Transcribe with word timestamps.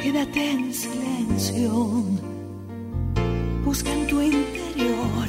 quédate 0.00 0.50
en 0.50 0.72
silencio. 0.72 2.04
Busca 3.64 3.92
en 3.92 4.06
tu 4.06 4.20
interior. 4.20 5.28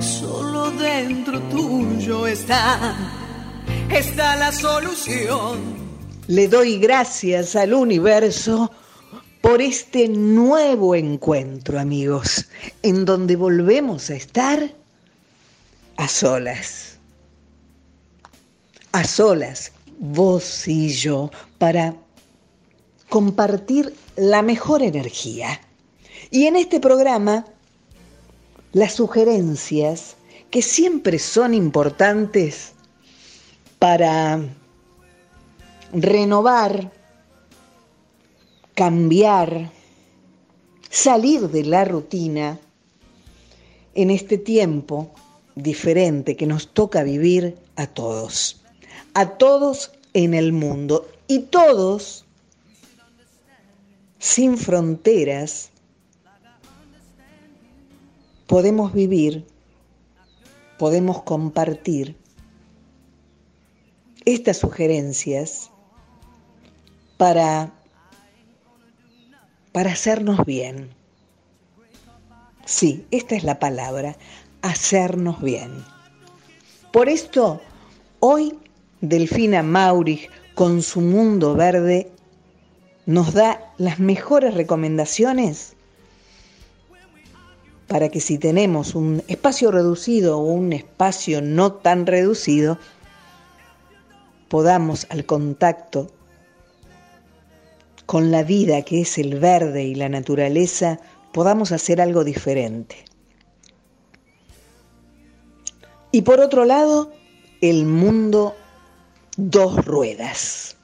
Solo 0.00 0.70
dentro 0.72 1.40
tuyo 1.42 2.26
está, 2.26 2.96
está 3.90 4.36
la 4.36 4.52
solución. 4.52 5.84
Le 6.26 6.48
doy 6.48 6.78
gracias 6.78 7.54
al 7.54 7.74
universo 7.74 8.70
por 9.40 9.60
este 9.60 10.08
nuevo 10.08 10.94
encuentro, 10.94 11.78
amigos, 11.78 12.46
en 12.82 13.04
donde 13.04 13.36
volvemos 13.36 14.08
a 14.10 14.14
estar 14.14 14.74
a 15.96 16.08
solas. 16.08 16.98
A 18.92 19.04
solas, 19.04 19.72
vos 19.98 20.66
y 20.66 20.88
yo, 20.88 21.30
para 21.58 21.94
compartir 23.14 23.94
la 24.16 24.42
mejor 24.42 24.82
energía. 24.82 25.60
Y 26.32 26.46
en 26.46 26.56
este 26.56 26.80
programa, 26.80 27.44
las 28.72 28.94
sugerencias 28.94 30.16
que 30.50 30.62
siempre 30.62 31.20
son 31.20 31.54
importantes 31.54 32.72
para 33.78 34.40
renovar, 35.92 36.90
cambiar, 38.74 39.70
salir 40.90 41.48
de 41.50 41.62
la 41.62 41.84
rutina 41.84 42.58
en 43.94 44.10
este 44.10 44.38
tiempo 44.38 45.12
diferente 45.54 46.34
que 46.36 46.48
nos 46.48 46.74
toca 46.74 47.04
vivir 47.04 47.56
a 47.76 47.86
todos, 47.86 48.60
a 49.14 49.38
todos 49.38 49.92
en 50.14 50.34
el 50.34 50.52
mundo 50.52 51.06
y 51.28 51.42
todos 51.42 52.23
sin 54.24 54.56
fronteras, 54.56 55.68
podemos 58.46 58.94
vivir, 58.94 59.46
podemos 60.78 61.22
compartir 61.24 62.16
estas 64.24 64.56
sugerencias 64.56 65.70
para, 67.18 67.70
para 69.72 69.92
hacernos 69.92 70.42
bien. 70.46 70.88
Sí, 72.64 73.06
esta 73.10 73.34
es 73.34 73.44
la 73.44 73.58
palabra, 73.58 74.16
hacernos 74.62 75.42
bien. 75.42 75.84
Por 76.94 77.10
esto, 77.10 77.60
hoy 78.20 78.58
Delfina 79.02 79.62
Maurich, 79.62 80.30
con 80.54 80.80
su 80.80 81.02
mundo 81.02 81.54
verde, 81.54 82.13
nos 83.06 83.34
da 83.34 83.72
las 83.78 84.00
mejores 84.00 84.54
recomendaciones 84.54 85.74
para 87.86 88.08
que 88.08 88.20
si 88.20 88.38
tenemos 88.38 88.94
un 88.94 89.22
espacio 89.28 89.70
reducido 89.70 90.38
o 90.38 90.42
un 90.42 90.72
espacio 90.72 91.42
no 91.42 91.74
tan 91.74 92.06
reducido, 92.06 92.78
podamos 94.48 95.06
al 95.10 95.26
contacto 95.26 96.10
con 98.06 98.30
la 98.30 98.42
vida 98.42 98.82
que 98.82 99.02
es 99.02 99.18
el 99.18 99.38
verde 99.38 99.84
y 99.84 99.94
la 99.94 100.08
naturaleza, 100.08 101.00
podamos 101.32 101.72
hacer 101.72 102.00
algo 102.00 102.24
diferente. 102.24 103.04
Y 106.12 106.22
por 106.22 106.40
otro 106.40 106.64
lado, 106.64 107.12
el 107.60 107.86
mundo 107.86 108.54
dos 109.36 109.84
ruedas. 109.84 110.76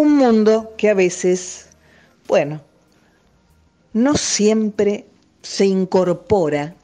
Un 0.00 0.16
mundo 0.16 0.72
que 0.78 0.88
a 0.88 0.94
veces, 0.94 1.68
bueno, 2.26 2.62
no 3.92 4.14
siempre 4.14 5.04
se 5.42 5.66
incorpora 5.66 6.74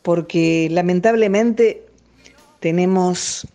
porque 0.00 0.66
lamentablemente 0.70 1.86
tenemos 2.60 3.46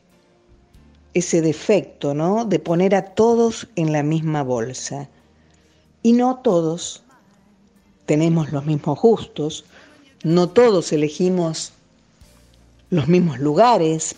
ese 1.15 1.41
defecto, 1.41 2.13
¿no? 2.13 2.45
De 2.45 2.59
poner 2.59 2.93
a 2.93 3.15
todos 3.15 3.67
en 3.75 3.91
la 3.91 4.03
misma 4.03 4.43
bolsa. 4.43 5.09
Y 6.03 6.13
no 6.13 6.41
todos 6.43 7.01
tenemos 8.05 8.51
los 8.51 8.63
mismos 8.63 9.01
gustos, 9.01 9.65
no 10.23 10.49
todos 10.49 10.93
elegimos 10.93 11.73
los 12.91 13.07
mismos 13.07 13.39
lugares 13.39 14.13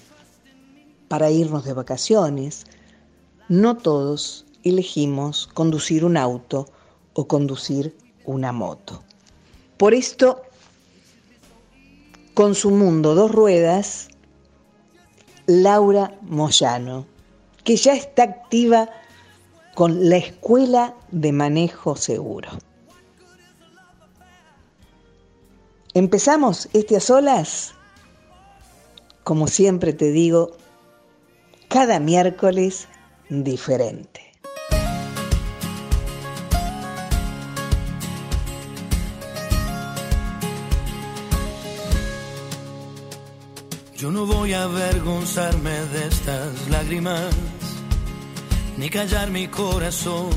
para 1.08 1.32
irnos 1.32 1.64
de 1.64 1.72
vacaciones, 1.72 2.66
no 3.48 3.78
todos 3.78 4.46
elegimos 4.66 5.48
conducir 5.48 6.04
un 6.04 6.18
auto 6.18 6.68
o 7.14 7.28
conducir 7.28 7.96
una 8.26 8.52
moto. 8.52 9.04
Por 9.78 9.94
esto, 9.94 10.42
con 12.34 12.56
su 12.56 12.72
mundo 12.72 13.16
dos 13.16 13.32
ruedas, 13.32 14.10
Laura 15.46 16.18
Moyano, 16.24 17.06
que 17.64 17.78
ya 17.78 17.94
está 17.94 18.24
activa 18.24 18.90
con 19.76 20.10
la 20.10 20.18
Escuela 20.18 20.96
de 21.12 21.32
Manejo 21.32 21.96
Seguro. 21.96 22.50
¿Empezamos 25.94 26.68
este 26.74 26.98
a 26.98 27.00
solas? 27.00 27.74
Como 29.24 29.48
siempre 29.48 29.94
te 29.94 30.12
digo, 30.12 30.58
cada 31.70 32.00
miércoles 32.00 32.88
diferente. 33.30 34.25
Yo 43.98 44.12
no 44.12 44.26
voy 44.26 44.52
a 44.52 44.64
avergonzarme 44.64 45.72
de 45.72 46.08
estas 46.10 46.68
lágrimas, 46.70 47.34
ni 48.78 48.90
callar 48.90 49.32
mi 49.32 49.48
corazón, 49.48 50.32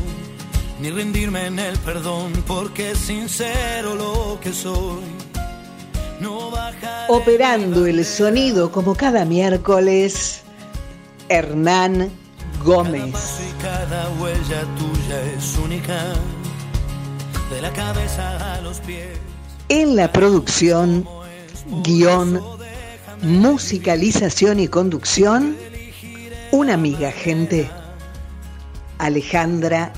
ni 0.81 0.91
rendirme 0.91 1.47
en 1.47 1.59
el 1.59 1.77
perdón, 1.79 2.33
porque 2.47 2.93
es 2.93 2.99
sincero 2.99 3.97
lo 3.97 4.39
que 4.41 4.53
soy. 4.53 5.03
No 6.21 6.53
Operando 7.09 7.85
el 7.87 8.05
sonido 8.05 8.71
como 8.71 8.95
cada 8.95 9.25
miércoles, 9.25 10.43
Hernán 11.29 12.13
Gómez. 12.65 13.13
Cada, 13.61 13.89
cada 13.89 14.11
huella 14.21 14.63
tuya 14.79 15.33
es 15.37 15.59
única, 15.59 15.99
de 17.51 17.61
la 17.61 17.73
cabeza 17.73 18.55
a 18.55 18.61
los 18.61 18.79
pies. 18.79 19.19
En 19.69 19.97
la 19.97 20.13
producción, 20.13 21.05
guion 21.83 22.41
musicalización 23.23 24.61
y 24.61 24.69
conducción, 24.69 25.57
una 26.53 26.75
amiga, 26.75 27.13
gente, 27.13 27.71
Alejandra 28.99 29.93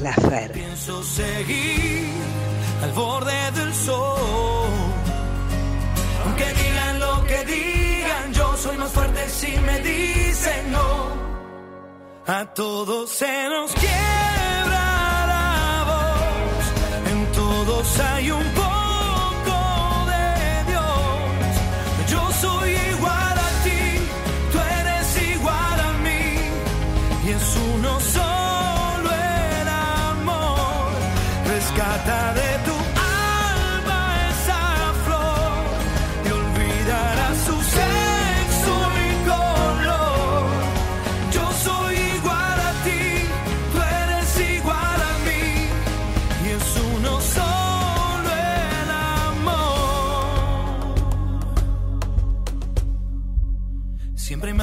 Lafer. 0.00 0.52
Pienso 0.52 1.02
seguir 1.02 2.08
al 2.82 2.92
borde 2.92 3.50
del 3.52 3.74
sol, 3.74 4.68
aunque 6.24 6.44
digan 6.44 7.00
lo 7.00 7.24
que 7.26 7.44
digan, 7.44 8.32
yo 8.32 8.56
soy 8.56 8.76
más 8.76 8.90
fuerte 8.90 9.28
si 9.28 9.58
me 9.58 9.80
dicen 9.80 10.72
no. 10.72 11.20
A 12.26 12.46
todos 12.54 13.10
se 13.10 13.48
nos 13.48 13.72
quiebra 13.72 15.26
la 15.26 15.84
voz, 15.86 17.12
en 17.12 17.32
todos 17.32 18.00
hay 18.00 18.30
un 18.30 18.59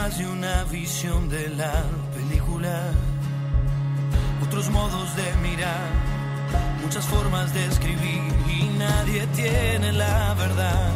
más 0.08 0.18
de 0.20 0.28
una 0.28 0.64
visión 0.66 1.28
de 1.28 1.50
la 1.50 1.84
película, 2.16 2.92
otros 4.46 4.70
modos 4.70 5.16
de 5.18 5.28
mirar, 5.48 5.88
muchas 6.82 7.06
formas 7.06 7.54
de 7.54 7.66
escribir 7.66 8.22
y 8.58 8.64
nadie 8.78 9.28
tiene 9.36 9.92
la 9.92 10.34
verdad. 10.36 10.92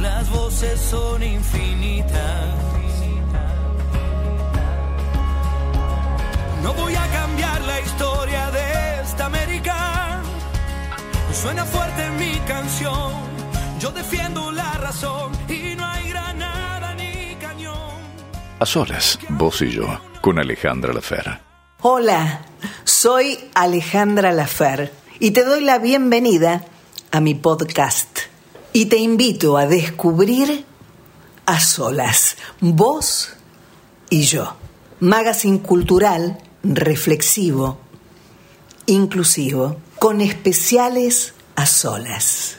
Las 0.00 0.28
voces 0.28 0.78
son 0.80 1.22
infinitas. 1.22 2.54
No 6.62 6.74
voy 6.74 6.94
a 6.94 7.06
cambiar 7.20 7.60
la 7.62 7.80
historia 7.80 8.50
de 8.50 9.00
esta 9.02 9.26
América. 9.26 10.20
Suena 11.32 11.64
fuerte 11.64 12.10
mi 12.22 12.34
canción. 12.40 13.12
Yo 13.80 13.90
defiendo 13.92 14.50
la 14.50 14.72
razón 14.74 15.32
y 15.48 15.77
a 18.60 18.66
solas, 18.66 19.20
vos 19.28 19.62
y 19.62 19.70
yo, 19.70 19.86
con 20.20 20.40
Alejandra 20.40 20.92
Lafer. 20.92 21.40
Hola, 21.80 22.44
soy 22.82 23.38
Alejandra 23.54 24.32
Lafer 24.32 24.92
y 25.20 25.30
te 25.30 25.44
doy 25.44 25.60
la 25.60 25.78
bienvenida 25.78 26.64
a 27.12 27.20
mi 27.20 27.36
podcast. 27.36 28.18
Y 28.72 28.86
te 28.86 28.96
invito 28.96 29.58
a 29.58 29.66
descubrir 29.66 30.64
a 31.46 31.60
solas, 31.60 32.36
vos 32.58 33.30
y 34.10 34.22
yo. 34.22 34.56
Magazine 34.98 35.60
cultural, 35.60 36.38
reflexivo, 36.64 37.78
inclusivo, 38.86 39.76
con 40.00 40.20
especiales 40.20 41.32
a 41.54 41.64
solas. 41.64 42.57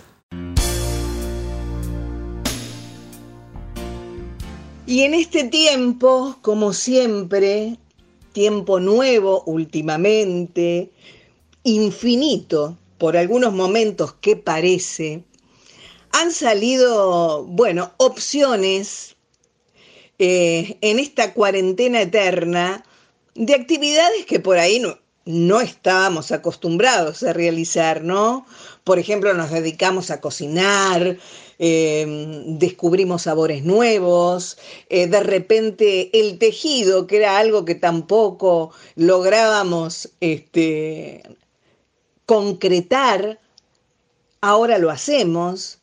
Y 4.89 5.03
en 5.03 5.13
este 5.13 5.44
tiempo, 5.44 6.39
como 6.41 6.74
siempre, 6.74 7.77
tiempo 8.33 8.80
nuevo 8.80 9.44
últimamente, 9.45 10.89
infinito, 11.62 12.75
por 12.97 13.15
algunos 13.15 13.53
momentos 13.53 14.13
que 14.13 14.36
parece, 14.36 15.24
han 16.12 16.31
salido, 16.31 17.44
bueno, 17.44 17.91
opciones 17.97 19.15
eh, 20.18 20.80
en 20.81 20.97
esta 20.97 21.36
cuarentena 21.36 22.01
eterna 22.01 22.83
de 23.36 23.53
actividades 23.53 24.25
que 24.25 24.39
por 24.39 24.57
ahí 24.57 24.80
no, 24.80 24.97
no 25.24 25.62
estábamos 25.62 26.31
acostumbrados 26.31 27.21
a 27.21 27.33
realizar, 27.33 28.03
¿no? 28.03 28.47
Por 28.83 28.97
ejemplo, 28.97 29.36
nos 29.36 29.51
dedicamos 29.51 30.09
a 30.09 30.19
cocinar, 30.19 31.19
eh, 31.62 32.06
descubrimos 32.46 33.24
sabores 33.24 33.66
nuevos, 33.66 34.58
eh, 34.88 35.08
de 35.08 35.20
repente 35.20 36.10
el 36.18 36.40
tejido, 36.40 37.06
que 37.06 37.18
era 37.18 37.38
algo 37.38 37.66
que 37.66 37.76
tampoco 37.76 38.72
lográbamos 38.96 40.10
este, 40.22 41.22
concretar, 42.26 43.40
ahora 44.40 44.78
lo 44.78 44.90
hacemos. 44.90 45.80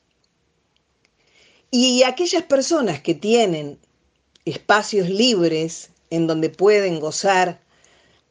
Y 1.70 2.04
aquellas 2.04 2.44
personas 2.44 3.02
que 3.02 3.14
tienen 3.14 3.78
espacios 4.46 5.10
libres 5.10 5.90
en 6.08 6.26
donde 6.26 6.48
pueden 6.48 7.00
gozar, 7.00 7.60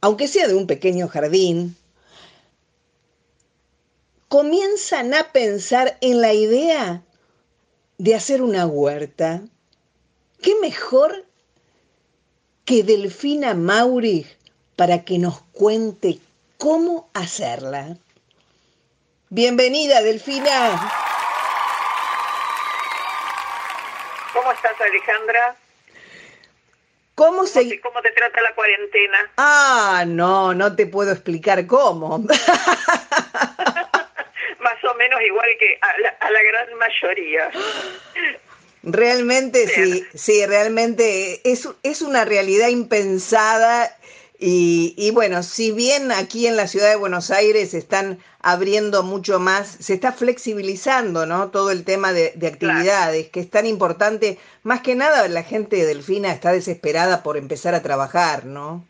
aunque 0.01 0.27
sea 0.27 0.47
de 0.47 0.55
un 0.55 0.65
pequeño 0.65 1.07
jardín, 1.07 1.75
comienzan 4.29 5.13
a 5.13 5.31
pensar 5.31 5.99
en 6.01 6.21
la 6.21 6.33
idea 6.33 7.03
de 7.97 8.15
hacer 8.15 8.41
una 8.41 8.65
huerta. 8.65 9.41
¿Qué 10.41 10.55
mejor 10.61 11.25
que 12.65 12.83
Delfina 12.83 13.53
Mauri 13.53 14.25
para 14.75 15.03
que 15.03 15.17
nos 15.17 15.41
cuente 15.53 16.19
cómo 16.57 17.09
hacerla? 17.13 17.97
Bienvenida, 19.29 20.01
Delfina. 20.01 20.91
¿Cómo 24.33 24.51
estás, 24.51 24.81
Alejandra? 24.81 25.55
¿Cómo, 27.15 27.31
¿Cómo, 27.31 27.45
se... 27.47 27.65
te, 27.65 27.79
¿Cómo 27.79 28.01
te 28.01 28.11
trata 28.11 28.41
la 28.41 28.53
cuarentena? 28.53 29.31
Ah, 29.37 30.03
no, 30.05 30.53
no 30.53 30.75
te 30.75 30.85
puedo 30.85 31.11
explicar 31.11 31.65
cómo. 31.65 32.21
Más 34.65 34.83
o 34.83 34.95
menos 34.95 35.21
igual 35.21 35.47
que 35.59 35.77
a 35.79 35.99
la, 35.99 36.09
a 36.09 36.31
la 36.31 36.41
gran 36.41 36.67
mayoría. 36.77 37.51
Realmente 38.81 39.67
sí, 39.67 40.03
sí, 40.15 40.45
realmente 40.45 41.41
es, 41.43 41.69
es 41.83 42.01
una 42.01 42.25
realidad 42.25 42.69
impensada 42.69 43.95
y, 44.39 44.95
y, 44.97 45.11
bueno, 45.11 45.43
si 45.43 45.71
bien 45.71 46.11
aquí 46.11 46.47
en 46.47 46.57
la 46.57 46.67
ciudad 46.67 46.89
de 46.89 46.95
Buenos 46.95 47.31
Aires 47.31 47.73
están 47.73 48.19
abriendo 48.41 49.03
mucho 49.03 49.39
más, 49.39 49.77
se 49.79 49.93
está 49.93 50.11
flexibilizando, 50.11 51.25
¿no? 51.25 51.49
Todo 51.49 51.71
el 51.71 51.83
tema 51.83 52.11
de, 52.11 52.33
de 52.35 52.47
actividades, 52.47 53.23
claro. 53.23 53.31
que 53.31 53.39
es 53.39 53.49
tan 53.49 53.65
importante. 53.65 54.37
Más 54.63 54.81
que 54.81 54.95
nada, 54.95 55.27
la 55.27 55.43
gente 55.43 55.77
de 55.77 55.85
Delfina 55.85 56.31
está 56.31 56.51
desesperada 56.51 57.23
por 57.23 57.37
empezar 57.37 57.75
a 57.75 57.81
trabajar, 57.81 58.45
¿no? 58.45 58.85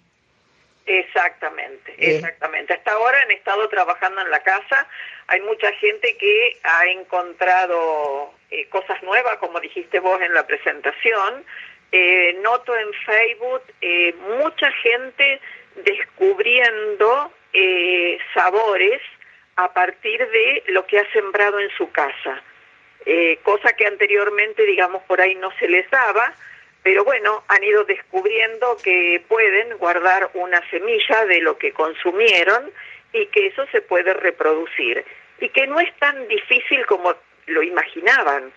Exactamente, 0.85 1.95
exactamente. 1.97 2.73
Hasta 2.73 2.91
ahora 2.91 3.19
han 3.21 3.31
estado 3.31 3.67
trabajando 3.69 4.21
en 4.21 4.29
la 4.29 4.41
casa. 4.41 4.87
Hay 5.27 5.41
mucha 5.41 5.71
gente 5.73 6.15
que 6.17 6.59
ha 6.63 6.85
encontrado 6.87 8.31
eh, 8.51 8.67
cosas 8.69 9.01
nuevas, 9.01 9.37
como 9.37 9.59
dijiste 9.59 9.99
vos 9.99 10.21
en 10.21 10.33
la 10.33 10.45
presentación. 10.45 11.43
Eh, 11.91 12.37
noto 12.41 12.77
en 12.77 12.93
Facebook 13.05 13.63
eh, 13.81 14.13
mucha 14.37 14.71
gente 14.73 15.39
descubriendo 15.83 17.31
eh, 17.53 18.17
sabores 18.33 19.01
a 19.55 19.73
partir 19.73 20.19
de 20.19 20.63
lo 20.67 20.85
que 20.85 20.99
ha 20.99 21.11
sembrado 21.11 21.59
en 21.59 21.69
su 21.77 21.89
casa, 21.91 22.41
eh, 23.05 23.39
cosa 23.43 23.73
que 23.73 23.85
anteriormente, 23.85 24.65
digamos, 24.65 25.03
por 25.03 25.21
ahí 25.21 25.35
no 25.35 25.51
se 25.59 25.67
les 25.67 25.89
daba, 25.89 26.33
pero 26.85 27.03
bueno, 27.03 27.43
han 27.47 27.63
ido 27.63 27.83
descubriendo 27.83 28.77
que 28.83 29.19
pueden 29.27 29.75
guardar 29.79 30.29
una 30.35 30.61
semilla 30.69 31.25
de 31.25 31.41
lo 31.41 31.57
que 31.57 31.73
consumieron 31.73 32.71
y 33.11 33.25
que 33.25 33.47
eso 33.47 33.65
se 33.71 33.81
puede 33.81 34.13
reproducir 34.13 35.03
y 35.39 35.49
que 35.49 35.65
no 35.65 35.79
es 35.79 35.91
tan 35.97 36.27
difícil 36.27 36.85
como 36.85 37.15
lo 37.47 37.63
imaginaban 37.63 38.53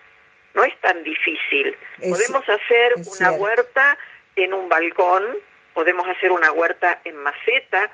no 0.53 0.63
es 0.63 0.79
tan 0.79 1.03
difícil. 1.03 1.75
Es, 1.99 2.09
podemos 2.11 2.47
hacer 2.47 2.93
una 2.97 3.03
cierto. 3.03 3.35
huerta 3.37 3.97
en 4.35 4.53
un 4.53 4.69
balcón, 4.69 5.23
podemos 5.73 6.07
hacer 6.07 6.31
una 6.31 6.51
huerta 6.51 6.99
en 7.05 7.15
maceta, 7.17 7.89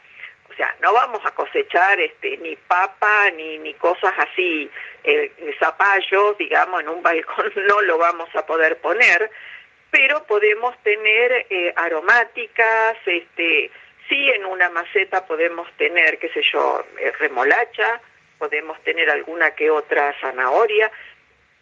o 0.49 0.53
sea, 0.55 0.75
no 0.81 0.91
vamos 0.91 1.25
a 1.25 1.31
cosechar 1.31 1.97
este 2.01 2.35
ni 2.39 2.57
papa 2.57 3.29
ni 3.31 3.57
ni 3.59 3.73
cosas 3.75 4.13
así, 4.17 4.69
eh, 5.05 5.31
zapallos, 5.59 6.37
digamos, 6.37 6.81
en 6.81 6.89
un 6.89 7.01
balcón 7.01 7.53
no 7.67 7.81
lo 7.83 7.97
vamos 7.97 8.27
a 8.35 8.45
poder 8.45 8.79
poner, 8.79 9.31
pero 9.91 10.23
podemos 10.25 10.77
tener 10.83 11.45
eh, 11.49 11.73
aromáticas, 11.75 12.97
este, 13.05 13.71
sí 14.09 14.29
en 14.29 14.45
una 14.45 14.69
maceta 14.69 15.25
podemos 15.25 15.67
tener, 15.77 16.17
qué 16.19 16.29
sé 16.29 16.41
yo, 16.51 16.85
eh, 16.99 17.11
remolacha, 17.19 18.01
podemos 18.37 18.81
tener 18.83 19.09
alguna 19.09 19.51
que 19.51 19.69
otra 19.71 20.13
zanahoria, 20.19 20.91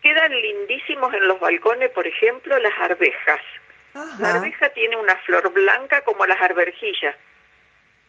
quedan 0.02 0.32
lindísimos 0.32 1.14
en 1.14 1.28
los 1.28 1.40
balcones, 1.40 1.90
por 1.92 2.08
ejemplo, 2.08 2.58
las 2.60 2.78
arvejas. 2.80 3.42
Ajá. 3.94 4.16
La 4.20 4.30
arveja 4.36 4.70
tiene 4.70 4.98
una 4.98 5.16
flor 5.18 5.52
blanca 5.54 6.02
como 6.02 6.26
las 6.26 6.42
arvejillas. 6.42 7.16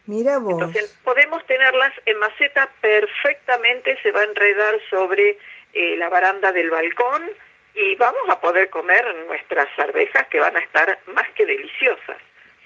Mira 0.07 0.39
vos. 0.39 0.53
Entonces, 0.53 0.99
podemos 1.03 1.45
tenerlas 1.47 1.93
en 2.05 2.19
maceta 2.19 2.71
perfectamente, 2.81 3.99
se 4.03 4.11
va 4.11 4.21
a 4.21 4.25
enredar 4.25 4.75
sobre 4.91 5.39
eh, 5.73 5.97
la 5.97 6.09
baranda 6.09 6.53
del 6.53 6.71
balcón 6.71 7.31
y 7.75 7.95
vamos 7.97 8.29
a 8.29 8.41
poder 8.41 8.71
comer 8.71 9.05
nuestras 9.27 9.69
arvejas 9.79 10.27
que 10.29 10.41
van 10.41 10.57
a 10.57 10.61
estar 10.61 10.99
más 11.15 11.29
que 11.33 11.45
deliciosas. 11.47 12.19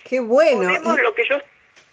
Qué 0.04 0.20
bueno. 0.20 0.60
Podemos 0.60 1.00
lo 1.00 1.14
que 1.14 1.26
yo 1.28 1.38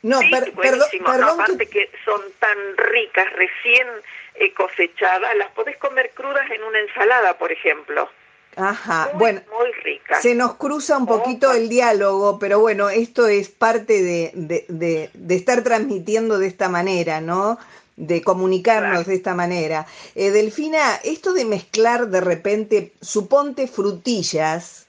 no, 0.02 0.20
sí, 0.20 0.30
per 0.30 0.54
perdón, 0.54 0.88
perdón 1.04 1.40
aparte 1.42 1.66
que... 1.66 1.88
que... 1.88 1.92
son 2.06 2.22
tan 2.40 2.58
ricas, 2.78 3.32
recién 3.34 3.88
eh, 4.36 4.54
cosechadas, 4.54 5.36
las 5.36 5.50
podés 5.52 5.78
comer 5.78 6.12
crudas 6.14 6.50
en 6.52 6.64
una 6.64 6.80
ensalada, 6.80 7.38
por 7.38 7.52
ejemplo. 7.52 8.08
Ajá, 8.56 9.10
muy, 9.14 9.20
bueno, 9.20 9.42
muy 9.52 9.72
rica. 9.84 10.22
se 10.22 10.36
nos 10.36 10.56
cruza 10.56 10.98
un 10.98 11.08
poquito 11.08 11.52
el 11.52 11.68
diálogo, 11.68 12.40
pero 12.40 12.60
bueno, 12.60 12.90
esto 12.90 13.28
es 13.28 13.50
parte 13.50 14.02
de, 14.02 14.32
de, 14.34 14.66
de, 14.70 15.10
de 15.14 15.36
estar 15.36 15.64
transmitiendo 15.64 16.38
de 16.38 16.48
esta 16.48 16.70
manera, 16.70 17.20
¿no? 17.20 17.58
De 17.96 18.22
comunicarnos 18.22 19.06
de 19.06 19.16
esta 19.16 19.34
manera. 19.34 19.86
Eh, 20.16 20.32
Delfina, 20.32 20.96
esto 21.04 21.34
de 21.34 21.46
mezclar 21.46 22.08
de 22.08 22.22
repente, 22.22 22.94
suponte 23.02 23.68
frutillas, 23.68 24.88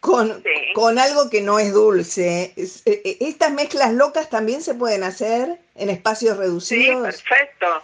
con, 0.00 0.42
sí. 0.42 0.72
con 0.74 0.98
algo 0.98 1.30
que 1.30 1.42
no 1.42 1.58
es 1.58 1.72
dulce. 1.72 2.54
¿Estas 2.56 3.52
mezclas 3.52 3.92
locas 3.92 4.30
también 4.30 4.62
se 4.62 4.74
pueden 4.74 5.04
hacer 5.04 5.58
en 5.74 5.90
espacios 5.90 6.36
reducidos? 6.36 7.16
Sí, 7.16 7.22
perfecto. 7.26 7.82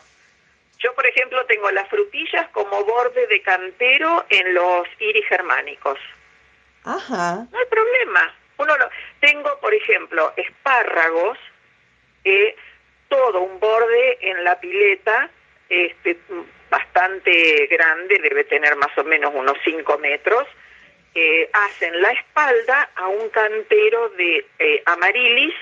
Yo, 0.78 0.94
por 0.94 1.06
ejemplo, 1.06 1.44
tengo 1.46 1.70
las 1.70 1.88
frutillas 1.88 2.48
como 2.50 2.84
borde 2.84 3.26
de 3.26 3.42
cantero 3.42 4.24
en 4.28 4.54
los 4.54 4.86
iris 5.00 5.26
germánicos. 5.28 5.98
Ajá. 6.84 7.46
No 7.50 7.58
hay 7.58 7.66
problema. 7.66 8.34
Uno 8.58 8.76
lo... 8.76 8.88
Tengo, 9.20 9.58
por 9.60 9.74
ejemplo, 9.74 10.32
espárragos, 10.36 11.38
eh, 12.24 12.54
todo 13.08 13.40
un 13.40 13.58
borde 13.60 14.18
en 14.20 14.44
la 14.44 14.58
pileta, 14.60 15.30
este, 15.68 16.18
bastante 16.70 17.66
grande, 17.66 18.18
debe 18.22 18.44
tener 18.44 18.76
más 18.76 18.96
o 18.98 19.04
menos 19.04 19.32
unos 19.34 19.56
5 19.64 19.98
metros, 19.98 20.46
eh, 21.14 21.48
hacen 21.52 22.00
la 22.02 22.10
espalda 22.10 22.90
a 22.94 23.08
un 23.08 23.28
cantero 23.30 24.10
de 24.10 24.44
eh, 24.58 24.82
amarilis 24.84 25.54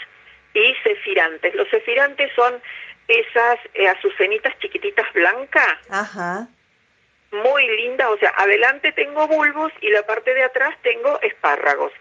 y 0.53 0.75
cefirantes. 0.83 1.55
Los 1.55 1.69
cefirantes 1.69 2.33
son 2.35 2.61
esas 3.07 3.59
eh, 3.75 3.89
azucenitas 3.89 4.59
chiquititas 4.59 5.13
blancas. 5.13 5.79
Ajá. 5.91 6.49
Muy 7.31 7.67
linda, 7.77 8.11
o 8.11 8.19
sea, 8.19 8.33
adelante 8.37 8.93
tengo 8.93 9.27
bulbos 9.27 9.73
y 9.81 9.91
la 9.91 10.05
parte 10.07 10.35
de 10.35 10.45
atrás 10.45 10.77
tengo 10.83 11.21
espárragos. 11.21 11.93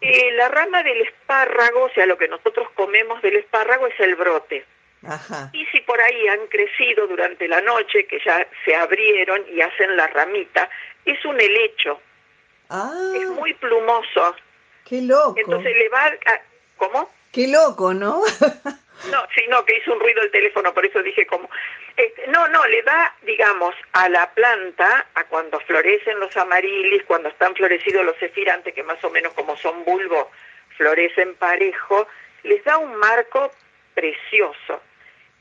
Eh, 0.00 0.32
la 0.32 0.48
rama 0.48 0.82
del 0.82 1.00
espárrago, 1.02 1.84
o 1.84 1.90
sea, 1.90 2.06
lo 2.06 2.18
que 2.18 2.28
nosotros 2.28 2.68
comemos 2.74 3.20
del 3.22 3.36
espárrago 3.36 3.86
es 3.86 3.98
el 4.00 4.14
brote. 4.16 4.64
Ajá. 5.06 5.50
Y 5.52 5.64
si 5.66 5.80
por 5.82 6.00
ahí 6.00 6.26
han 6.28 6.46
crecido 6.48 7.06
durante 7.06 7.46
la 7.46 7.60
noche, 7.60 8.06
que 8.06 8.18
ya 8.24 8.46
se 8.64 8.74
abrieron 8.74 9.44
y 9.52 9.60
hacen 9.60 9.96
la 9.96 10.08
ramita, 10.08 10.68
es 11.04 11.24
un 11.24 11.40
helecho. 11.40 12.00
Ah, 12.68 12.92
Es 13.14 13.28
muy 13.28 13.54
plumoso. 13.54 14.34
qué 14.84 15.00
loco. 15.02 15.34
Entonces 15.36 15.72
le 15.76 15.88
va 15.88 16.06
a... 16.06 16.40
¿Cómo? 16.76 17.10
Qué 17.32 17.46
loco, 17.48 17.94
¿no? 17.94 18.22
No, 19.10 19.26
sí, 19.34 19.44
no, 19.48 19.64
que 19.64 19.76
hizo 19.76 19.92
un 19.92 20.00
ruido 20.00 20.22
el 20.22 20.30
teléfono, 20.30 20.74
por 20.74 20.84
eso 20.84 21.02
dije 21.02 21.26
como... 21.26 21.48
Este, 21.96 22.26
no, 22.28 22.48
no, 22.48 22.66
le 22.66 22.82
da, 22.82 23.14
digamos, 23.22 23.74
a 23.92 24.08
la 24.08 24.30
planta, 24.34 25.06
a 25.14 25.24
cuando 25.24 25.60
florecen 25.60 26.18
los 26.18 26.36
amarilis, 26.36 27.04
cuando 27.04 27.28
están 27.28 27.54
florecidos 27.54 28.04
los 28.04 28.16
cefirantes, 28.18 28.74
que 28.74 28.82
más 28.82 29.02
o 29.04 29.10
menos 29.10 29.32
como 29.34 29.56
son 29.56 29.84
bulbo, 29.84 30.30
florecen 30.76 31.36
parejo, 31.36 32.08
les 32.42 32.62
da 32.64 32.78
un 32.78 32.96
marco 32.96 33.52
precioso. 33.94 34.82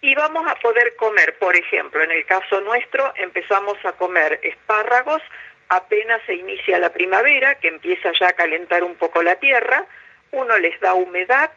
Y 0.01 0.13
vamos 0.13 0.45
a 0.47 0.55
poder 0.55 0.95
comer, 0.95 1.37
por 1.39 1.55
ejemplo, 1.55 2.03
en 2.03 2.11
el 2.11 2.25
caso 2.25 2.61
nuestro, 2.61 3.11
empezamos 3.15 3.77
a 3.83 3.93
comer 3.93 4.39
espárragos 4.43 5.21
apenas 5.69 6.21
se 6.25 6.35
inicia 6.35 6.79
la 6.79 6.91
primavera, 6.91 7.55
que 7.55 7.67
empieza 7.67 8.11
ya 8.19 8.29
a 8.29 8.33
calentar 8.33 8.83
un 8.83 8.95
poco 8.95 9.21
la 9.23 9.35
tierra, 9.35 9.85
uno 10.31 10.57
les 10.57 10.79
da 10.79 10.93
humedad 10.93 11.51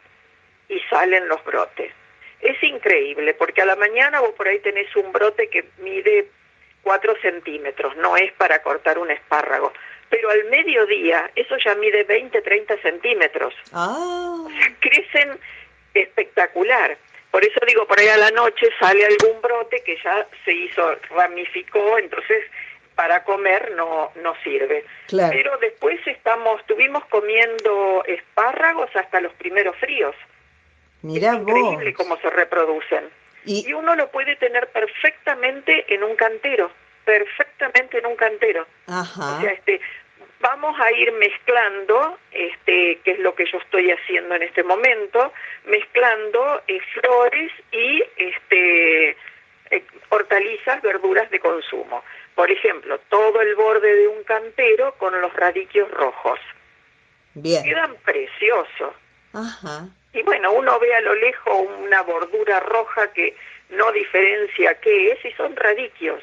y 0.71 0.79
salen 0.89 1.27
los 1.27 1.43
brotes. 1.43 1.91
Es 2.39 2.61
increíble, 2.63 3.35
porque 3.35 3.61
a 3.61 3.65
la 3.65 3.75
mañana 3.75 4.19
vos 4.19 4.31
por 4.31 4.47
ahí 4.47 4.59
tenés 4.59 4.95
un 4.95 5.11
brote 5.11 5.49
que 5.49 5.65
mide 5.77 6.27
4 6.81 7.15
centímetros, 7.21 7.95
no 7.97 8.17
es 8.17 8.31
para 8.33 8.63
cortar 8.63 8.97
un 8.97 9.11
espárrago, 9.11 9.71
pero 10.09 10.29
al 10.31 10.45
mediodía 10.45 11.29
eso 11.35 11.55
ya 11.63 11.75
mide 11.75 12.03
20, 12.03 12.41
30 12.41 12.77
centímetros. 12.81 13.53
Ah, 13.73 14.43
O 14.45 14.49
sea, 14.49 14.75
crecen 14.79 15.39
espectacular. 15.93 16.97
Por 17.29 17.45
eso 17.45 17.59
digo, 17.67 17.85
por 17.85 17.99
ahí 17.99 18.07
a 18.07 18.17
la 18.17 18.31
noche 18.31 18.69
sale 18.79 19.05
algún 19.05 19.41
brote 19.41 19.83
que 19.83 19.97
ya 20.03 20.27
se 20.43 20.51
hizo, 20.51 20.95
ramificó, 21.11 21.97
entonces 21.97 22.43
para 22.95 23.23
comer 23.23 23.71
no, 23.75 24.11
no 24.15 24.35
sirve. 24.43 24.83
Claro. 25.07 25.31
Pero 25.31 25.57
después 25.57 25.99
estamos, 26.07 26.59
estuvimos 26.59 27.05
comiendo 27.05 28.03
espárragos 28.05 28.89
hasta 28.95 29.21
los 29.21 29.33
primeros 29.33 29.75
fríos. 29.77 30.15
Mirá 31.01 31.31
es 31.33 31.39
increíble 31.39 31.91
vos. 31.91 31.93
cómo 31.97 32.17
se 32.17 32.29
reproducen. 32.29 33.09
Y- 33.45 33.67
Y 33.69 33.73
uno 33.73 33.95
lo 33.95 34.09
puede 34.11 34.35
tener 34.35 34.67
perfectamente 34.71 35.93
en 35.93 36.03
un 36.03 36.15
cantero, 36.15 36.71
perfectamente 37.05 37.97
en 37.99 38.05
un 38.05 38.15
cantero. 38.15 38.67
Ajá. 38.87 39.37
O 39.37 39.41
sea, 39.41 39.51
este, 39.51 39.81
vamos 40.39 40.79
a 40.79 40.91
ir 40.91 41.11
mezclando, 41.13 42.17
este, 42.31 42.99
que 43.03 43.11
es 43.11 43.19
lo 43.19 43.33
que 43.35 43.45
yo 43.51 43.57
estoy 43.57 43.91
haciendo 43.91 44.35
en 44.35 44.43
este 44.43 44.63
momento, 44.63 45.33
mezclando 45.65 46.61
eh, 46.67 46.79
flores 46.93 47.51
y 47.71 48.03
este, 48.17 49.09
eh, 49.71 49.83
hortalizas, 50.09 50.81
verduras 50.81 51.29
de 51.31 51.39
consumo. 51.39 52.03
Por 52.35 52.49
ejemplo, 52.51 52.99
todo 53.09 53.41
el 53.41 53.55
borde 53.55 53.93
de 53.95 54.07
un 54.07 54.23
cantero 54.23 54.95
con 54.97 55.19
los 55.19 55.33
radiquios 55.33 55.89
rojos. 55.91 56.39
Bien. 57.33 57.63
Quedan 57.63 57.95
preciosos. 58.05 58.93
Ajá. 59.33 59.87
Y 60.13 60.23
bueno, 60.23 60.51
uno 60.51 60.79
ve 60.79 60.93
a 60.93 61.01
lo 61.01 61.15
lejos 61.15 61.67
una 61.79 62.01
bordura 62.03 62.59
roja 62.59 63.11
que 63.13 63.35
no 63.69 63.91
diferencia 63.91 64.79
qué 64.81 65.11
es 65.11 65.25
y 65.25 65.31
son 65.33 65.55
radiquios, 65.55 66.21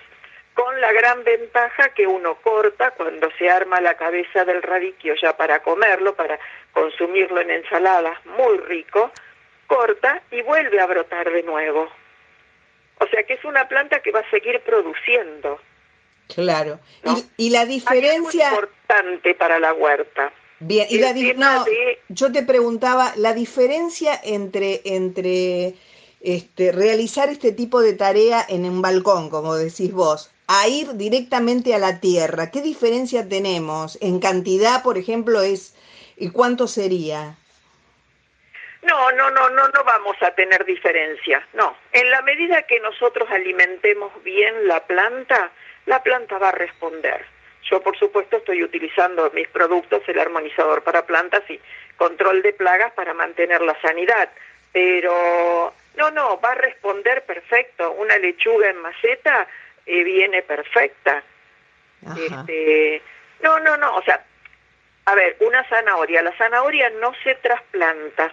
con 0.54 0.80
la 0.80 0.92
gran 0.92 1.25
ventaja 1.25 1.88
que 1.90 2.07
uno 2.07 2.35
corta 2.42 2.90
cuando 2.90 3.30
se 3.38 3.49
arma 3.49 3.80
la 3.80 3.97
cabeza 3.97 4.45
del 4.45 4.62
radiquio 4.62 5.14
ya 5.14 5.37
para 5.37 5.62
comerlo, 5.62 6.14
para 6.14 6.38
consumirlo 6.73 7.40
en 7.40 7.50
ensaladas, 7.50 8.18
muy 8.26 8.59
rico, 8.59 9.11
corta 9.66 10.23
y 10.30 10.42
vuelve 10.42 10.80
a 10.80 10.87
brotar 10.87 11.30
de 11.30 11.42
nuevo. 11.42 11.88
O 13.00 13.07
sea 13.07 13.23
que 13.23 13.35
es 13.35 13.45
una 13.45 13.68
planta 13.68 14.00
que 14.00 14.11
va 14.11 14.21
a 14.21 14.30
seguir 14.30 14.61
produciendo. 14.61 15.61
Claro. 16.35 16.80
¿No? 17.04 17.16
Y, 17.16 17.47
y 17.47 17.50
la 17.50 17.61
Hay 17.61 17.66
algo 17.66 17.75
diferencia... 17.75 18.49
importante 18.49 19.35
para 19.35 19.59
la 19.59 19.73
huerta. 19.73 20.33
Bien, 20.61 20.87
y 20.91 20.99
la 20.99 21.12
no, 21.12 21.65
de- 21.65 21.99
yo 22.09 22.33
te 22.33 22.43
preguntaba 22.43 23.12
la 23.17 23.33
diferencia 23.33 24.19
entre, 24.23 24.81
entre 24.85 25.75
este, 26.21 26.73
realizar 26.73 27.29
este 27.29 27.53
tipo 27.53 27.81
de 27.81 27.93
tarea 27.93 28.45
en 28.49 28.65
un 28.65 28.83
balcón, 28.83 29.31
como 29.31 29.55
decís 29.55 29.93
vos, 29.93 30.31
a 30.49 30.67
ir 30.67 30.95
directamente 30.95 31.75
a 31.75 31.79
la 31.79 32.00
tierra. 32.00 32.50
¿Qué 32.50 32.61
diferencia 32.61 33.29
tenemos? 33.29 33.99
En 34.00 34.19
cantidad, 34.19 34.83
por 34.83 34.99
ejemplo, 34.99 35.43
es 35.43 35.75
¿y 36.17 36.31
cuánto 36.31 36.67
sería? 36.67 37.37
No, 38.83 39.12
no, 39.12 39.31
no, 39.31 39.50
no, 39.50 39.69
no 39.69 39.85
vamos 39.85 40.17
a 40.23 40.31
tener 40.33 40.65
diferencia. 40.65 41.47
No, 41.53 41.77
en 41.93 42.11
la 42.11 42.23
medida 42.23 42.62
que 42.62 42.81
nosotros 42.81 43.29
alimentemos 43.31 44.11
bien 44.25 44.67
la 44.67 44.85
planta, 44.87 45.53
la 45.87 46.03
planta 46.03 46.38
va 46.38 46.49
a 46.49 46.53
responder. 46.53 47.27
Yo, 47.62 47.81
por 47.81 47.99
supuesto, 47.99 48.37
estoy 48.37 48.62
utilizando 48.62 49.31
mis 49.35 49.49
productos, 49.49 50.03
el 50.09 50.19
armonizador 50.19 50.83
para 50.83 51.05
plantas 51.07 51.43
y 51.50 51.61
control 51.97 52.43
de 52.43 52.53
plagas 52.53 52.93
para 52.93 53.15
mantener 53.15 53.61
la 53.61 53.79
sanidad. 53.81 54.29
Pero 54.73 55.75
no, 55.97 56.11
no, 56.11 56.41
va 56.41 56.53
a 56.53 56.55
responder 56.55 57.25
perfecto. 57.25 57.93
Una 57.93 58.17
lechuga 58.19 58.71
en 58.71 58.79
maceta 58.79 59.47
eh, 59.85 60.03
viene 60.05 60.43
perfecta. 60.43 61.23
Ajá. 62.07 62.45
Este, 62.47 63.03
no, 63.43 63.59
no, 63.61 63.77
no, 63.77 63.97
o 63.97 64.03
sea, 64.03 64.25
a 65.09 65.15
ver, 65.15 65.37
una 65.41 65.65
zanahoria, 65.69 66.23
la 66.23 66.37
zanahoria 66.37 66.91
no 67.00 67.15
se 67.25 67.35
trasplanta, 67.37 68.33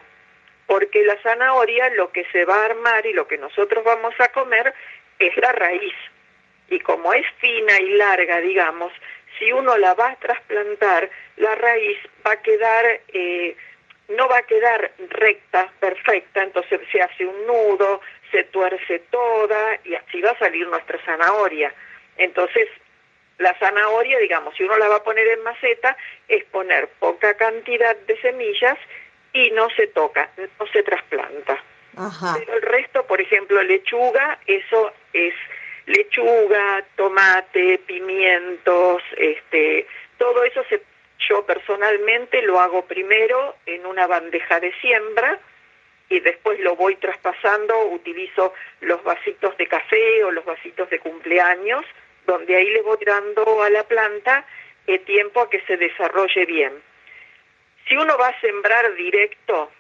porque 0.68 1.04
la 1.06 1.16
zanahoria 1.22 1.90
lo 1.92 2.12
que 2.12 2.26
se 2.34 2.44
va 2.44 2.62
a 2.62 2.66
armar 2.66 3.06
y 3.06 3.14
lo 3.14 3.28
que 3.28 3.38
nosotros 3.38 3.84
vamos 3.84 4.14
a 4.20 4.28
comer 4.30 4.74
es 5.20 5.38
la 5.38 5.52
raíz. 5.54 5.94
Y 6.70 6.80
como 6.80 7.14
es 7.14 7.26
fina 7.40 7.80
y 7.80 7.90
larga, 7.92 8.42
digamos, 8.42 8.92
si 9.38 9.52
uno 9.52 9.78
la 9.78 9.94
va 9.94 10.12
a 10.12 10.16
trasplantar, 10.16 11.10
la 11.38 11.56
raíz 11.56 11.98
va 12.26 12.32
a 12.32 12.42
quedar, 12.42 13.02
eh, 13.14 13.56
no 14.10 14.28
va 14.28 14.38
a 14.38 14.44
quedar 14.44 14.92
recta, 15.10 15.72
perfecta, 15.80 16.44
entonces 16.44 16.80
se 16.92 17.02
hace 17.02 17.26
un 17.26 17.48
nudo, 17.48 18.02
se 18.32 18.44
tuerce 18.46 19.00
toda 19.12 19.80
y 19.84 19.96
así 19.96 20.22
va 20.22 20.32
a 20.32 20.40
salir 20.40 20.68
nuestra 20.68 21.00
zanahoria. 21.06 21.74
Entonces, 22.18 22.68
la 23.38 23.54
zanahoria, 23.60 24.18
digamos, 24.20 24.56
si 24.56 24.64
uno 24.64 24.78
la 24.78 24.88
va 24.88 24.98
a 24.98 25.04
poner 25.04 25.28
en 25.28 25.44
maceta, 25.44 25.98
es 26.28 26.44
poner 26.46 26.88
poca 27.00 27.36
cantidad 27.36 27.96
de 27.96 28.20
semillas 28.22 28.78
y 29.34 29.52
no 29.52 29.70
se 29.72 29.88
toca, 29.88 30.30
no 30.38 30.68
se 30.68 30.84
trasplanta. 30.84 31.62
Ajá. 31.98 32.36
Pero 32.40 32.54
el 32.54 32.62
resto, 32.62 33.06
por 33.06 33.20
ejemplo, 33.22 33.62
lechuga, 33.64 34.40
eso 34.48 34.94
es 35.14 35.34
lechuga, 35.86 36.84
tomate, 36.96 37.80
pimientos, 37.80 39.04
este, 39.18 39.88
todo 40.18 40.44
eso 40.44 40.64
se, 40.70 40.82
yo 41.30 41.46
personalmente 41.46 42.42
lo 42.42 42.60
hago 42.60 42.86
primero 42.86 43.56
en 43.66 43.86
una 43.86 44.08
bandeja 44.08 44.60
de 44.60 44.74
siembra 44.82 45.40
y 46.10 46.20
después 46.20 46.60
lo 46.60 46.76
voy 46.76 46.96
traspasando, 46.96 47.88
utilizo 47.88 48.54
los 48.82 49.04
vasitos 49.04 49.58
de 49.58 49.68
café 49.68 50.24
o 50.24 50.32
los 50.32 50.46
vasitos 50.46 50.90
de 50.90 51.00
cumpleaños, 51.00 51.86
donde 52.26 52.56
ahí 52.56 52.70
le 52.70 52.82
voy 52.82 52.98
dando 53.06 53.64
a 53.64 53.70
la 53.70 53.84
planta 53.84 54.46
eh, 54.88 55.00
tiempo 55.00 55.42
a 55.42 55.50
que 55.50 55.62
se 55.62 55.78
desarrolle 55.78 56.46
bien. 56.46 56.74
Si 57.88 57.96
uno 57.98 58.18
va 58.18 58.28
a 58.30 58.42
sembrar 58.42 58.94
directo, 58.96 59.72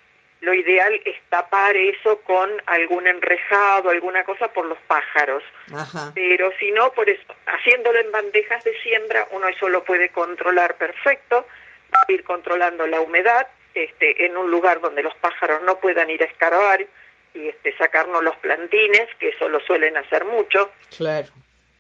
lo 0.42 0.54
ideal 0.54 0.94
es 1.06 1.16
tapar 1.30 1.76
eso 1.76 2.20
con 2.22 2.50
algún 2.68 3.08
enrejado, 3.08 3.90
alguna 3.90 4.24
cosa 4.24 4.48
por 4.50 4.66
los 4.66 4.78
pájaros. 4.88 5.44
Ajá. 5.74 6.12
Pero 6.14 6.52
si 6.60 6.72
no, 6.72 6.92
por 6.92 7.10
eso, 7.10 7.24
haciéndolo 7.48 8.00
en 8.00 8.12
bandejas 8.12 8.64
de 8.64 8.78
siembra, 8.82 9.28
uno 9.32 9.48
eso 9.48 9.70
lo 9.70 9.84
puede 9.84 10.10
controlar 10.10 10.76
perfecto, 10.76 11.48
va 11.94 12.00
a 12.08 12.12
ir 12.12 12.24
controlando 12.24 12.86
la 12.86 13.00
humedad 13.02 13.48
este, 13.74 14.26
en 14.26 14.38
un 14.38 14.52
lugar 14.52 14.82
donde 14.82 15.04
los 15.04 15.16
pájaros 15.16 15.62
no 15.64 15.80
puedan 15.80 16.10
ir 16.10 16.22
a 16.22 16.26
escarbar 16.28 16.86
y 17.34 17.48
este, 17.50 17.76
sacarnos 17.78 18.24
los 18.24 18.36
plantines, 18.38 19.08
que 19.20 19.30
eso 19.30 19.50
lo 19.50 19.60
suelen 19.62 19.98
hacer 19.98 20.24
mucho 20.26 20.72
Claro. 20.96 21.28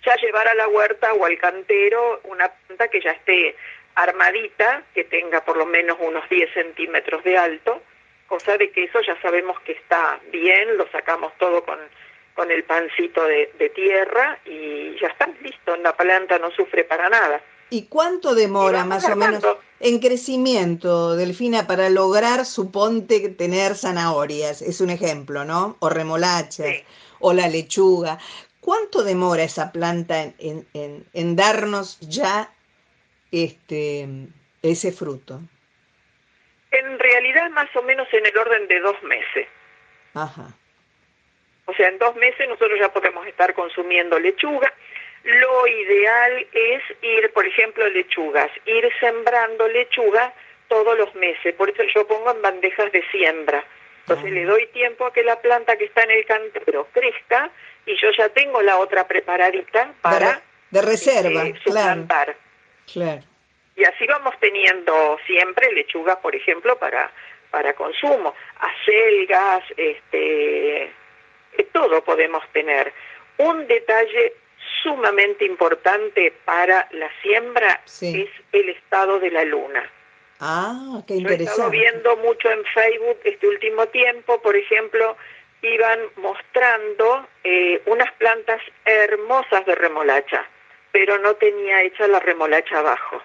ya 0.03 0.15
llevar 0.17 0.47
a 0.47 0.55
la 0.55 0.67
huerta 0.67 1.13
o 1.13 1.25
al 1.25 1.38
cantero 1.38 2.19
una 2.24 2.50
planta 2.50 2.88
que 2.88 3.00
ya 3.01 3.12
esté 3.12 3.55
armadita, 3.95 4.83
que 4.93 5.03
tenga 5.05 5.45
por 5.45 5.55
lo 5.57 5.65
menos 5.65 5.97
unos 6.01 6.27
10 6.29 6.53
centímetros 6.53 7.24
de 7.24 7.38
alto, 7.38 7.81
cosa 8.27 8.58
de 8.58 8.72
que 8.72 8.86
eso 8.86 9.00
ya 9.01 9.20
sabemos 9.22 9.60
que 9.62 9.74
está 9.74 10.20
bien, 10.32 10.77
lo 10.77 10.89
sacamos 10.91 11.34
todo 11.38 11.63
con, 11.63 11.79
con 12.36 12.51
el 12.51 12.63
pancito 12.63 13.24
de, 13.24 13.51
de 13.58 13.70
tierra 13.70 14.39
y 14.46 14.98
ya 15.00 15.08
está 15.08 15.27
listo, 15.41 15.75
la 15.77 15.96
planta 15.96 16.39
no 16.39 16.51
sufre 16.51 16.84
para 16.84 17.10
nada. 17.10 17.41
¿Y 17.70 17.88
cuánto 17.88 18.36
demora 18.36 18.86
más 18.86 19.05
o 19.05 19.15
menos 19.15 19.44
en 19.79 20.00
crecimiento, 20.00 21.15
Delfina, 21.15 21.65
para 21.65 21.89
lograr, 21.89 22.46
suponte, 22.46 23.29
tener 23.29 23.75
zanahorias? 23.75 24.62
Es 24.62 24.82
un 24.82 24.91
ejemplo, 24.91 25.46
¿no? 25.46 25.75
O 25.79 25.89
remolachas, 25.89 26.84
o 27.20 27.34
la 27.34 27.48
lechuga. 27.48 28.20
¿Cuánto 28.60 29.03
demora 29.03 29.44
esa 29.44 29.72
planta 29.72 30.22
en, 30.38 30.67
en, 30.74 31.08
en 31.13 31.36
darnos 31.36 32.00
ya 32.01 32.53
este, 33.32 34.08
ese 34.62 34.91
fruto? 34.91 35.41
En 36.75 37.00
realidad 37.00 37.50
más 37.51 37.74
o 37.75 37.82
menos 37.84 38.08
en 38.12 38.25
el 38.25 38.38
orden 38.38 38.67
de 38.67 38.79
dos 38.82 39.01
meses. 39.03 39.48
Ajá. 40.13 40.48
O 41.65 41.74
sea, 41.74 41.88
en 41.88 41.98
dos 41.98 42.15
meses 42.15 42.48
nosotros 42.50 42.77
ya 42.79 42.91
podemos 42.91 43.25
estar 43.27 43.53
consumiendo 43.53 44.20
lechuga. 44.20 44.72
Lo 45.24 45.67
ideal 45.67 46.48
es 46.51 46.84
ir, 47.01 47.32
por 47.34 47.46
ejemplo, 47.46 47.88
lechugas, 47.88 48.51
ir 48.65 48.88
sembrando 49.00 49.67
lechuga 49.70 50.34
todos 50.67 50.98
los 50.98 51.15
meses. 51.15 51.55
Por 51.55 51.70
eso 51.70 51.84
yo 51.96 52.05
pongo 52.08 52.32
en 52.32 52.41
bandejas 52.41 52.91
de 52.91 53.03
siembra. 53.10 53.63
Entonces 54.01 54.32
le 54.34 54.46
doy 54.46 54.67
tiempo 54.67 55.05
a 55.05 55.13
que 55.13 55.24
la 55.24 55.39
planta 55.41 55.77
que 55.77 55.86
está 55.86 56.03
en 56.03 56.12
el 56.12 56.25
cantero 56.25 56.88
crezca 56.94 57.50
y 57.86 57.96
yo 58.00 58.10
ya 58.15 58.29
tengo 58.29 58.62
la 58.62 58.77
otra 58.77 59.08
preparadita 59.08 59.94
para 60.01 60.41
de, 60.70 60.82
reserva, 60.82 61.48
eh, 61.48 61.55
suplantar. 61.63 62.36
Claro. 62.91 63.24
Y 63.75 63.84
así 63.84 64.05
vamos 64.08 64.34
teniendo 64.39 65.17
siempre 65.25 65.72
lechuga, 65.74 66.20
por 66.22 66.36
ejemplo, 66.36 66.77
para 66.77 67.12
para 67.51 67.74
consumo, 67.74 68.34
acelgas, 68.60 69.63
este 69.77 70.91
todo 71.72 72.03
podemos 72.03 72.44
tener. 72.51 72.91
Un 73.38 73.67
detalle 73.67 74.34
sumamente 74.84 75.46
importante 75.46 76.34
para 76.44 76.88
la 76.91 77.10
siembra 77.22 77.82
es 77.86 78.29
el 78.51 78.70
estado 78.70 79.20
de 79.20 79.32
la 79.32 79.46
luna. 79.46 79.89
Ah, 80.39 81.01
qué 81.08 81.15
interesante. 81.15 81.44
he 81.44 81.48
estado 81.48 81.70
viendo 81.70 82.17
mucho 82.17 82.51
en 82.51 82.63
Facebook 82.65 83.20
este 83.24 83.48
último 83.48 83.88
tiempo, 83.88 84.41
por 84.41 84.55
ejemplo, 84.55 85.15
iban 85.62 86.00
mostrando 86.17 87.27
eh, 87.44 87.82
unas 87.86 88.12
plantas 88.13 88.62
hermosas 88.84 89.65
de 89.65 89.75
remolacha, 89.75 90.46
pero 90.91 91.17
no 91.20 91.36
tenía 91.36 91.84
hecha 91.84 92.08
la 92.08 92.20
remolacha 92.20 92.79
abajo. 92.79 93.22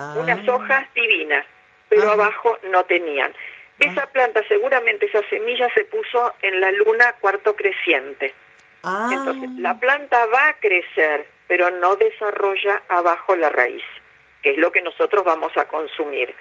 Ah. 0.00 0.14
Unas 0.16 0.48
hojas 0.48 0.86
divinas, 0.94 1.44
pero 1.88 2.10
abajo 2.10 2.58
no 2.70 2.84
tenían. 2.84 3.32
Esa 3.78 4.06
planta, 4.06 4.42
seguramente 4.48 5.06
esa 5.06 5.22
semilla 5.28 5.68
se 5.74 5.84
puso 5.84 6.34
en 6.42 6.60
la 6.60 6.70
luna 6.72 7.14
cuarto 7.20 7.54
creciente. 7.56 8.34
Ah. 8.82 9.10
Entonces, 9.12 9.50
la 9.58 9.78
planta 9.78 10.26
va 10.26 10.48
a 10.48 10.54
crecer, 10.54 11.26
pero 11.48 11.70
no 11.70 11.96
desarrolla 11.96 12.82
abajo 12.88 13.36
la 13.36 13.50
raíz, 13.50 13.84
que 14.42 14.52
es 14.52 14.58
lo 14.58 14.72
que 14.72 14.82
nosotros 14.82 15.24
vamos 15.24 15.54
a 15.56 15.66
consumir. 15.66 16.34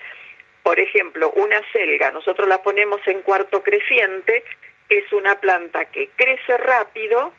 Por 0.63 0.79
ejemplo, 0.79 1.31
una 1.31 1.61
selga, 1.71 2.11
nosotros 2.11 2.47
la 2.47 2.61
ponemos 2.61 3.01
en 3.07 3.21
cuarto 3.21 3.63
creciente, 3.63 4.43
es 4.89 5.11
una 5.13 5.35
planta 5.35 5.85
que 5.85 6.09
crece 6.15 6.57
rápido, 6.57 7.33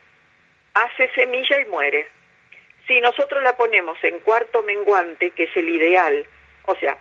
hace 0.73 1.09
semilla 1.13 1.61
y 1.61 1.65
muere. 1.65 2.07
Si 2.87 2.99
nosotros 3.01 3.43
la 3.43 3.55
ponemos 3.55 3.97
en 4.03 4.19
cuarto 4.19 4.63
menguante, 4.63 5.31
que 5.31 5.43
es 5.43 5.57
el 5.57 5.69
ideal, 5.69 6.25
o 6.65 6.75
sea, 6.75 6.97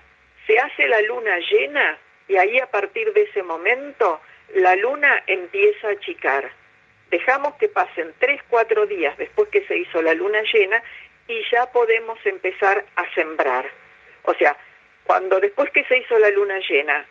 se 0.47 0.59
hace 0.59 0.89
la 0.89 1.01
luna 1.03 1.39
llena, 1.39 1.99
y 2.29 2.37
ahí 2.37 2.59
a 2.59 2.71
partir 2.71 3.13
de 3.13 3.23
ese 3.23 3.43
momento 3.43 4.21
la 4.55 4.77
luna 4.77 5.23
empieza 5.27 5.89
a 5.89 5.93
achicar. 5.93 6.51
Dejamos 7.11 7.55
que 7.55 7.69
pasen 7.69 8.15
tres, 8.19 8.41
cuatro 8.49 8.87
días 8.87 9.17
después 9.19 9.49
que 9.49 9.67
se 9.67 9.79
hizo 9.79 10.01
la 10.01 10.15
luna 10.15 10.43
llena 10.53 10.81
y 11.27 11.43
ya 11.51 11.67
podemos 11.73 12.19
empezar 12.25 12.85
a 12.95 13.15
sembrar. 13.15 13.69
O 14.23 14.35
sea, 14.35 14.57
cuando 15.05 15.41
después 15.41 15.71
que 15.71 15.85
se 15.85 15.99
hizo 15.99 16.19
la 16.19 16.31
luna 16.31 16.61
llena, 16.69 17.05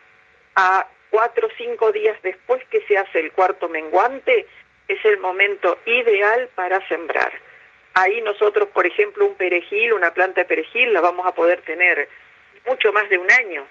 a 0.56 0.86
cuatro 1.10 1.48
o 1.48 1.50
cinco 1.56 1.92
días 1.92 2.16
después 2.22 2.64
que 2.70 2.80
se 2.86 2.96
hace 2.96 3.20
el 3.20 3.32
cuarto 3.32 3.68
menguante, 3.68 4.46
es 4.88 5.04
el 5.04 5.18
momento 5.18 5.78
ideal 5.84 6.48
para 6.54 6.86
sembrar. 6.88 7.32
Ahí 7.94 8.20
nosotros, 8.22 8.68
por 8.68 8.86
ejemplo, 8.86 9.26
un 9.26 9.34
perejil, 9.34 9.92
una 9.92 10.12
planta 10.14 10.42
de 10.42 10.44
perejil, 10.46 10.92
la 10.92 11.00
vamos 11.00 11.26
a 11.26 11.34
poder 11.34 11.60
tener 11.62 12.08
mucho 12.66 12.92
más 12.92 13.08
de 13.08 13.18
un 13.18 13.30
año 13.30 13.66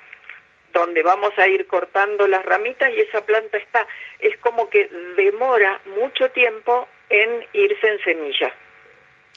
donde 0.73 1.01
vamos 1.01 1.32
a 1.38 1.47
ir 1.47 1.67
cortando 1.67 2.27
las 2.27 2.45
ramitas 2.45 2.91
y 2.95 3.01
esa 3.01 3.25
planta 3.25 3.58
está, 3.58 3.88
es 4.19 4.38
como 4.38 4.69
que 4.69 4.88
demora 5.15 5.79
mucho 5.97 6.29
tiempo 6.32 6.88
en 7.10 7.45
irse 7.53 7.88
en 7.88 8.03
semilla. 8.03 8.53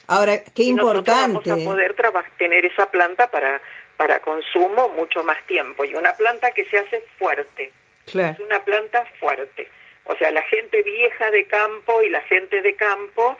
Ahora, 0.07 0.43
qué 0.55 0.63
importante. 0.63 1.49
vamos 1.49 1.63
a 1.63 1.69
poder 1.69 1.95
tener 2.37 2.65
esa 2.65 2.91
planta 2.91 3.31
para, 3.31 3.61
para 3.97 4.19
consumo 4.19 4.89
mucho 4.89 5.23
más 5.23 5.37
tiempo. 5.47 5.85
Y 5.85 5.95
una 5.95 6.13
planta 6.15 6.51
que 6.51 6.65
se 6.65 6.77
hace 6.77 7.03
fuerte. 7.17 7.71
Claro. 8.05 8.33
Es 8.33 8.39
una 8.39 8.63
planta 8.63 9.05
fuerte. 9.19 9.69
O 10.05 10.15
sea, 10.17 10.31
la 10.31 10.41
gente 10.43 10.81
vieja 10.83 11.31
de 11.31 11.47
campo 11.47 12.01
y 12.01 12.09
la 12.09 12.21
gente 12.21 12.61
de 12.61 12.75
campo, 12.75 13.37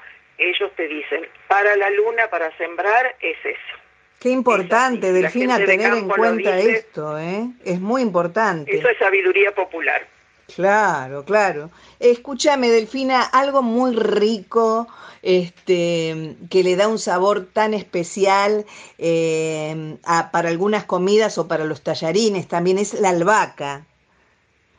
ellos 0.50 0.72
te 0.76 0.88
dicen, 0.88 1.28
para 1.48 1.76
la 1.76 1.90
luna, 1.92 2.28
para 2.30 2.56
sembrar, 2.58 3.16
es 3.22 3.38
eso. 3.44 3.84
Qué 4.20 4.30
importante, 4.30 5.12
Delfina, 5.12 5.58
tener 5.58 5.94
en 5.94 6.08
cuenta 6.08 6.58
esto, 6.58 7.20
¿eh? 7.20 7.50
Es 7.66 7.82
muy 7.82 8.02
importante. 8.02 8.74
Eso 8.74 8.88
es 8.88 8.98
sabiduría 8.98 9.54
popular. 9.54 10.08
Claro, 10.56 11.26
claro. 11.26 11.72
Escúchame, 12.00 12.70
Delfina, 12.70 13.24
algo 13.24 13.62
muy 13.62 13.96
rico, 13.96 14.88
este, 15.22 16.36
que 16.50 16.64
le 16.64 16.76
da 16.76 16.88
un 16.88 17.00
sabor 17.00 17.48
tan 17.52 17.74
especial 17.74 18.66
eh, 18.98 19.98
para 20.32 20.50
algunas 20.50 20.86
comidas 20.86 21.38
o 21.38 21.48
para 21.48 21.66
los 21.66 21.84
tallarines, 21.84 22.48
también 22.48 22.78
es 22.78 22.94
la 22.94 23.10
albahaca. 23.10 23.86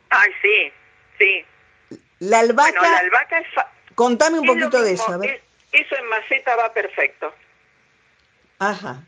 Ay, 0.09 0.31
sí, 0.41 0.71
sí. 1.19 1.97
La 2.19 2.39
albahaca. 2.39 2.81
la 2.81 2.97
albahaca 2.97 3.39
es. 3.39 3.47
Contame 3.95 4.39
un 4.39 4.47
poquito 4.47 4.81
de 4.81 4.93
eso. 4.93 5.11
A 5.11 5.17
ver. 5.17 5.44
Eso 5.75 5.95
en 5.97 6.07
maceta 6.07 6.55
va 6.55 6.73
perfecto. 6.73 7.33
Ajá. 8.59 9.01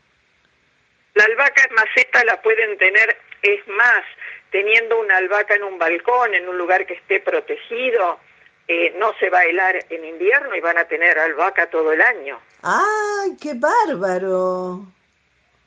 La 1.13 1.23
albahaca 1.23 1.63
en 1.63 1.73
maceta 1.73 2.23
la 2.25 2.41
pueden 2.41 2.77
tener, 2.77 3.17
es 3.41 3.67
más, 3.67 4.03
teniendo 4.51 4.99
una 4.99 5.17
albahaca 5.17 5.55
en 5.55 5.63
un 5.63 5.79
balcón, 5.79 6.33
en 6.33 6.47
un 6.47 6.57
lugar 6.57 6.85
que 6.85 6.93
esté 6.93 7.19
protegido, 7.19 8.19
eh, 8.67 8.93
no 8.97 9.13
se 9.19 9.29
va 9.29 9.39
a 9.39 9.45
helar 9.45 9.77
en 9.89 10.05
invierno 10.05 10.55
y 10.55 10.59
van 10.59 10.77
a 10.77 10.85
tener 10.85 11.17
albahaca 11.17 11.69
todo 11.69 11.91
el 11.93 12.01
año. 12.01 12.39
¡Ay, 12.61 13.37
qué 13.41 13.53
bárbaro! 13.53 14.81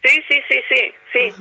Sí, 0.03 0.23
sí, 0.29 0.41
sí, 0.49 0.63
sí, 0.69 0.95
sí. 1.13 1.35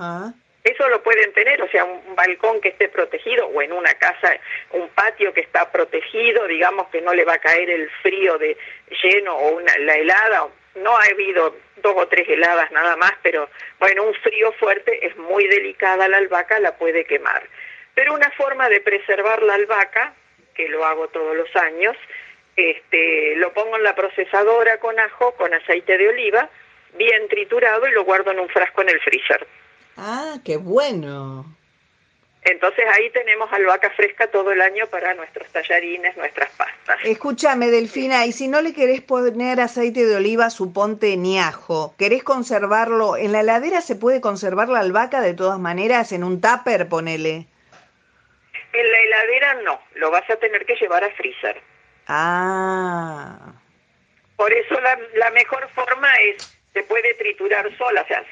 Eso 0.70 0.88
lo 0.88 1.02
pueden 1.02 1.34
tener, 1.34 1.60
o 1.64 1.68
sea, 1.70 1.84
un 1.84 2.16
balcón 2.16 2.62
que 2.62 2.70
esté 2.70 2.90
protegido 2.90 3.48
o 3.48 3.60
en 3.60 3.72
una 3.72 3.92
casa, 3.96 4.40
un 4.70 4.88
patio 4.90 5.34
que 5.34 5.42
está 5.42 5.72
protegido, 5.72 6.46
digamos 6.46 6.90
que 6.90 7.02
no 7.02 7.12
le 7.16 7.26
va 7.26 7.34
a 7.34 7.40
caer 7.40 7.72
el 7.72 7.90
frío 8.04 8.38
de 8.38 8.56
lleno 9.02 9.36
o 9.36 9.56
una, 9.56 9.76
la 9.80 9.96
helada, 9.96 10.48
no 10.76 10.96
ha 10.96 11.04
habido 11.06 11.56
dos 11.78 11.94
o 11.96 12.08
tres 12.08 12.30
heladas 12.30 12.70
nada 12.72 12.96
más, 12.98 13.14
pero 13.24 13.50
bueno, 13.80 14.04
un 14.04 14.14
frío 14.14 14.52
fuerte 14.60 15.08
es 15.08 15.18
muy 15.18 15.48
delicada 15.48 16.08
la 16.08 16.18
albahaca, 16.18 16.60
la 16.60 16.78
puede 16.78 17.04
quemar. 17.06 17.42
Pero 17.96 18.14
una 18.14 18.30
forma 18.32 18.70
de 18.70 18.82
preservar 18.82 19.42
la 19.42 19.56
albahaca, 19.56 20.14
que 20.54 20.70
lo 20.70 20.86
hago 20.86 21.08
todos 21.08 21.36
los 21.36 21.56
años, 21.56 21.98
este, 22.56 23.36
lo 23.38 23.54
pongo 23.54 23.76
en 23.76 23.84
la 23.84 23.96
procesadora 23.96 24.78
con 24.78 25.00
ajo, 25.00 25.34
con 25.34 25.52
aceite 25.52 25.98
de 25.98 26.10
oliva, 26.10 26.48
bien 26.94 27.28
triturado 27.28 27.88
y 27.88 27.92
lo 27.92 28.04
guardo 28.04 28.30
en 28.30 28.40
un 28.40 28.50
frasco 28.50 28.84
en 28.84 28.90
el 28.90 29.00
freezer. 29.00 29.48
Ah, 30.02 30.38
qué 30.46 30.56
bueno. 30.56 31.46
Entonces 32.44 32.86
ahí 32.94 33.10
tenemos 33.10 33.52
albahaca 33.52 33.90
fresca 33.92 34.28
todo 34.28 34.52
el 34.54 34.62
año 34.62 34.88
para 34.88 35.14
nuestros 35.14 35.48
tallarines, 35.50 36.16
nuestras 36.16 36.50
pastas. 36.52 37.00
Escúchame, 37.04 37.70
Delfina, 37.70 38.26
y 38.26 38.32
si 38.32 38.48
no 38.48 38.62
le 38.62 38.74
querés 38.74 39.02
poner 39.02 39.60
aceite 39.60 40.06
de 40.06 40.16
oliva, 40.16 40.50
suponte 40.50 41.18
ni 41.18 41.38
ajo, 41.38 41.94
¿querés 41.98 42.24
conservarlo? 42.24 43.18
¿En 43.18 43.34
la 43.34 43.42
heladera 43.42 43.82
se 43.82 43.96
puede 43.96 44.22
conservar 44.22 44.70
la 44.70 44.80
albahaca 44.80 45.20
de 45.20 45.34
todas 45.34 45.60
maneras? 45.60 46.14
¿En 46.14 46.24
un 46.24 46.40
tupper, 46.40 46.88
ponele? 46.88 47.46
En 48.72 48.92
la 48.92 49.00
heladera 49.00 49.54
no, 49.66 49.82
lo 49.96 50.10
vas 50.12 50.28
a 50.30 50.38
tener 50.38 50.66
que 50.66 50.76
llevar 50.76 51.04
a 51.04 51.12
freezer. 51.12 51.62
Ah. 52.08 53.54
Por 54.38 54.54
eso 54.54 54.80
la, 54.80 54.98
la 55.16 55.30
mejor 55.32 55.68
forma 55.76 56.08
es, 56.22 56.58
se 56.72 56.84
puede 56.84 57.14
triturar 57.16 57.70
sola, 57.78 58.02
o 58.04 58.08
sea, 58.08 58.24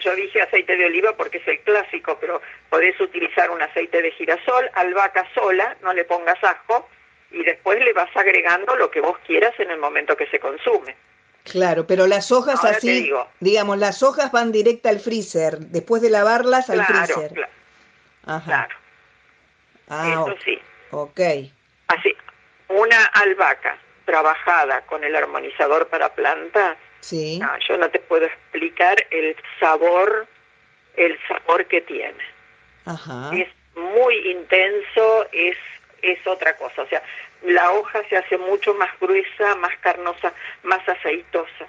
yo 0.00 0.14
dije 0.14 0.42
aceite 0.42 0.76
de 0.76 0.86
oliva 0.86 1.16
porque 1.16 1.38
es 1.38 1.48
el 1.48 1.60
clásico, 1.60 2.18
pero 2.20 2.40
podés 2.70 2.98
utilizar 3.00 3.50
un 3.50 3.60
aceite 3.62 4.02
de 4.02 4.10
girasol, 4.12 4.70
albahaca 4.74 5.26
sola, 5.34 5.76
no 5.82 5.92
le 5.92 6.04
pongas 6.04 6.42
ajo, 6.42 6.88
y 7.30 7.42
después 7.42 7.78
le 7.80 7.92
vas 7.92 8.14
agregando 8.16 8.76
lo 8.76 8.90
que 8.90 9.00
vos 9.00 9.18
quieras 9.26 9.52
en 9.58 9.70
el 9.70 9.78
momento 9.78 10.16
que 10.16 10.26
se 10.28 10.40
consume. 10.40 10.96
Claro, 11.44 11.86
pero 11.86 12.06
las 12.06 12.30
hojas 12.30 12.62
así, 12.64 13.10
digamos, 13.40 13.78
las 13.78 14.02
hojas 14.02 14.32
van 14.32 14.52
directa 14.52 14.90
al 14.90 15.00
freezer, 15.00 15.58
después 15.58 16.02
de 16.02 16.10
lavarlas 16.10 16.68
al 16.68 16.84
freezer. 16.84 17.32
Claro, 17.32 17.52
Ajá. 18.24 18.44
claro. 18.44 18.74
Ah, 19.88 20.24
Eso 20.26 20.36
sí. 20.44 20.58
Ok. 20.90 21.20
Así, 21.88 22.14
una 22.68 23.02
albahaca 23.06 23.78
trabajada 24.04 24.82
con 24.82 25.04
el 25.04 25.16
armonizador 25.16 25.88
para 25.88 26.14
planta 26.14 26.76
Sí. 27.00 27.38
No, 27.38 27.48
yo 27.68 27.76
no 27.78 27.90
te 27.90 27.98
puedo 28.00 28.26
explicar 28.26 28.96
el 29.10 29.36
sabor, 29.60 30.26
el 30.96 31.18
sabor 31.26 31.66
que 31.66 31.80
tiene. 31.82 32.24
Ajá. 32.84 33.30
Es 33.34 33.48
muy 33.74 34.30
intenso, 34.30 35.26
es 35.32 35.56
es 36.02 36.26
otra 36.26 36.56
cosa. 36.56 36.82
O 36.82 36.88
sea, 36.88 37.02
la 37.42 37.72
hoja 37.72 38.02
se 38.08 38.16
hace 38.16 38.38
mucho 38.38 38.74
más 38.74 38.90
gruesa, 39.00 39.54
más 39.56 39.76
carnosa, 39.80 40.32
más 40.62 40.86
aceitosa, 40.88 41.66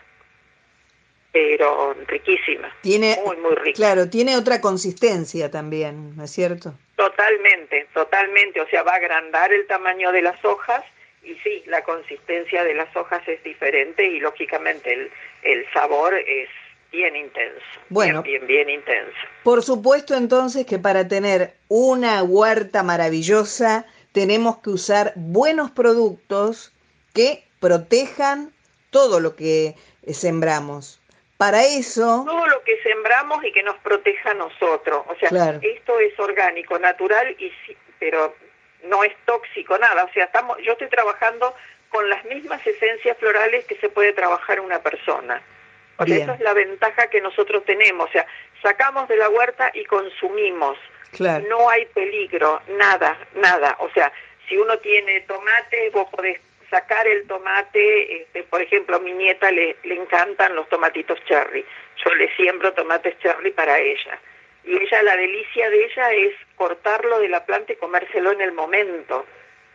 pero 1.32 1.96
riquísima. 2.08 2.74
Tiene, 2.82 3.18
muy, 3.26 3.38
muy 3.38 3.56
rica. 3.56 3.76
Claro, 3.76 4.10
tiene 4.10 4.36
otra 4.36 4.62
consistencia 4.62 5.52
también, 5.52 6.16
¿no 6.16 6.24
es 6.24 6.32
cierto? 6.32 6.74
Totalmente, 6.96 7.88
totalmente. 7.94 8.62
O 8.62 8.68
sea, 8.68 8.84
va 8.84 8.94
a 8.94 8.98
agrandar 8.98 9.54
el 9.54 9.68
tamaño 9.68 10.12
de 10.12 10.22
las 10.22 10.44
hojas 10.44 10.84
y 11.24 11.36
sí, 11.44 11.64
la 11.68 11.84
consistencia 11.84 12.64
de 12.64 12.74
las 12.74 12.96
hojas 12.96 13.22
es 13.28 13.44
diferente 13.44 14.06
y 14.06 14.20
lógicamente 14.20 14.94
el, 14.94 15.12
el 15.44 15.66
sabor 15.74 16.14
es 16.14 16.50
bien 16.92 17.16
intenso. 17.16 17.62
Bueno, 17.90 18.24
bien, 18.24 18.46
bien, 18.48 18.66
bien 18.68 18.80
intenso. 18.80 19.18
Por 19.44 19.62
supuesto 19.64 20.16
entonces 20.16 20.66
que 20.66 20.80
para 20.80 21.08
tener 21.08 21.54
una 21.68 22.24
huerta 22.24 22.82
maravillosa 22.84 23.86
tenemos 24.12 24.58
que 24.60 24.72
usar 24.72 25.14
buenos 25.16 25.70
productos 25.72 26.74
que 27.14 27.44
protejan 27.60 28.52
todo 28.90 29.20
lo 29.20 29.36
que 29.36 29.76
sembramos. 30.12 31.00
Para 31.38 31.64
eso... 31.64 32.24
Todo 32.26 32.48
lo 32.48 32.64
que 32.64 32.82
sembramos 32.82 33.44
y 33.46 33.52
que 33.52 33.64
nos 33.64 33.78
proteja 33.78 34.32
a 34.32 34.34
nosotros. 34.34 35.04
O 35.08 35.16
sea, 35.20 35.30
Claro. 35.30 35.60
esto 35.62 36.00
es 36.00 36.18
orgánico, 36.20 36.78
natural, 36.80 37.36
y 37.40 37.50
sí- 37.66 37.78
pero 38.00 38.36
no 38.84 39.04
es 39.04 39.14
tóxico, 39.26 39.78
nada. 39.78 40.04
O 40.04 40.12
sea, 40.14 40.26
estamos, 40.26 40.58
yo 40.64 40.74
estoy 40.74 40.88
trabajando 40.88 41.56
con 41.90 42.10
las 42.10 42.24
mismas 42.26 42.66
esencias 42.66 43.18
florales 43.18 43.66
que 43.66 43.76
se 43.76 43.90
puede 43.90 44.14
trabajar 44.14 44.60
una 44.60 44.82
persona. 44.82 45.42
O 45.98 46.06
sea, 46.06 46.16
Bien. 46.16 46.22
esa 46.30 46.36
es 46.36 46.42
la 46.42 46.54
ventaja 46.54 47.08
que 47.08 47.22
nosotros 47.22 47.66
tenemos. 47.66 48.08
O 48.10 48.12
sea, 48.12 48.26
sacamos 48.62 49.08
de 49.10 49.18
la 49.18 49.30
huerta 49.30 49.72
y 49.74 49.84
consumimos. 49.86 50.78
Claro. 51.12 51.46
No 51.50 51.70
hay 51.70 51.86
peligro, 51.88 52.62
nada, 52.70 53.18
nada. 53.36 53.76
O 53.80 53.90
sea, 53.92 54.12
si 54.48 54.58
uno 54.58 54.78
tiene 54.78 55.22
tomate, 55.22 55.90
vos 55.90 56.08
podés 56.10 56.40
sacar 56.70 57.08
el 57.08 57.26
tomate, 57.28 58.22
este, 58.22 58.44
por 58.44 58.62
ejemplo, 58.62 58.98
a 58.98 59.00
mi 59.00 59.12
nieta 59.12 59.52
le, 59.52 59.76
le 59.84 59.96
encantan 59.96 60.56
los 60.56 60.70
tomatitos 60.70 61.20
cherry. 61.26 61.66
Yo 62.04 62.14
le 62.16 62.34
siembro 62.36 62.74
tomates 62.74 63.18
cherry 63.20 63.52
para 63.52 63.80
ella. 63.80 64.20
Y 64.70 64.78
ella, 64.78 65.02
la 65.04 65.16
delicia 65.18 65.70
de 65.70 65.86
ella 65.86 66.12
es 66.14 66.34
cortarlo 66.56 67.20
de 67.20 67.28
la 67.30 67.46
planta 67.46 67.74
y 67.74 67.78
comérselo 67.78 68.32
en 68.32 68.42
el 68.42 68.52
momento. 68.52 69.26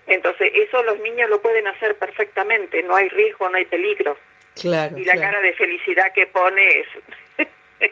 Entonces, 0.07 0.53
eso 0.55 0.83
los 0.85 0.99
niños 1.01 1.29
lo 1.31 1.41
pueden 1.43 1.67
hacer 1.67 1.97
perfectamente, 1.97 2.83
no 2.83 2.95
hay 2.95 3.09
riesgo, 3.09 3.49
no 3.49 3.57
hay 3.57 3.65
peligro. 3.65 4.17
Claro. 4.55 4.97
Y 4.97 5.05
la 5.05 5.15
claro. 5.15 5.33
cara 5.33 5.41
de 5.41 5.53
felicidad 5.55 6.13
que 6.15 6.27
pone 6.29 6.81
es, 6.81 6.87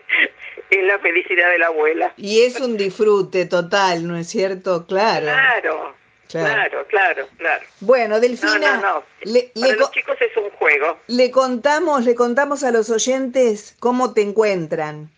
es 0.70 0.84
la 0.84 0.98
felicidad 1.00 1.50
de 1.50 1.58
la 1.58 1.66
abuela. 1.68 2.12
Y 2.16 2.42
es 2.42 2.60
un 2.60 2.76
disfrute 2.76 3.46
total, 3.46 4.06
¿no 4.06 4.16
es 4.16 4.28
cierto? 4.28 4.86
Claro. 4.86 5.26
Claro, 5.26 5.94
Claro. 6.28 6.46
claro, 6.54 6.86
claro, 6.86 7.28
claro. 7.36 7.64
Bueno, 7.80 8.14
No, 8.14 8.20
Delfina, 8.20 8.76
no, 8.76 8.80
no. 8.80 9.04
Le, 9.24 9.50
Para 9.54 9.66
le 9.72 9.76
los 9.76 9.88
co- 9.88 9.94
chicos 9.94 10.16
es 10.20 10.34
un 10.36 10.48
juego. 10.50 10.98
le 11.08 11.30
contamos, 11.30 12.04
le 12.06 12.14
contamos 12.14 12.64
a 12.64 12.70
los 12.70 12.88
oyentes 12.90 13.76
cómo 13.80 14.14
te 14.14 14.22
encuentran. 14.22 15.10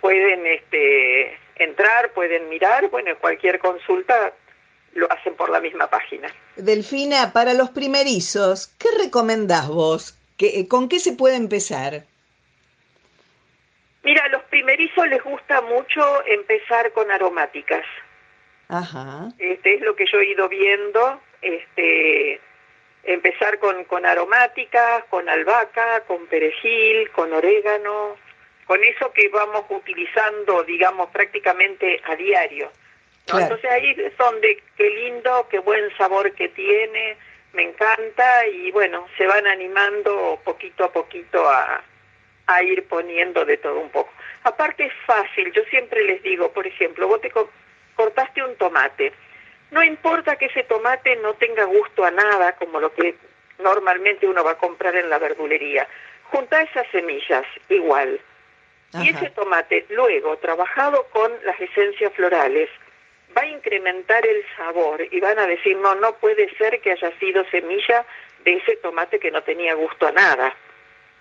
Pueden 0.00 0.46
este, 0.46 1.36
entrar, 1.56 2.12
pueden 2.12 2.48
mirar, 2.48 2.88
bueno, 2.90 3.18
cualquier 3.18 3.58
consulta 3.58 4.32
lo 4.94 5.10
hacen 5.10 5.34
por 5.34 5.50
la 5.50 5.58
misma 5.60 5.88
página. 5.88 6.32
Delfina, 6.56 7.32
para 7.32 7.54
los 7.54 7.70
primerizos, 7.70 8.68
¿qué 8.78 8.88
recomendás 9.02 9.66
vos? 9.68 10.17
¿Qué, 10.38 10.66
¿Con 10.68 10.88
qué 10.88 11.00
se 11.00 11.12
puede 11.12 11.36
empezar? 11.36 12.04
Mira, 14.04 14.24
a 14.24 14.28
los 14.28 14.42
primerizos 14.44 15.06
les 15.08 15.22
gusta 15.22 15.60
mucho 15.62 16.24
empezar 16.26 16.92
con 16.92 17.10
aromáticas. 17.10 17.84
Ajá. 18.68 19.28
Este 19.38 19.74
es 19.74 19.80
lo 19.80 19.96
que 19.96 20.06
yo 20.10 20.20
he 20.20 20.30
ido 20.30 20.48
viendo, 20.48 21.20
este 21.42 22.40
empezar 23.02 23.58
con, 23.58 23.84
con 23.84 24.06
aromáticas, 24.06 25.04
con 25.10 25.28
albahaca, 25.28 26.02
con 26.06 26.26
perejil, 26.26 27.10
con 27.10 27.32
orégano, 27.32 28.16
con 28.66 28.82
eso 28.84 29.12
que 29.12 29.28
vamos 29.30 29.64
utilizando, 29.70 30.62
digamos, 30.64 31.08
prácticamente 31.10 32.00
a 32.04 32.14
diario. 32.16 32.66
¿no? 32.66 33.32
Claro. 33.32 33.42
Entonces 33.42 33.70
ahí 33.70 33.94
es 33.96 34.16
donde, 34.16 34.62
qué 34.76 34.90
lindo, 34.90 35.48
qué 35.50 35.58
buen 35.58 35.84
sabor 35.96 36.32
que 36.32 36.48
tiene, 36.50 37.16
me 37.52 37.62
encanta 37.62 38.46
y 38.46 38.70
bueno, 38.70 39.06
se 39.16 39.26
van 39.26 39.46
animando 39.46 40.40
poquito 40.44 40.84
a 40.84 40.92
poquito 40.92 41.48
a, 41.48 41.82
a 42.46 42.62
ir 42.62 42.86
poniendo 42.88 43.44
de 43.44 43.56
todo 43.56 43.78
un 43.80 43.90
poco. 43.90 44.12
Aparte 44.44 44.84
es 44.86 44.92
fácil, 45.06 45.52
yo 45.52 45.62
siempre 45.64 46.04
les 46.04 46.22
digo, 46.22 46.52
por 46.52 46.66
ejemplo, 46.66 47.08
vos 47.08 47.20
te 47.20 47.30
co- 47.30 47.50
cortaste 47.96 48.42
un 48.42 48.54
tomate, 48.56 49.12
no 49.70 49.82
importa 49.82 50.36
que 50.36 50.46
ese 50.46 50.62
tomate 50.64 51.16
no 51.16 51.34
tenga 51.34 51.64
gusto 51.64 52.04
a 52.04 52.10
nada, 52.10 52.52
como 52.56 52.80
lo 52.80 52.92
que 52.94 53.16
normalmente 53.58 54.26
uno 54.26 54.44
va 54.44 54.52
a 54.52 54.58
comprar 54.58 54.94
en 54.96 55.10
la 55.10 55.18
verdulería, 55.18 55.86
junta 56.30 56.62
esas 56.62 56.86
semillas 56.90 57.44
igual. 57.68 58.20
Y 59.04 59.10
ese 59.10 59.30
tomate, 59.30 59.84
luego, 59.90 60.38
trabajado 60.38 61.04
con 61.10 61.30
las 61.44 61.60
esencias 61.60 62.10
florales, 62.14 62.70
va 63.38 63.42
a 63.42 63.46
incrementar 63.46 64.26
el 64.26 64.44
sabor 64.56 65.06
y 65.10 65.20
van 65.20 65.38
a 65.38 65.46
decir, 65.46 65.76
no, 65.76 65.94
no 65.94 66.14
puede 66.16 66.48
ser 66.56 66.80
que 66.80 66.92
haya 66.92 67.12
sido 67.18 67.44
semilla 67.50 68.04
de 68.44 68.54
ese 68.54 68.76
tomate 68.76 69.18
que 69.20 69.30
no 69.30 69.42
tenía 69.42 69.74
gusto 69.74 70.08
a 70.08 70.12
nada. 70.12 70.54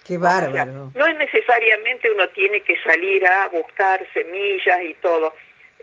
Qué 0.06 0.18
O 0.18 0.22
sea, 0.22 0.30
bárbaro. 0.30 0.92
no 0.96 1.06
es 1.08 1.18
necesariamente 1.18 2.10
uno 2.12 2.28
tiene 2.30 2.62
que 2.62 2.78
salir 2.82 3.26
a 3.28 3.48
buscar 3.50 4.06
semillas 4.14 4.82
y 4.84 4.94
todo. 4.96 5.34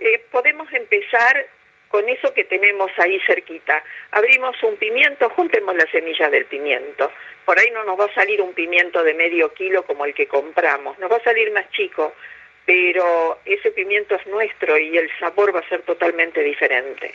Eh, 0.01 0.25
podemos 0.31 0.73
empezar 0.73 1.47
con 1.89 2.09
eso 2.09 2.35
que 2.35 2.45
tenemos 2.45 2.91
ahí 2.99 3.21
cerquita. 3.27 3.85
Abrimos 4.11 4.61
un 4.65 4.77
pimiento, 4.77 5.31
juntemos 5.31 5.77
las 5.77 5.89
semillas 5.91 6.31
del 6.33 6.47
pimiento. 6.47 7.13
Por 7.45 7.59
ahí 7.59 7.71
no 7.71 7.85
nos 7.85 8.01
va 8.01 8.07
a 8.07 8.15
salir 8.15 8.41
un 8.41 8.55
pimiento 8.55 9.05
de 9.05 9.15
medio 9.15 9.53
kilo 9.53 9.85
como 9.85 10.05
el 10.05 10.15
que 10.15 10.27
compramos, 10.27 10.99
nos 10.99 11.13
va 11.13 11.17
a 11.19 11.23
salir 11.23 11.53
más 11.53 11.71
chico, 11.71 12.15
pero 12.67 13.39
ese 13.45 13.71
pimiento 13.71 14.15
es 14.15 14.27
nuestro 14.27 14.79
y 14.79 14.97
el 14.97 15.11
sabor 15.19 15.55
va 15.55 15.61
a 15.61 15.69
ser 15.69 15.83
totalmente 15.83 16.41
diferente. 16.43 17.15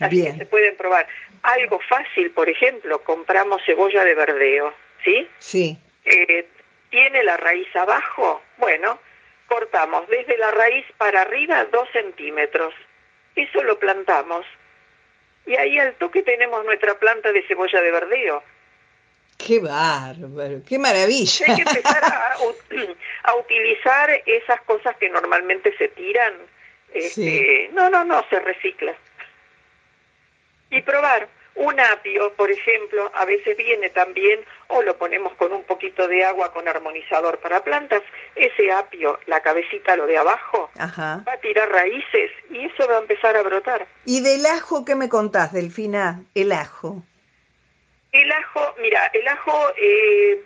Así 0.00 0.16
que 0.16 0.22
Bien. 0.22 0.38
se 0.38 0.46
pueden 0.46 0.76
probar. 0.76 1.06
Algo 1.42 1.80
fácil, 1.80 2.30
por 2.30 2.48
ejemplo, 2.48 3.02
compramos 3.02 3.62
cebolla 3.64 4.04
de 4.04 4.14
verdeo, 4.14 4.74
¿sí? 5.04 5.28
Sí. 5.38 5.78
eh, 6.04 6.46
tiene 6.90 7.22
la 7.24 7.36
raíz 7.36 7.74
abajo, 7.74 8.42
bueno, 8.58 8.98
cortamos 9.48 10.08
desde 10.08 10.38
la 10.38 10.50
raíz 10.50 10.84
para 10.96 11.22
arriba 11.22 11.64
dos 11.66 11.88
centímetros. 11.92 12.74
Eso 13.34 13.62
lo 13.62 13.78
plantamos. 13.78 14.46
Y 15.46 15.56
ahí 15.56 15.78
al 15.78 15.94
toque 15.94 16.22
tenemos 16.22 16.64
nuestra 16.64 16.98
planta 16.98 17.32
de 17.32 17.42
cebolla 17.42 17.80
de 17.80 17.90
verdeo. 17.90 18.42
Qué 19.38 19.60
bárbaro. 19.60 20.60
Qué 20.66 20.78
maravilla. 20.78 21.46
Hay 21.48 21.56
que 21.56 21.62
empezar 21.62 22.04
a, 22.04 22.34
a 23.24 23.34
utilizar 23.36 24.10
esas 24.26 24.60
cosas 24.62 24.96
que 24.96 25.08
normalmente 25.08 25.76
se 25.76 25.88
tiran. 25.88 26.34
Este, 26.92 27.10
Sí. 27.10 27.68
No, 27.72 27.90
no, 27.90 28.04
no, 28.04 28.24
se 28.30 28.40
recicla. 28.40 28.94
Y 30.70 30.82
probar. 30.82 31.28
Un 31.58 31.80
apio, 31.80 32.34
por 32.34 32.50
ejemplo, 32.50 33.10
a 33.14 33.24
veces 33.24 33.56
viene 33.56 33.88
también, 33.88 34.40
o 34.68 34.82
lo 34.82 34.98
ponemos 34.98 35.32
con 35.36 35.52
un 35.54 35.64
poquito 35.64 36.06
de 36.06 36.22
agua 36.22 36.52
con 36.52 36.68
armonizador 36.68 37.38
para 37.38 37.64
plantas. 37.64 38.02
Ese 38.34 38.70
apio, 38.70 39.18
la 39.24 39.40
cabecita, 39.40 39.96
lo 39.96 40.06
de 40.06 40.18
abajo, 40.18 40.68
Ajá. 40.76 41.24
va 41.26 41.32
a 41.32 41.38
tirar 41.38 41.70
raíces 41.70 42.30
y 42.50 42.66
eso 42.66 42.86
va 42.86 42.96
a 42.96 43.00
empezar 43.00 43.38
a 43.38 43.42
brotar. 43.42 43.86
¿Y 44.04 44.20
del 44.20 44.44
ajo 44.44 44.84
qué 44.84 44.96
me 44.96 45.08
contás, 45.08 45.54
Delfina? 45.54 46.20
El 46.34 46.52
ajo. 46.52 47.02
El 48.22 48.32
ajo, 48.32 48.74
mira, 48.78 49.06
el 49.12 49.26
ajo 49.28 49.72
eh, 49.76 50.42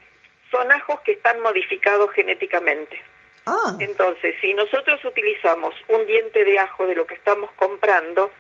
son 0.51 0.71
ajos 0.73 1.01
que 1.01 1.13
están 1.13 1.41
modificados 1.41 2.11
genéticamente. 2.13 3.01
Ah, 3.47 3.75
Entonces, 3.79 4.35
si 4.41 4.55
nosotros 4.55 5.05
utilizamos 5.05 5.75
un 5.89 6.07
diente 6.07 6.45
de 6.45 6.59
ajo 6.59 6.87
de 6.87 6.95
lo 6.95 7.07
que 7.07 7.15
estamos 7.15 7.51
comprando, 7.53 8.31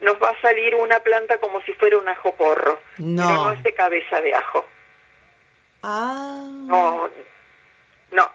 nos 0.00 0.16
va 0.22 0.30
a 0.30 0.40
salir 0.40 0.74
una 0.74 1.00
planta 1.00 1.38
como 1.38 1.60
si 1.62 1.72
fuera 1.74 1.98
un 1.98 2.08
ajo 2.08 2.34
porro, 2.34 2.80
No. 2.98 3.26
pero 3.28 3.44
no 3.44 3.52
es 3.52 3.62
de 3.62 3.74
cabeza 3.74 4.20
de 4.20 4.34
ajo. 4.34 4.66
ah. 5.82 6.44
No, 6.46 7.08
no, 8.12 8.32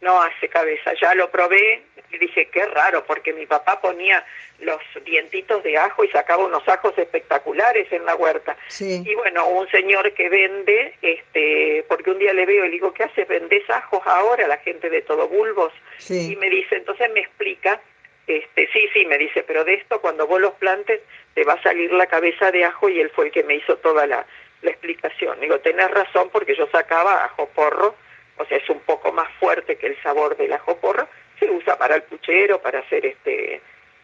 no 0.00 0.22
hace 0.22 0.48
cabeza. 0.48 0.92
Ya 1.00 1.14
lo 1.14 1.30
probé, 1.30 1.84
Y 2.12 2.18
dije, 2.18 2.48
qué 2.48 2.66
raro, 2.66 3.04
porque 3.04 3.32
mi 3.32 3.46
papá 3.46 3.80
ponía 3.80 4.24
los 4.58 4.80
dientitos 5.04 5.62
de 5.62 5.78
ajo 5.78 6.04
y 6.04 6.08
sacaba 6.08 6.44
unos 6.44 6.66
ajos 6.68 6.96
espectaculares 6.98 7.90
en 7.92 8.04
la 8.04 8.14
huerta. 8.14 8.56
Y 8.78 9.14
bueno, 9.14 9.46
un 9.48 9.68
señor 9.68 10.12
que 10.12 10.28
vende, 10.28 10.94
este, 11.02 11.84
porque 11.88 12.10
un 12.10 12.18
día 12.18 12.32
le 12.32 12.46
veo 12.46 12.64
y 12.64 12.68
le 12.68 12.74
digo, 12.74 12.92
¿qué 12.92 13.04
haces? 13.04 13.28
¿Vendés 13.28 13.68
ajos 13.70 14.02
ahora? 14.04 14.46
La 14.48 14.58
gente 14.58 14.90
de 14.90 15.02
todo 15.02 15.28
bulbos. 15.28 15.72
Y 16.08 16.36
me 16.36 16.50
dice, 16.50 16.76
entonces 16.76 17.10
me 17.12 17.20
explica, 17.20 17.80
este, 18.26 18.68
sí, 18.72 18.88
sí, 18.92 19.06
me 19.06 19.18
dice, 19.18 19.42
pero 19.42 19.64
de 19.64 19.74
esto 19.74 20.00
cuando 20.00 20.26
vos 20.26 20.40
los 20.40 20.52
plantes 20.54 21.00
te 21.34 21.44
va 21.44 21.54
a 21.54 21.62
salir 21.62 21.92
la 21.92 22.06
cabeza 22.06 22.50
de 22.50 22.64
ajo 22.64 22.88
y 22.88 23.00
él 23.00 23.10
fue 23.10 23.26
el 23.26 23.32
que 23.32 23.44
me 23.44 23.54
hizo 23.54 23.76
toda 23.78 24.06
la, 24.06 24.26
la 24.62 24.70
explicación. 24.70 25.40
Digo, 25.40 25.58
tenés 25.60 25.90
razón 25.90 26.28
porque 26.30 26.54
yo 26.54 26.66
sacaba 26.70 27.24
ajo 27.24 27.48
porro, 27.48 27.94
o 28.36 28.44
sea, 28.46 28.58
es 28.58 28.68
un 28.70 28.80
poco 28.80 29.12
más 29.12 29.30
fuerte 29.38 29.76
que 29.76 29.86
el 29.88 30.02
sabor 30.02 30.36
del 30.36 30.52
ajo 30.52 30.76
porro, 30.78 31.08
se 31.40 31.50
usa 31.50 31.76
para 31.76 31.96
el 31.96 32.02
puchero, 32.02 32.62
para 32.62 32.78
hacer 32.78 33.04
este, 33.04 33.60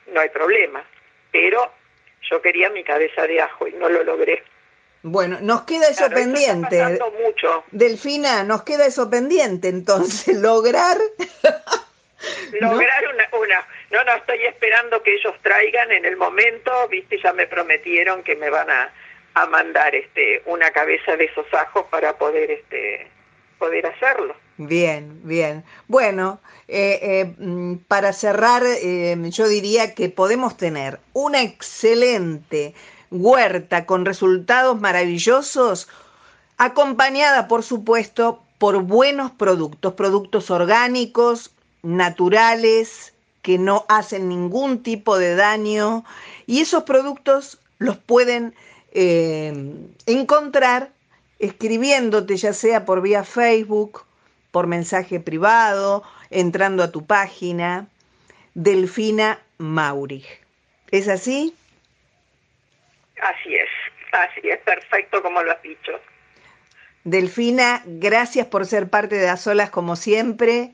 no 0.09 0.21
hay 0.21 0.31
problema. 0.31 0.83
Pero 1.31 1.71
yo 2.29 2.43
quería 2.43 2.71
mi 2.71 2.83
cabeza 2.83 3.27
de 3.27 3.41
ajo 3.41 3.69
y 3.69 3.73
no 3.75 3.89
lo 3.89 4.03
logré. 4.03 4.43
Bueno, 5.03 5.39
nos 5.41 5.63
queda 5.63 5.87
eso 5.89 6.11
pendiente. 6.11 6.83
mucho. 7.23 7.65
Delfina, 7.71 8.43
nos 8.43 8.65
queda 8.65 8.87
eso 8.87 9.09
pendiente, 9.09 9.69
entonces, 9.69 10.37
lograr... 10.37 10.97
lograr 12.61 13.05
una, 13.15 13.29
una, 13.39 13.69
no, 13.91 14.03
no, 14.03 14.15
estoy 14.17 14.45
esperando 14.47 15.01
que 15.03 15.15
ellos 15.15 15.35
traigan 15.43 15.93
en 15.93 16.07
el 16.07 16.17
momento, 16.17 16.89
viste, 16.89 17.21
ya 17.23 17.33
me 17.33 17.47
prometieron 17.47 18.25
que 18.25 18.35
me 18.35 18.51
van 18.51 18.69
a, 18.69 18.93
a 19.35 19.47
mandar 19.47 19.95
este 19.95 20.43
una 20.47 20.71
cabeza 20.71 21.17
de 21.17 21.27
esos 21.27 21.47
ajos 21.55 21.85
para 21.91 22.17
poder 22.17 22.51
este 22.51 23.07
poder 23.59 23.87
hacerlo. 23.87 24.35
Bien, 24.59 25.21
bien. 25.25 25.65
Bueno, 25.87 26.41
eh, 26.69 26.99
eh, 27.03 27.35
mm, 27.39 27.77
para 27.89 28.13
cerrar, 28.15 28.63
eh, 28.65 29.17
yo 29.31 29.49
diría 29.49 29.95
que 29.95 30.09
podemos 30.09 30.57
tener 30.57 30.99
una 31.13 31.43
excelente 31.43 32.75
huerta 33.11 33.85
con 33.85 34.07
resultados 34.07 34.81
maravillosos, 34.81 35.89
acompañada, 36.57 37.49
por 37.49 37.63
supuesto, 37.65 38.43
por 38.59 38.83
buenos 38.83 39.31
productos, 39.33 39.93
productos 39.93 40.51
orgánicos, 40.51 41.51
naturales, 41.83 43.13
que 43.43 43.59
no 43.59 43.85
hacen 43.89 44.29
ningún 44.29 44.83
tipo 44.83 45.19
de 45.19 45.37
daño, 45.37 46.05
y 46.47 46.63
esos 46.63 46.85
productos 46.85 47.59
los 47.79 47.99
pueden 47.99 48.55
encontrar 50.07 50.91
escribiéndote 51.39 52.37
ya 52.39 52.55
sea 52.55 52.87
por 52.87 53.03
vía 53.03 53.25
Facebook, 53.25 54.06
por 54.57 54.69
mensaje 54.69 55.21
privado, 55.21 56.03
entrando 56.31 56.83
a 56.83 56.91
tu 56.91 57.05
página, 57.05 57.89
Delfina 58.55 59.39
Mauri. 59.59 60.25
¿Es 60.91 61.09
así? 61.09 61.55
Así 63.21 63.55
es, 63.55 63.69
así 64.13 64.49
es, 64.49 64.59
perfecto 64.61 65.21
como 65.21 65.43
lo 65.43 65.53
has 65.53 65.61
dicho. 65.61 65.93
Delfina, 67.05 67.83
gracias 67.85 68.47
por 68.47 68.65
ser 68.65 68.89
parte 68.89 69.17
de 69.17 69.27
Las 69.27 69.47
Olas 69.47 69.69
como 69.69 69.95
siempre. 69.95 70.73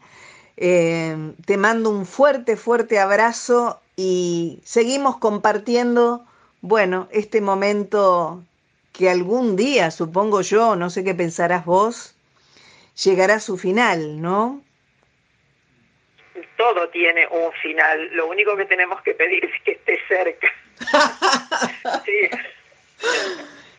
Eh, 0.56 1.32
te 1.44 1.56
mando 1.56 1.90
un 1.90 2.06
fuerte, 2.06 2.56
fuerte 2.56 3.00
abrazo 3.00 3.82
y 3.96 4.60
seguimos 4.62 5.16
compartiendo, 5.16 6.24
bueno, 6.60 7.08
este 7.10 7.40
momento 7.40 8.44
que 8.92 9.10
algún 9.10 9.56
día, 9.56 9.90
supongo 9.90 10.40
yo, 10.42 10.76
no 10.76 10.88
sé 10.88 11.02
qué 11.02 11.16
pensarás 11.16 11.64
vos, 11.64 12.11
llegará 13.04 13.34
a 13.34 13.40
su 13.40 13.56
final, 13.58 14.20
¿no? 14.20 14.62
Todo 16.56 16.88
tiene 16.90 17.26
un 17.28 17.52
final, 17.54 18.10
lo 18.12 18.28
único 18.28 18.56
que 18.56 18.66
tenemos 18.66 19.00
que 19.02 19.14
pedir 19.14 19.44
es 19.44 19.62
que 19.62 19.72
esté 19.72 19.98
cerca. 20.08 20.48
sí. 22.04 22.30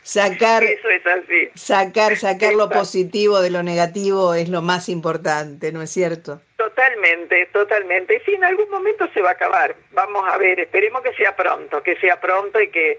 Sacar, 0.04 0.64
Eso 0.66 0.90
es 0.90 1.06
así. 1.08 1.50
sacar, 1.56 2.18
sacar 2.18 2.54
lo 2.56 2.70
positivo 2.70 3.40
de 3.40 3.50
lo 3.50 3.64
negativo 3.64 4.34
es 4.34 4.50
lo 4.50 4.62
más 4.62 4.90
importante, 4.90 5.72
¿no 5.72 5.82
es 5.82 5.92
cierto? 5.92 6.42
Totalmente, 6.58 7.46
totalmente. 7.54 8.22
Sí, 8.26 8.34
en 8.34 8.44
algún 8.44 8.70
momento 8.70 9.08
se 9.14 9.22
va 9.22 9.30
a 9.30 9.34
acabar. 9.34 9.76
Vamos 9.92 10.28
a 10.28 10.38
ver, 10.38 10.60
esperemos 10.60 11.04
que 11.04 11.14
sea 11.14 11.34
pronto, 11.38 11.82
que 11.84 11.96
sea 11.98 12.20
pronto 12.20 12.60
y 12.60 12.70
que 12.70 12.98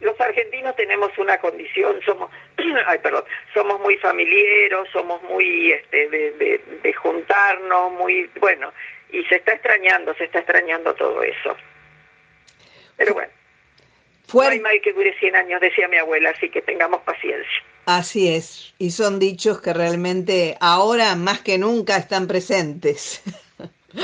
los 0.00 0.18
argentinos 0.20 0.74
tenemos 0.76 1.16
una 1.18 1.38
condición, 1.38 2.00
somos, 2.04 2.30
ay, 2.86 2.98
perdón, 2.98 3.24
somos 3.52 3.80
muy 3.80 3.96
familiares, 3.98 4.88
somos 4.92 5.22
muy 5.24 5.72
este, 5.72 6.08
de, 6.08 6.92
juntarnos, 6.94 7.92
muy, 7.92 8.30
bueno, 8.40 8.72
y 9.10 9.22
se 9.24 9.36
está 9.36 9.52
extrañando, 9.52 10.14
se 10.14 10.24
está 10.24 10.38
extrañando 10.38 10.94
todo 10.94 11.22
eso. 11.22 11.56
Pero 12.96 13.14
bueno, 13.14 13.32
no 14.32 14.40
hay 14.40 14.60
mal 14.60 14.80
que 14.82 14.92
dure 14.92 15.14
100 15.18 15.36
años, 15.36 15.60
decía 15.60 15.88
mi 15.88 15.96
abuela, 15.96 16.30
así 16.30 16.50
que 16.50 16.62
tengamos 16.62 17.00
paciencia. 17.02 17.62
Así 17.86 18.34
es, 18.34 18.74
y 18.78 18.90
son 18.90 19.18
dichos 19.18 19.60
que 19.60 19.72
realmente 19.72 20.56
ahora 20.60 21.14
más 21.16 21.40
que 21.40 21.58
nunca 21.58 21.96
están 21.96 22.26
presentes. 22.26 23.22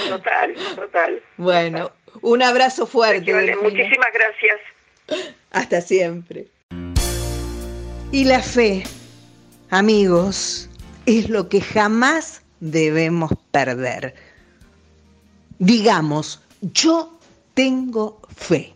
Total, 0.09 0.55
total. 0.75 1.23
Bueno, 1.37 1.93
un 2.23 2.43
abrazo 2.43 2.87
fuerte. 2.87 3.33
muchísimas 3.63 4.13
gracias. 4.13 4.61
Hasta 5.51 5.81
siempre. 5.81 6.49
Y 8.13 8.25
la 8.25 8.41
fe, 8.41 8.85
amigos, 9.71 10.69
es 11.07 11.29
lo 11.29 11.49
que 11.49 11.61
jamás 11.61 12.43
debemos 12.61 13.33
perder. 13.51 14.15
Digamos, 15.59 16.41
yo 16.61 17.19
tengo 17.55 18.21
fe. 18.35 18.75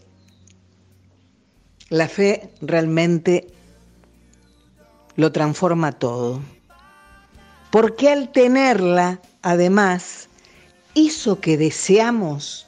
La 1.88 2.08
fe 2.08 2.50
realmente 2.60 3.48
lo 5.16 5.32
transforma 5.32 5.92
todo. 5.92 6.40
Porque 7.70 8.10
al 8.10 8.32
tenerla, 8.32 9.20
además, 9.42 10.28
hizo 10.94 11.40
que 11.40 11.56
deseamos 11.56 12.66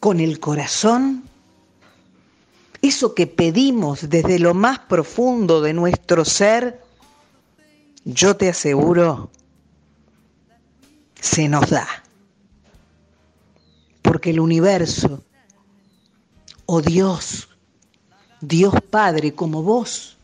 con 0.00 0.20
el 0.20 0.38
corazón 0.38 1.24
eso 2.82 3.14
que 3.14 3.26
pedimos 3.26 4.08
desde 4.08 4.38
lo 4.38 4.54
más 4.54 4.78
profundo 4.80 5.60
de 5.60 5.72
nuestro 5.72 6.24
ser, 6.24 6.80
yo 8.04 8.36
te 8.36 8.48
aseguro, 8.48 9.30
se 11.20 11.48
nos 11.48 11.70
da. 11.70 11.86
Porque 14.02 14.30
el 14.30 14.40
universo, 14.40 15.24
o 16.66 16.76
oh 16.76 16.82
Dios, 16.82 17.48
Dios 18.40 18.74
Padre, 18.90 19.34
como 19.34 19.62
vos 19.62 20.16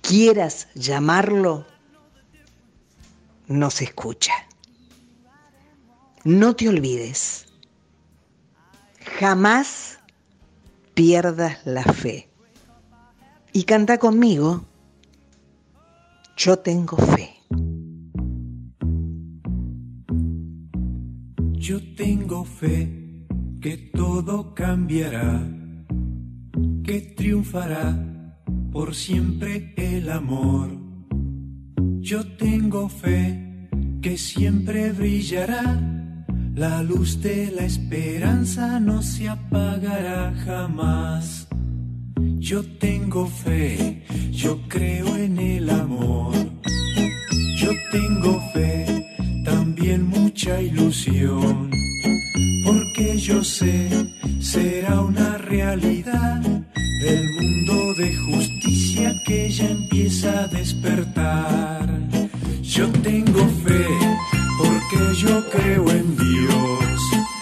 quieras 0.00 0.68
llamarlo, 0.74 1.66
nos 3.46 3.80
escucha. 3.80 4.32
No 6.24 6.56
te 6.56 6.68
olvides, 6.68 7.46
jamás 9.18 9.98
pierdas 10.94 11.66
la 11.66 11.82
fe. 11.82 12.28
Y 13.52 13.64
canta 13.64 13.98
conmigo, 13.98 14.64
yo 16.36 16.58
tengo 16.58 16.96
fe. 16.96 17.30
Yo 21.52 21.94
tengo 21.94 22.44
fe 22.44 23.26
que 23.60 23.76
todo 23.94 24.54
cambiará, 24.54 25.42
que 26.84 27.00
triunfará 27.16 27.96
por 28.70 28.94
siempre 28.94 29.72
el 29.76 30.10
amor. 30.10 30.70
Yo 32.00 32.36
tengo 32.36 32.88
fe 32.88 33.68
que 34.02 34.18
siempre 34.18 34.92
brillará 34.92 36.03
la 36.54 36.82
luz 36.84 37.20
de 37.20 37.50
la 37.50 37.64
esperanza 37.64 38.78
no 38.78 39.02
se 39.02 39.28
apagará 39.28 40.32
jamás. 40.44 41.48
Yo 42.38 42.62
tengo 42.78 43.26
fe, 43.26 44.04
yo 44.30 44.60
creo 44.68 45.16
en 45.16 45.38
el 45.38 45.68
amor. 45.68 46.34
Yo 47.56 47.70
tengo 47.90 48.40
fe, 48.52 49.04
también 49.44 50.06
mucha 50.06 50.60
ilusión. 50.60 51.70
Porque 52.64 53.18
yo 53.18 53.42
sé, 53.42 53.88
será 54.40 55.00
una 55.00 55.38
realidad 55.38 56.40
el 57.04 57.30
mundo 57.34 57.94
de 57.94 58.14
justicia 58.16 59.12
que 59.26 59.50
ya 59.50 59.68
empieza 59.68 60.44
a 60.44 60.46
despertar. 60.48 61.88
Yo 62.62 62.88
tengo 63.02 63.44
fe 63.64 64.03
yo 65.16 65.44
creo 65.50 65.90
en 65.90 66.16
Dios. 66.16 67.33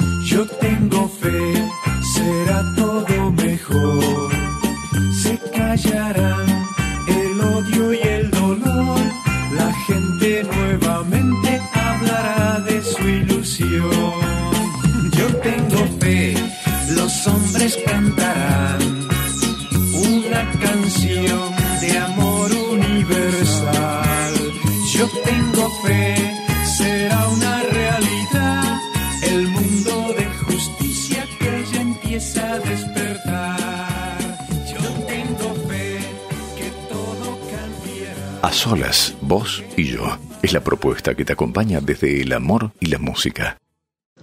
Solas, 38.63 39.15
vos 39.21 39.63
y 39.77 39.89
yo. 39.89 40.05
Es 40.41 40.53
la 40.53 40.61
propuesta 40.61 41.17
que 41.17 41.25
te 41.25 41.33
acompaña 41.33 41.81
desde 41.81 42.23
el 42.23 42.33
amor 42.33 42.71
y 42.79 42.87
la 42.87 43.01
música. 43.01 43.59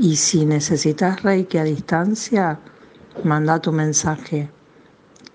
Y 0.00 0.14
si 0.14 0.46
necesitas 0.46 1.24
Reiki 1.24 1.58
a 1.58 1.64
distancia, 1.64 2.60
manda 3.24 3.60
tu 3.60 3.72
mensaje 3.72 4.48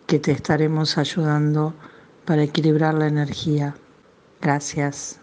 que 0.07 0.19
te 0.19 0.31
estaremos 0.31 0.97
ayudando 0.97 1.73
para 2.23 2.43
equilibrar 2.43 2.93
la 2.93 3.07
energía. 3.07 3.75
Gracias. 4.41 5.19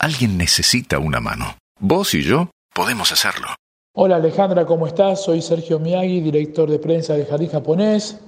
Alguien 0.00 0.36
necesita 0.36 0.98
una 0.98 1.20
mano. 1.20 1.56
Vos 1.78 2.12
y 2.14 2.22
yo 2.22 2.50
podemos 2.74 3.12
hacerlo. 3.12 3.54
Hola 3.94 4.16
Alejandra, 4.16 4.66
¿cómo 4.66 4.88
estás? 4.88 5.22
Soy 5.22 5.42
Sergio 5.42 5.78
Miyagi, 5.78 6.20
director 6.20 6.68
de 6.68 6.80
prensa 6.80 7.14
del 7.14 7.26
Jardín 7.26 7.50
Japonés. 7.50 8.18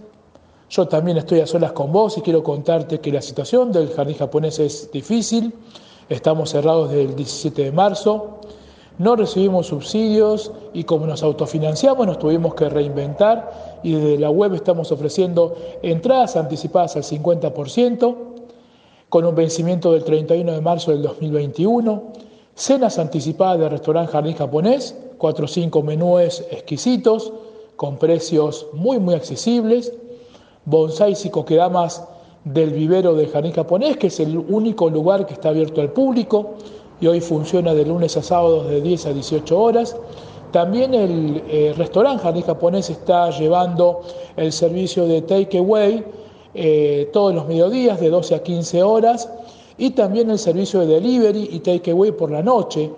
Yo 0.71 0.87
también 0.87 1.17
estoy 1.17 1.41
a 1.41 1.49
solas 1.49 1.73
con 1.73 1.91
vos 1.91 2.17
y 2.19 2.21
quiero 2.21 2.45
contarte 2.45 3.01
que 3.01 3.11
la 3.11 3.23
situación 3.23 3.73
del 3.73 3.93
Jardín 3.93 4.19
Japonés 4.19 4.61
es 4.61 4.93
difícil. 4.93 5.53
Estamos 6.09 6.51
cerrados 6.51 6.91
desde 6.91 7.03
el 7.03 7.17
17 7.17 7.65
de 7.65 7.73
marzo. 7.73 8.41
No 8.99 9.17
recibimos 9.17 9.67
subsidios 9.67 10.53
y 10.73 10.85
como 10.85 11.07
nos 11.07 11.25
autofinanciamos 11.25 12.07
nos 12.07 12.19
tuvimos 12.19 12.55
que 12.55 12.69
reinventar 12.69 13.81
y 13.83 13.95
desde 13.95 14.19
la 14.19 14.31
web 14.31 14.55
estamos 14.55 14.93
ofreciendo 14.93 15.57
entradas 15.83 16.37
anticipadas 16.37 16.95
al 16.95 17.03
50% 17.03 18.17
con 19.09 19.25
un 19.25 19.35
vencimiento 19.35 19.93
del 19.93 20.05
31 20.05 20.53
de 20.53 20.61
marzo 20.61 20.93
del 20.93 21.03
2021, 21.03 22.03
cenas 22.55 22.99
anticipadas 23.01 23.59
del 23.59 23.71
restaurante 23.71 24.13
Jardín 24.13 24.35
Japonés, 24.35 24.97
4 25.19 25.45
o 25.45 25.49
5 25.49 25.83
menúes 25.83 26.47
exquisitos 26.53 27.33
con 27.75 27.97
precios 27.97 28.69
muy 28.73 29.01
muy 29.01 29.15
accesibles, 29.15 29.93
bonsais 30.65 31.25
y 31.27 31.31
coquedamas 31.31 32.07
del 32.45 32.71
vivero 32.71 33.15
de 33.15 33.27
Jardín 33.27 33.53
Japonés, 33.53 33.97
que 33.97 34.07
es 34.09 34.21
el 34.21 34.37
único 34.39 34.89
lugar 34.89 35.27
que 35.27 35.33
está 35.35 35.49
abierto 35.49 35.81
al 35.81 35.91
público, 35.91 36.55
y 37.01 37.07
hoy 37.07 37.21
funciona 37.21 37.75
de 37.75 37.85
lunes 37.85 38.17
a 38.17 38.23
sábados 38.23 38.69
de 38.69 38.81
10 38.81 39.07
a 39.07 39.13
18 39.13 39.61
horas. 39.61 39.97
También 40.53 40.95
el 40.95 41.43
eh, 41.49 41.75
restaurante 41.77 42.23
Jardín 42.23 42.45
Japonés 42.45 42.89
está 42.91 43.31
llevando 43.31 44.03
el 44.37 44.53
servicio 44.53 45.07
de 45.07 45.23
takeaway 45.23 46.05
eh, 46.55 47.11
todos 47.13 47.35
los 47.35 47.49
mediodías 47.49 47.99
de 48.01 48.11
12 48.11 48.37
a 48.37 48.43
15 48.43 48.83
horas 48.85 49.29
y 49.77 49.91
también 49.91 50.31
el 50.31 50.39
servicio 50.39 50.81
de 50.81 50.87
delivery 50.87 51.49
y 51.51 51.59
takeaway 51.59 52.13
por 52.13 52.31
la 52.31 52.43
noche 52.43 52.93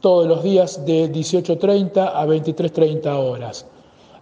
todos 0.00 0.26
los 0.26 0.42
días 0.42 0.84
de 0.84 1.10
18.30 1.12 2.12
a 2.14 2.26
23.30 2.26 3.06
horas. 3.16 3.66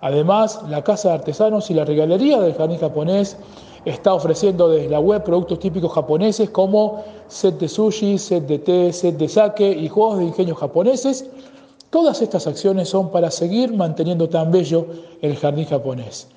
Además, 0.02 0.60
la 0.68 0.84
Casa 0.84 1.08
de 1.08 1.14
Artesanos 1.14 1.70
y 1.70 1.74
la 1.74 1.86
Regalería 1.86 2.38
del 2.38 2.54
Jardín 2.54 2.78
Japonés 2.78 3.38
está 3.84 4.14
ofreciendo 4.14 4.68
desde 4.68 4.88
la 4.88 5.00
web 5.00 5.22
productos 5.22 5.58
típicos 5.58 5.92
japoneses 5.92 6.50
como 6.50 7.04
set 7.28 7.58
de 7.58 7.68
sushi, 7.68 8.18
set 8.18 8.46
de 8.46 8.58
té, 8.58 8.92
set 8.92 9.16
de 9.16 9.28
sake 9.28 9.70
y 9.70 9.88
juegos 9.88 10.18
de 10.18 10.24
ingenio 10.24 10.54
japoneses. 10.54 11.28
Todas 11.90 12.22
estas 12.22 12.46
acciones 12.46 12.88
son 12.88 13.10
para 13.10 13.30
seguir 13.30 13.72
manteniendo 13.72 14.28
tan 14.28 14.50
bello 14.50 14.86
el 15.22 15.36
jardín 15.36 15.66
japonés. 15.66 16.28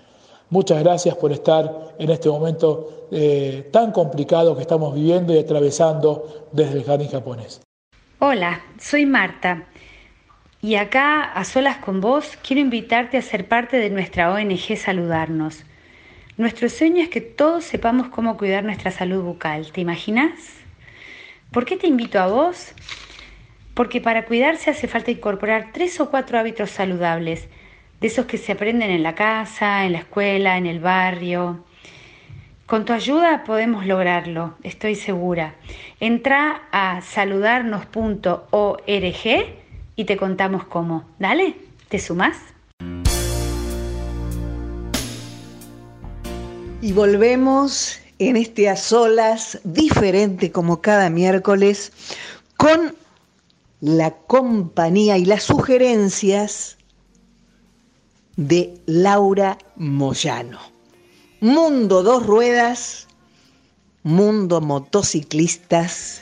Muchas 0.49 0.83
gracias 0.83 1.15
por 1.15 1.31
estar 1.31 1.95
en 1.97 2.09
este 2.09 2.29
momento 2.29 3.07
eh, 3.11 3.67
tan 3.71 3.91
complicado 3.91 4.55
que 4.55 4.61
estamos 4.61 4.93
viviendo 4.93 5.33
y 5.33 5.39
atravesando 5.39 6.47
desde 6.51 6.79
el 6.79 6.83
jardín 6.83 7.09
japonés. 7.09 7.61
Hola, 8.19 8.61
soy 8.79 9.05
Marta 9.05 9.67
y 10.61 10.75
acá, 10.75 11.23
a 11.23 11.43
solas 11.43 11.77
con 11.77 12.01
vos, 12.01 12.37
quiero 12.45 12.61
invitarte 12.61 13.17
a 13.17 13.21
ser 13.21 13.47
parte 13.47 13.77
de 13.77 13.89
nuestra 13.89 14.33
ONG 14.33 14.75
Saludarnos. 14.75 15.63
Nuestro 16.37 16.69
sueño 16.69 17.01
es 17.01 17.09
que 17.09 17.19
todos 17.19 17.65
sepamos 17.65 18.09
cómo 18.09 18.37
cuidar 18.37 18.63
nuestra 18.63 18.91
salud 18.91 19.23
bucal. 19.23 19.71
¿Te 19.71 19.81
imaginas? 19.81 20.29
¿Por 21.51 21.65
qué 21.65 21.77
te 21.77 21.87
invito 21.87 22.19
a 22.19 22.27
vos? 22.27 22.73
Porque 23.73 24.01
para 24.01 24.25
cuidarse 24.25 24.69
hace 24.69 24.87
falta 24.87 25.09
incorporar 25.09 25.71
tres 25.73 25.99
o 25.99 26.11
cuatro 26.11 26.37
hábitos 26.37 26.69
saludables, 26.69 27.47
de 27.99 28.07
esos 28.07 28.27
que 28.27 28.37
se 28.37 28.51
aprenden 28.51 28.91
en 28.91 29.01
la 29.01 29.15
casa, 29.15 29.83
en 29.85 29.93
la 29.93 29.97
escuela, 29.99 30.57
en 30.57 30.67
el 30.67 30.79
barrio. 30.79 31.65
Con 32.67 32.85
tu 32.85 32.93
ayuda 32.93 33.43
podemos 33.43 33.87
lograrlo, 33.87 34.57
estoy 34.61 34.93
segura. 34.93 35.55
Entra 35.99 36.67
a 36.71 37.01
saludarnos.org 37.01 38.85
y 39.95 40.05
te 40.05 40.17
contamos 40.17 40.65
cómo. 40.65 41.09
Dale, 41.17 41.55
¿te 41.89 41.97
sumás? 41.97 42.56
Y 46.79 46.93
volvemos 46.93 47.97
en 48.19 48.37
este 48.37 48.69
a 48.69 48.75
solas, 48.75 49.59
diferente 49.63 50.51
como 50.51 50.79
cada 50.79 51.09
miércoles, 51.09 51.91
con 52.55 52.95
la 53.81 54.11
compañía 54.11 55.17
y 55.17 55.25
las 55.25 55.43
sugerencias 55.43 56.77
de 58.35 58.79
Laura 58.85 59.57
Moyano. 59.75 60.59
Mundo 61.39 62.03
dos 62.03 62.25
ruedas, 62.25 63.07
mundo 64.03 64.61
motociclistas, 64.61 66.21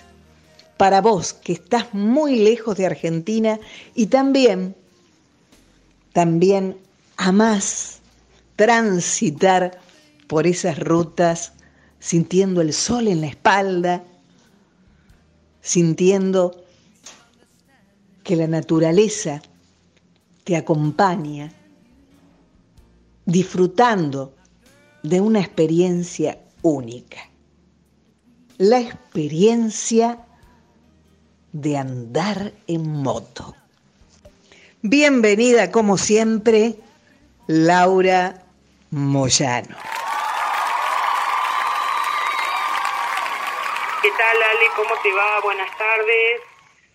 para 0.77 1.01
vos 1.01 1.33
que 1.33 1.53
estás 1.53 1.93
muy 1.93 2.37
lejos 2.37 2.77
de 2.77 2.85
Argentina 2.85 3.59
y 3.93 4.07
también, 4.07 4.75
también 6.13 6.77
amás 7.17 7.99
transitar 8.55 9.79
por 10.27 10.47
esas 10.47 10.79
rutas 10.79 11.53
sintiendo 11.99 12.61
el 12.61 12.73
sol 12.73 13.07
en 13.07 13.21
la 13.21 13.27
espalda, 13.27 14.03
sintiendo 15.61 16.63
que 18.23 18.35
la 18.35 18.47
naturaleza 18.47 19.41
te 20.43 20.55
acompaña, 20.55 21.51
disfrutando 23.25 24.35
de 25.01 25.21
una 25.21 25.39
experiencia 25.39 26.37
única. 26.61 27.17
La 28.57 28.79
experiencia 28.79 30.19
de 31.51 31.77
andar 31.77 32.53
en 32.67 32.87
moto. 32.87 33.55
Bienvenida, 34.81 35.71
como 35.71 35.97
siempre, 35.97 36.77
Laura 37.47 38.43
Moyano. 38.91 39.94
¿Qué 44.35 44.41
tal, 44.41 44.57
Ale? 44.57 44.65
¿Cómo 44.75 45.01
te 45.01 45.13
va? 45.13 45.39
Buenas 45.39 45.77
tardes. 45.77 46.41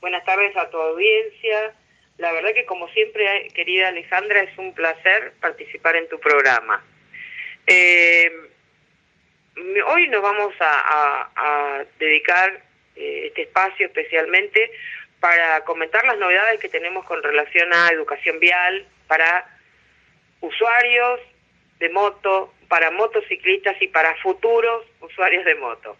Buenas 0.03 0.22
tardes 0.26 0.55
a 0.59 0.68
tu 0.68 0.76
audiencia. 0.76 1.74
La 2.18 2.33
verdad 2.33 2.53
que 2.53 2.66
como 2.66 2.87
siempre, 2.88 3.48
querida 3.55 3.88
Alejandra, 3.88 4.42
es 4.42 4.58
un 4.58 4.75
placer 4.75 5.33
participar 5.40 5.96
en 5.96 6.06
tu 6.10 6.21
programa. 6.21 6.85
Eh, 7.67 8.31
hoy 9.87 10.08
nos 10.08 10.21
vamos 10.21 10.52
a, 10.60 11.83
dedicar 11.98 12.62
eh, 12.96 13.29
este 13.29 13.42
espacio 13.42 13.87
especialmente 13.87 14.71
para 15.19 15.64
comentar 15.64 16.04
las 16.04 16.19
novedades 16.19 16.60
que 16.60 16.69
tenemos 16.69 17.06
con 17.06 17.23
relación 17.23 17.73
a 17.73 17.88
educación 17.88 18.38
vial 18.38 18.87
para 19.06 19.46
usuarios 20.42 21.21
de 21.79 21.88
moto, 21.88 22.52
para 22.69 22.90
motociclistas 22.90 23.81
y 23.81 23.88
para 23.88 24.14
futuros 24.17 24.85
usuarios 25.00 25.46
de 25.46 25.54
moto. 25.54 25.96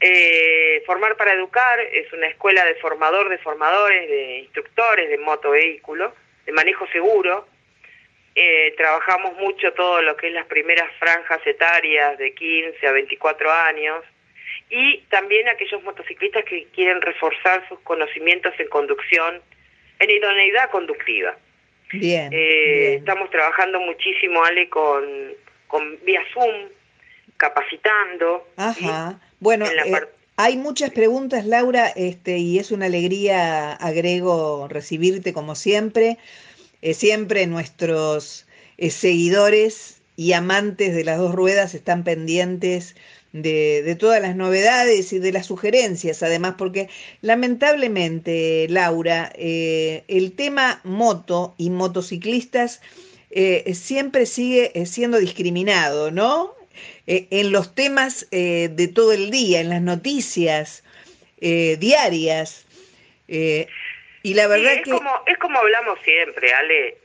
Eh, 0.00 0.82
Formar 0.86 1.16
para 1.16 1.34
Educar 1.34 1.78
es 1.80 2.10
una 2.12 2.26
escuela 2.26 2.64
de 2.64 2.74
formador 2.76 3.28
de 3.28 3.38
formadores, 3.38 4.08
de 4.08 4.38
instructores 4.38 5.10
de 5.10 5.18
motovehículo, 5.18 6.14
de 6.46 6.52
manejo 6.52 6.86
seguro. 6.88 7.46
Eh, 8.34 8.72
trabajamos 8.76 9.36
mucho 9.36 9.72
todo 9.74 10.00
lo 10.00 10.16
que 10.16 10.28
es 10.28 10.32
las 10.32 10.46
primeras 10.46 10.90
franjas 10.98 11.46
etarias 11.46 12.16
de 12.16 12.32
15 12.32 12.86
a 12.86 12.92
24 12.92 13.52
años 13.52 14.04
y 14.70 14.98
también 15.10 15.48
aquellos 15.48 15.82
motociclistas 15.82 16.44
que 16.44 16.66
quieren 16.74 17.02
reforzar 17.02 17.68
sus 17.68 17.80
conocimientos 17.80 18.54
en 18.58 18.68
conducción, 18.68 19.42
en 19.98 20.10
idoneidad 20.10 20.70
conductiva. 20.70 21.36
Bien, 21.92 22.32
eh, 22.32 22.94
Estamos 22.94 23.30
trabajando 23.30 23.80
muchísimo, 23.80 24.44
Ale, 24.44 24.68
con, 24.68 25.34
con 25.66 25.98
vía 26.04 26.22
Zoom, 26.32 26.68
capacitando. 27.40 28.46
Ajá. 28.56 29.18
Bueno, 29.40 29.66
eh, 29.66 30.06
hay 30.36 30.56
muchas 30.56 30.90
preguntas, 30.90 31.44
Laura, 31.46 31.88
este, 31.88 32.38
y 32.38 32.58
es 32.58 32.70
una 32.70 32.86
alegría, 32.86 33.72
agrego, 33.72 34.68
recibirte 34.68 35.32
como 35.32 35.54
siempre. 35.54 36.18
Eh, 36.82 36.94
siempre 36.94 37.46
nuestros 37.46 38.46
seguidores 38.78 40.00
y 40.16 40.32
amantes 40.34 40.94
de 40.94 41.04
las 41.04 41.18
dos 41.18 41.34
ruedas 41.34 41.74
están 41.74 42.04
pendientes 42.04 42.94
de, 43.32 43.96
todas 43.98 44.20
las 44.20 44.36
novedades 44.36 45.12
y 45.12 45.18
de 45.18 45.32
las 45.32 45.46
sugerencias, 45.46 46.22
además, 46.22 46.54
porque 46.58 46.88
lamentablemente, 47.20 48.66
Laura, 48.68 49.32
eh, 49.34 50.04
el 50.08 50.32
tema 50.32 50.80
moto 50.84 51.54
y 51.56 51.70
motociclistas 51.70 52.80
eh, 53.30 53.72
siempre 53.74 54.26
sigue 54.26 54.72
eh, 54.74 54.86
siendo 54.86 55.18
discriminado, 55.18 56.10
¿no? 56.10 56.54
En 57.12 57.50
los 57.50 57.74
temas 57.74 58.28
de 58.30 58.92
todo 58.94 59.12
el 59.12 59.30
día, 59.30 59.60
en 59.60 59.70
las 59.70 59.82
noticias 59.82 60.84
diarias. 61.38 62.66
y 63.26 64.34
la 64.34 64.46
verdad 64.46 64.74
es 64.74 64.82
que... 64.82 64.90
Como, 64.90 65.10
es 65.26 65.38
como 65.38 65.58
hablamos 65.58 65.98
siempre, 66.04 66.52
Ale. 66.52 66.96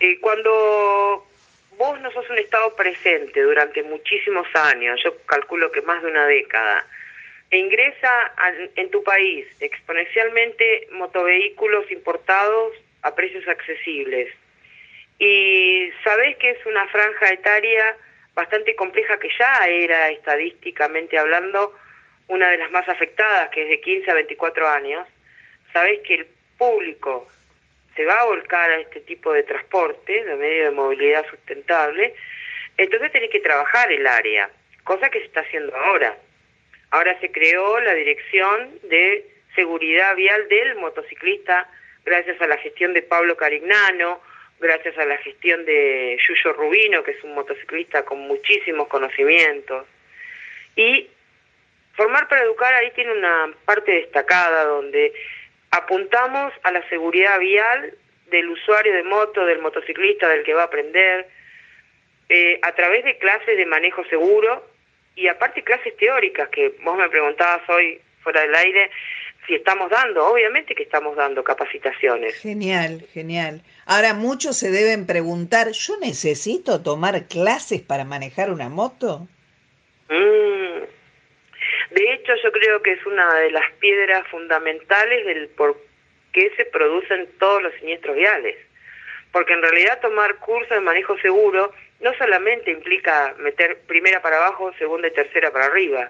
cuando 0.20 1.26
vos 1.80 1.98
no 2.02 2.12
sos 2.12 2.28
un 2.28 2.36
Estado 2.38 2.76
presente 2.76 3.40
durante 3.40 3.82
muchísimos 3.82 4.46
años, 4.54 5.00
yo 5.02 5.16
calculo 5.24 5.72
que 5.72 5.80
más 5.80 6.02
de 6.02 6.10
una 6.10 6.26
década, 6.26 6.86
e 7.50 7.56
ingresa 7.56 8.32
en 8.76 8.90
tu 8.90 9.02
país 9.02 9.46
exponencialmente 9.60 10.88
motovehículos 10.92 11.90
importados 11.90 12.74
a 13.00 13.14
precios 13.14 13.48
accesibles, 13.48 14.28
y 15.18 15.90
sabés 16.04 16.36
que 16.36 16.50
es 16.50 16.66
una 16.66 16.86
franja 16.88 17.32
etaria 17.32 17.96
bastante 18.40 18.74
compleja 18.74 19.18
que 19.18 19.28
ya 19.38 19.66
era 19.68 20.08
estadísticamente 20.08 21.18
hablando 21.18 21.74
una 22.28 22.48
de 22.48 22.56
las 22.56 22.70
más 22.70 22.88
afectadas, 22.88 23.50
que 23.50 23.64
es 23.64 23.68
de 23.68 23.80
15 23.82 24.10
a 24.10 24.14
24 24.14 24.66
años, 24.66 25.06
sabés 25.74 26.00
que 26.00 26.14
el 26.14 26.26
público 26.56 27.28
se 27.94 28.06
va 28.06 28.20
a 28.20 28.24
volcar 28.24 28.70
a 28.70 28.80
este 28.80 29.00
tipo 29.00 29.30
de 29.34 29.42
transporte, 29.42 30.24
de 30.24 30.36
medio 30.36 30.64
de 30.64 30.70
movilidad 30.70 31.26
sustentable, 31.28 32.14
entonces 32.78 33.12
tenés 33.12 33.30
que 33.30 33.40
trabajar 33.40 33.92
el 33.92 34.06
área, 34.06 34.48
cosa 34.84 35.10
que 35.10 35.18
se 35.18 35.26
está 35.26 35.40
haciendo 35.40 35.76
ahora. 35.76 36.16
Ahora 36.92 37.20
se 37.20 37.30
creó 37.30 37.78
la 37.80 37.92
Dirección 37.92 38.78
de 38.84 39.28
Seguridad 39.54 40.16
Vial 40.16 40.48
del 40.48 40.76
Motociclista, 40.76 41.68
gracias 42.06 42.40
a 42.40 42.46
la 42.46 42.56
gestión 42.56 42.94
de 42.94 43.02
Pablo 43.02 43.36
Carignano, 43.36 44.22
gracias 44.60 44.96
a 44.98 45.04
la 45.04 45.16
gestión 45.18 45.64
de 45.64 46.18
Yuyo 46.26 46.52
Rubino, 46.52 47.02
que 47.02 47.12
es 47.12 47.24
un 47.24 47.34
motociclista 47.34 48.04
con 48.04 48.20
muchísimos 48.20 48.88
conocimientos. 48.88 49.86
Y 50.76 51.08
Formar 51.94 52.28
para 52.28 52.42
Educar 52.42 52.72
ahí 52.74 52.90
tiene 52.92 53.12
una 53.12 53.52
parte 53.64 53.92
destacada 53.92 54.64
donde 54.64 55.12
apuntamos 55.70 56.52
a 56.62 56.70
la 56.70 56.88
seguridad 56.88 57.38
vial 57.38 57.94
del 58.30 58.48
usuario 58.48 58.92
de 58.94 59.02
moto, 59.02 59.44
del 59.44 59.58
motociclista, 59.58 60.28
del 60.28 60.44
que 60.44 60.54
va 60.54 60.62
a 60.62 60.66
aprender, 60.66 61.28
eh, 62.28 62.58
a 62.62 62.72
través 62.72 63.04
de 63.04 63.18
clases 63.18 63.56
de 63.56 63.66
manejo 63.66 64.04
seguro 64.04 64.66
y 65.16 65.26
aparte 65.28 65.64
clases 65.64 65.96
teóricas, 65.96 66.48
que 66.50 66.74
vos 66.82 66.96
me 66.96 67.08
preguntabas 67.08 67.68
hoy 67.68 68.00
fuera 68.22 68.42
del 68.42 68.54
aire 68.54 68.90
si 69.50 69.56
estamos 69.56 69.90
dando, 69.90 70.24
obviamente 70.24 70.76
que 70.76 70.84
estamos 70.84 71.16
dando 71.16 71.42
capacitaciones. 71.42 72.36
Genial, 72.36 73.04
genial. 73.12 73.62
Ahora 73.84 74.14
muchos 74.14 74.56
se 74.56 74.70
deben 74.70 75.06
preguntar, 75.06 75.72
¿yo 75.72 75.96
necesito 75.98 76.84
tomar 76.84 77.26
clases 77.26 77.80
para 77.80 78.04
manejar 78.04 78.52
una 78.52 78.68
moto? 78.68 79.26
Mm, 80.08 80.84
de 81.90 82.12
hecho, 82.12 82.32
yo 82.44 82.52
creo 82.52 82.80
que 82.80 82.92
es 82.92 83.04
una 83.06 83.34
de 83.40 83.50
las 83.50 83.72
piedras 83.80 84.24
fundamentales 84.28 85.26
del 85.26 85.48
por 85.48 85.76
qué 86.32 86.52
se 86.56 86.66
producen 86.66 87.28
todos 87.40 87.60
los 87.60 87.74
siniestros 87.74 88.14
viales. 88.14 88.56
Porque 89.32 89.52
en 89.52 89.62
realidad 89.62 90.00
tomar 90.00 90.36
cursos 90.36 90.70
de 90.70 90.80
manejo 90.80 91.18
seguro 91.18 91.72
no 91.98 92.14
solamente 92.14 92.70
implica 92.70 93.34
meter 93.38 93.80
primera 93.88 94.22
para 94.22 94.36
abajo, 94.36 94.72
segunda 94.78 95.08
y 95.08 95.12
tercera 95.12 95.50
para 95.50 95.66
arriba, 95.66 96.08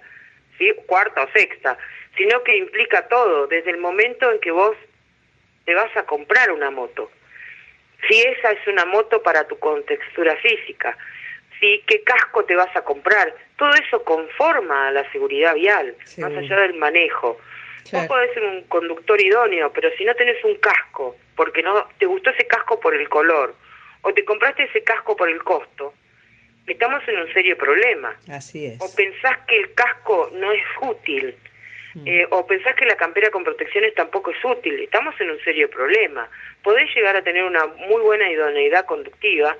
¿sí? 0.58 0.70
cuarta 0.86 1.22
o 1.22 1.30
sexta, 1.32 1.78
sino 2.16 2.42
que 2.42 2.56
implica 2.56 3.08
todo, 3.08 3.46
desde 3.46 3.70
el 3.70 3.78
momento 3.78 4.30
en 4.30 4.40
que 4.40 4.50
vos 4.50 4.76
te 5.64 5.74
vas 5.74 5.94
a 5.96 6.04
comprar 6.04 6.50
una 6.50 6.70
moto. 6.70 7.10
Si 8.08 8.20
esa 8.20 8.52
es 8.52 8.66
una 8.66 8.84
moto 8.84 9.22
para 9.22 9.46
tu 9.46 9.58
contextura 9.58 10.36
física, 10.36 10.96
si 11.60 11.82
qué 11.86 12.02
casco 12.02 12.44
te 12.44 12.56
vas 12.56 12.74
a 12.74 12.82
comprar, 12.82 13.34
todo 13.56 13.70
eso 13.74 14.02
conforma 14.04 14.88
a 14.88 14.90
la 14.90 15.10
seguridad 15.12 15.54
vial, 15.54 15.94
más 16.18 16.32
allá 16.32 16.60
del 16.60 16.74
manejo. 16.74 17.38
Vos 17.92 18.06
podés 18.06 18.32
ser 18.34 18.44
un 18.44 18.62
conductor 18.64 19.20
idóneo, 19.20 19.72
pero 19.72 19.90
si 19.96 20.04
no 20.04 20.14
tenés 20.14 20.42
un 20.44 20.56
casco, 20.56 21.16
porque 21.36 21.62
no 21.62 21.88
te 21.98 22.06
gustó 22.06 22.30
ese 22.30 22.46
casco 22.46 22.80
por 22.80 22.94
el 22.94 23.08
color, 23.08 23.54
o 24.02 24.12
te 24.14 24.24
compraste 24.24 24.64
ese 24.64 24.82
casco 24.82 25.16
por 25.16 25.28
el 25.28 25.42
costo, 25.42 25.92
estamos 26.66 27.06
en 27.08 27.18
un 27.18 27.32
serio 27.32 27.56
problema. 27.56 28.16
Así 28.28 28.66
es. 28.66 28.80
O 28.80 28.94
pensás 28.94 29.38
que 29.46 29.58
el 29.58 29.74
casco 29.74 30.30
no 30.32 30.52
es 30.52 30.62
útil. 30.80 31.36
Eh, 32.06 32.26
o 32.30 32.46
pensás 32.46 32.76
que 32.76 32.86
la 32.86 32.96
campera 32.96 33.30
con 33.30 33.42
protecciones 33.42 33.94
tampoco 33.94 34.30
es 34.30 34.44
útil, 34.44 34.78
estamos 34.80 35.18
en 35.20 35.30
un 35.30 35.40
serio 35.40 35.68
problema. 35.68 36.28
Podés 36.62 36.94
llegar 36.94 37.16
a 37.16 37.22
tener 37.22 37.42
una 37.42 37.66
muy 37.66 38.00
buena 38.02 38.30
idoneidad 38.30 38.86
conductiva, 38.86 39.56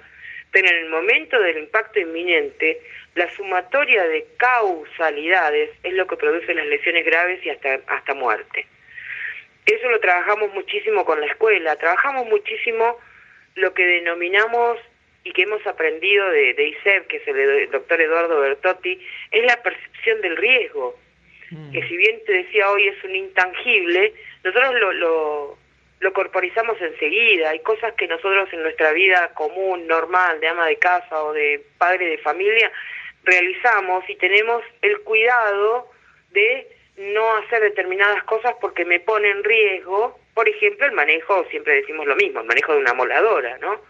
pero 0.53 0.68
en 0.68 0.76
el 0.76 0.89
momento 0.91 1.41
del 1.41 1.59
impacto 1.59 1.99
inminente, 1.99 2.81
la 3.14 3.31
sumatoria 3.35 4.07
de 4.07 4.26
causalidades 4.37 5.70
es 5.83 5.93
lo 5.95 6.07
que 6.07 6.16
produce 6.16 6.55
las 6.55 6.66
lesiones 6.66 7.05
graves 7.05 7.45
y 7.45 7.51
hasta, 7.51 7.81
hasta 7.87 8.14
muerte. 8.14 8.66
Eso 9.66 9.89
lo 9.89 10.01
trabajamos 10.01 10.53
muchísimo 10.55 11.05
con 11.05 11.20
la 11.20 11.26
escuela, 11.26 11.76
trabajamos 11.76 12.26
muchísimo 12.26 12.97
lo 13.57 13.74
que 13.74 13.85
denominamos 13.85 14.78
y 15.24 15.33
que 15.33 15.43
hemos 15.43 15.64
aprendido 15.66 16.28
de, 16.31 16.55
de 16.55 16.68
ISEB, 16.68 17.07
que 17.09 17.16
es 17.18 17.28
el 17.28 17.70
doctor 17.70 18.01
Eduardo 18.01 18.41
Bertotti, 18.41 19.05
es 19.31 19.45
la 19.45 19.62
percepción 19.62 20.20
del 20.22 20.37
riesgo, 20.37 20.97
mm. 21.51 21.72
que 21.72 21.88
si 21.88 21.96
bien 21.96 22.20
te 22.26 22.32
decía 22.32 22.70
hoy 22.70 22.88
es 22.88 23.05
un 23.05 23.14
intangible, 23.16 24.12
nosotros 24.44 24.74
lo, 24.74 24.92
lo, 24.92 25.59
lo 26.01 26.12
corporizamos 26.12 26.80
enseguida. 26.80 27.51
Hay 27.51 27.61
cosas 27.61 27.94
que 27.94 28.09
nosotros 28.09 28.48
en 28.53 28.62
nuestra 28.62 28.92
vida 28.92 29.32
común, 29.34 29.86
normal, 29.86 30.40
de 30.40 30.48
ama 30.48 30.66
de 30.66 30.76
casa 30.76 31.22
o 31.22 31.32
de 31.32 31.62
padre 31.78 32.07
de 32.07 32.18
familia, 32.18 32.72
realizamos 33.24 34.09
y 34.09 34.16
tenemos 34.16 34.62
el 34.82 35.01
cuidado 35.01 35.90
de 36.30 36.66
no 36.96 37.36
hacer 37.36 37.62
determinadas 37.62 38.22
cosas 38.24 38.55
porque 38.61 38.84
me 38.84 39.01
pone 39.01 39.30
en 39.30 39.44
riesgo, 39.44 40.18
por 40.34 40.48
ejemplo, 40.48 40.86
el 40.86 40.92
manejo, 40.92 41.44
siempre 41.51 41.74
decimos 41.76 42.07
lo 42.07 42.16
mismo, 42.16 42.40
el 42.40 42.46
manejo 42.46 42.72
de 42.72 42.78
una 42.78 42.94
moladora, 42.94 43.59
¿no? 43.59 43.80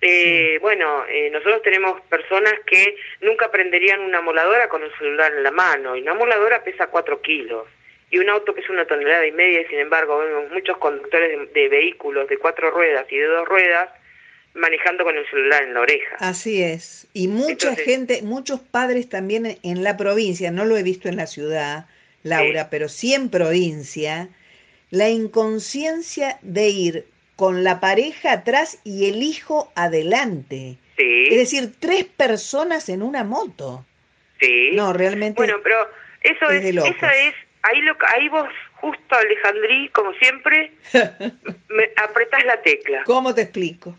Eh, 0.00 0.58
bueno, 0.60 1.06
eh, 1.08 1.30
nosotros 1.30 1.62
tenemos 1.62 2.00
personas 2.02 2.52
que 2.66 2.96
nunca 3.22 3.50
prenderían 3.50 4.00
una 4.00 4.20
moladora 4.20 4.68
con 4.68 4.82
el 4.82 4.92
celular 4.98 5.32
en 5.32 5.42
la 5.42 5.50
mano 5.50 5.96
y 5.96 6.02
una 6.02 6.14
moladora 6.14 6.62
pesa 6.62 6.88
4 6.88 7.22
kilos 7.22 7.66
y 8.10 8.18
un 8.18 8.28
auto 8.28 8.54
que 8.54 8.60
es 8.60 8.70
una 8.70 8.84
tonelada 8.84 9.26
y 9.26 9.32
media 9.32 9.62
y 9.62 9.66
sin 9.66 9.78
embargo 9.78 10.18
vemos 10.18 10.50
muchos 10.52 10.76
conductores 10.78 11.52
de, 11.52 11.68
vehículos 11.68 12.28
de 12.28 12.38
cuatro 12.38 12.70
ruedas 12.70 13.06
y 13.10 13.16
de 13.16 13.26
dos 13.26 13.48
ruedas 13.48 13.88
manejando 14.54 15.04
con 15.04 15.16
el 15.16 15.28
celular 15.28 15.64
en 15.64 15.74
la 15.74 15.80
oreja. 15.80 16.16
Así 16.18 16.62
es. 16.62 17.06
Y 17.12 17.28
mucha 17.28 17.74
gente, 17.74 18.22
muchos 18.22 18.60
padres 18.60 19.08
también 19.08 19.58
en 19.62 19.84
la 19.84 19.96
provincia, 19.96 20.50
no 20.50 20.64
lo 20.64 20.76
he 20.78 20.82
visto 20.82 21.08
en 21.08 21.16
la 21.16 21.26
ciudad, 21.26 21.86
Laura, 22.22 22.68
pero 22.70 22.88
sí 22.88 23.12
en 23.12 23.28
provincia, 23.28 24.28
la 24.90 25.10
inconsciencia 25.10 26.38
de 26.42 26.68
ir 26.68 27.04
con 27.36 27.64
la 27.64 27.80
pareja 27.80 28.32
atrás 28.32 28.80
y 28.84 29.08
el 29.08 29.22
hijo 29.22 29.70
adelante. 29.76 30.78
Sí. 30.96 31.24
Es 31.30 31.36
decir, 31.36 31.72
tres 31.78 32.04
personas 32.04 32.88
en 32.88 33.02
una 33.02 33.24
moto. 33.24 33.84
Sí. 34.40 34.70
No, 34.72 34.92
realmente. 34.92 35.36
Bueno, 35.36 35.58
pero 35.62 35.76
eso 36.22 36.50
es, 36.50 36.64
esa 36.64 37.14
es 37.14 37.34
ahí, 37.62 37.80
lo, 37.82 37.96
ahí 38.14 38.28
vos, 38.28 38.48
justo 38.74 39.14
Alejandrí, 39.14 39.88
como 39.90 40.12
siempre, 40.14 40.72
me 41.68 41.90
apretás 41.96 42.44
la 42.44 42.60
tecla. 42.62 43.02
¿Cómo 43.04 43.34
te 43.34 43.42
explico? 43.42 43.96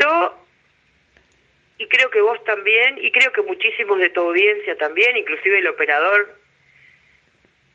Yo, 0.00 0.46
y 1.78 1.86
creo 1.88 2.10
que 2.10 2.20
vos 2.20 2.42
también, 2.44 2.98
y 3.02 3.10
creo 3.10 3.32
que 3.32 3.42
muchísimos 3.42 3.98
de 3.98 4.10
tu 4.10 4.20
audiencia 4.20 4.76
también, 4.78 5.16
inclusive 5.16 5.58
el 5.58 5.66
operador, 5.66 6.37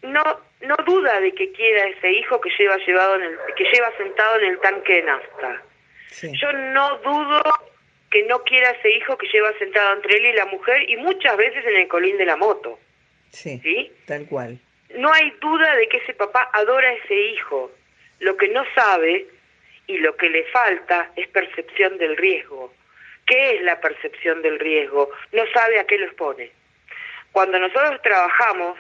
no 0.04 0.40
no 0.64 0.76
duda 0.86 1.20
de 1.20 1.34
que 1.34 1.52
quiera 1.52 1.88
ese 1.88 2.12
hijo 2.12 2.40
que 2.40 2.50
lleva 2.58 2.78
llevado 2.78 3.16
en 3.16 3.24
el, 3.24 3.38
que 3.56 3.66
lleva 3.66 3.92
sentado 3.98 4.40
en 4.40 4.52
el 4.52 4.60
tanque 4.60 4.94
de 4.94 5.04
nafta. 5.04 5.62
Yo 6.22 6.54
no 6.54 6.98
dudo 7.00 7.42
que 8.10 8.24
no 8.24 8.44
quiera 8.44 8.70
ese 8.72 8.92
hijo 8.92 9.18
que 9.18 9.28
lleva 9.28 9.52
sentado 9.58 9.96
entre 9.96 10.18
él 10.18 10.26
y 10.28 10.34
la 10.34 10.46
mujer 10.46 10.90
y 10.90 10.96
muchas 10.98 11.36
veces 11.36 11.66
en 11.66 11.76
el 11.76 11.88
colín 11.88 12.18
de 12.18 12.26
la 12.26 12.38
moto. 12.38 12.80
Sí, 13.32 13.60
¿sí? 13.64 13.92
tal 14.06 14.26
cual. 14.28 14.60
No 14.96 15.12
hay 15.12 15.32
duda 15.42 15.76
de 15.76 15.88
que 15.90 15.98
ese 15.98 16.14
papá 16.14 16.50
adora 16.54 16.88
a 16.88 16.94
ese 16.94 17.16
hijo. 17.16 17.72
Lo 18.20 18.38
que 18.38 18.48
no 18.50 18.64
sabe 18.76 19.26
y 19.88 19.98
lo 19.98 20.16
que 20.16 20.30
le 20.30 20.46
falta 20.46 21.12
es 21.16 21.28
percepción 21.30 21.98
del 21.98 22.16
riesgo. 22.16 22.74
¿Qué 23.26 23.56
es 23.56 23.62
la 23.64 23.82
percepción 23.82 24.42
del 24.44 24.60
riesgo? 24.60 25.10
No 25.32 25.44
sabe 25.54 25.80
a 25.80 25.86
qué 25.86 25.98
lo 25.98 26.06
expone. 26.06 26.52
Cuando 27.32 27.58
nosotros 27.58 28.00
trabajamos 28.04 28.78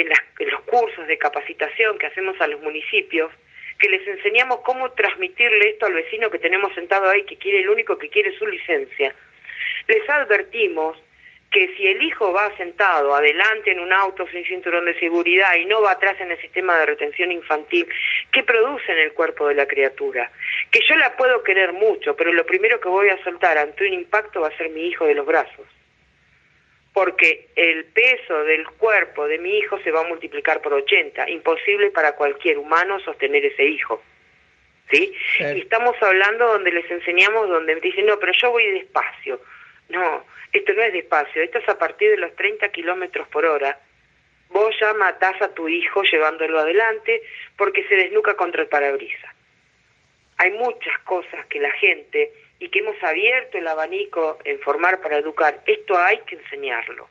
en, 0.00 0.08
en 0.38 0.50
los 0.50 0.60
cursos 0.62 1.06
de 1.06 1.18
capacitación 1.18 1.98
que 1.98 2.06
hacemos 2.06 2.40
a 2.40 2.46
los 2.46 2.60
municipios, 2.60 3.32
que 3.78 3.88
les 3.88 4.06
enseñamos 4.06 4.60
cómo 4.60 4.90
transmitirle 4.92 5.70
esto 5.70 5.86
al 5.86 5.94
vecino 5.94 6.30
que 6.30 6.38
tenemos 6.38 6.74
sentado 6.74 7.08
ahí, 7.08 7.24
que 7.24 7.36
quiere 7.36 7.60
el 7.60 7.68
único 7.68 7.96
que 7.96 8.08
quiere 8.08 8.36
su 8.36 8.46
licencia, 8.46 9.14
les 9.86 10.08
advertimos 10.08 10.98
que 11.50 11.74
si 11.76 11.86
el 11.86 12.02
hijo 12.02 12.32
va 12.32 12.54
sentado 12.56 13.14
adelante 13.14 13.72
en 13.72 13.80
un 13.80 13.92
auto 13.92 14.26
sin 14.28 14.44
cinturón 14.44 14.84
de 14.84 14.98
seguridad 14.98 15.54
y 15.54 15.64
no 15.64 15.80
va 15.80 15.92
atrás 15.92 16.20
en 16.20 16.30
el 16.30 16.40
sistema 16.40 16.78
de 16.78 16.86
retención 16.86 17.32
infantil, 17.32 17.86
¿qué 18.32 18.42
produce 18.42 18.92
en 18.92 18.98
el 18.98 19.12
cuerpo 19.12 19.48
de 19.48 19.54
la 19.54 19.66
criatura? 19.66 20.30
Que 20.70 20.80
yo 20.86 20.96
la 20.96 21.16
puedo 21.16 21.42
querer 21.42 21.72
mucho, 21.72 22.14
pero 22.16 22.32
lo 22.32 22.44
primero 22.44 22.80
que 22.80 22.88
voy 22.88 23.08
a 23.08 23.22
soltar 23.24 23.56
ante 23.56 23.86
un 23.86 23.94
impacto 23.94 24.42
va 24.42 24.48
a 24.48 24.56
ser 24.58 24.68
mi 24.70 24.88
hijo 24.88 25.06
de 25.06 25.14
los 25.14 25.24
brazos. 25.24 25.66
Porque 26.98 27.46
el 27.54 27.84
peso 27.84 28.42
del 28.42 28.66
cuerpo 28.70 29.28
de 29.28 29.38
mi 29.38 29.56
hijo 29.56 29.78
se 29.84 29.92
va 29.92 30.00
a 30.00 30.08
multiplicar 30.08 30.60
por 30.60 30.72
80. 30.72 31.30
Imposible 31.30 31.92
para 31.92 32.16
cualquier 32.16 32.58
humano 32.58 32.98
sostener 32.98 33.44
ese 33.44 33.66
hijo. 33.66 34.02
¿Sí? 34.90 35.14
Y 35.38 35.60
estamos 35.60 35.94
hablando 36.02 36.48
donde 36.48 36.72
les 36.72 36.90
enseñamos, 36.90 37.48
donde 37.48 37.76
dicen, 37.76 38.04
no, 38.04 38.18
pero 38.18 38.32
yo 38.32 38.50
voy 38.50 38.68
despacio. 38.72 39.40
No, 39.90 40.24
esto 40.52 40.72
no 40.72 40.82
es 40.82 40.92
despacio, 40.92 41.40
esto 41.40 41.58
es 41.58 41.68
a 41.68 41.78
partir 41.78 42.10
de 42.10 42.16
los 42.16 42.34
30 42.34 42.68
kilómetros 42.70 43.28
por 43.28 43.46
hora. 43.46 43.78
Vos 44.48 44.74
ya 44.80 44.92
matás 44.94 45.40
a 45.40 45.54
tu 45.54 45.68
hijo 45.68 46.02
llevándolo 46.02 46.58
adelante 46.58 47.22
porque 47.56 47.86
se 47.86 47.94
desnuca 47.94 48.34
contra 48.34 48.62
el 48.62 48.68
parabrisas. 48.68 49.37
Hay 50.38 50.52
muchas 50.52 50.98
cosas 51.00 51.46
que 51.46 51.60
la 51.60 51.72
gente, 51.72 52.32
y 52.60 52.68
que 52.68 52.80
hemos 52.80 53.00
abierto 53.02 53.58
el 53.58 53.68
abanico 53.68 54.38
en 54.44 54.58
formar 54.60 55.00
para 55.00 55.18
educar, 55.18 55.60
esto 55.66 55.96
hay 55.96 56.18
que 56.26 56.36
enseñarlo. 56.36 57.08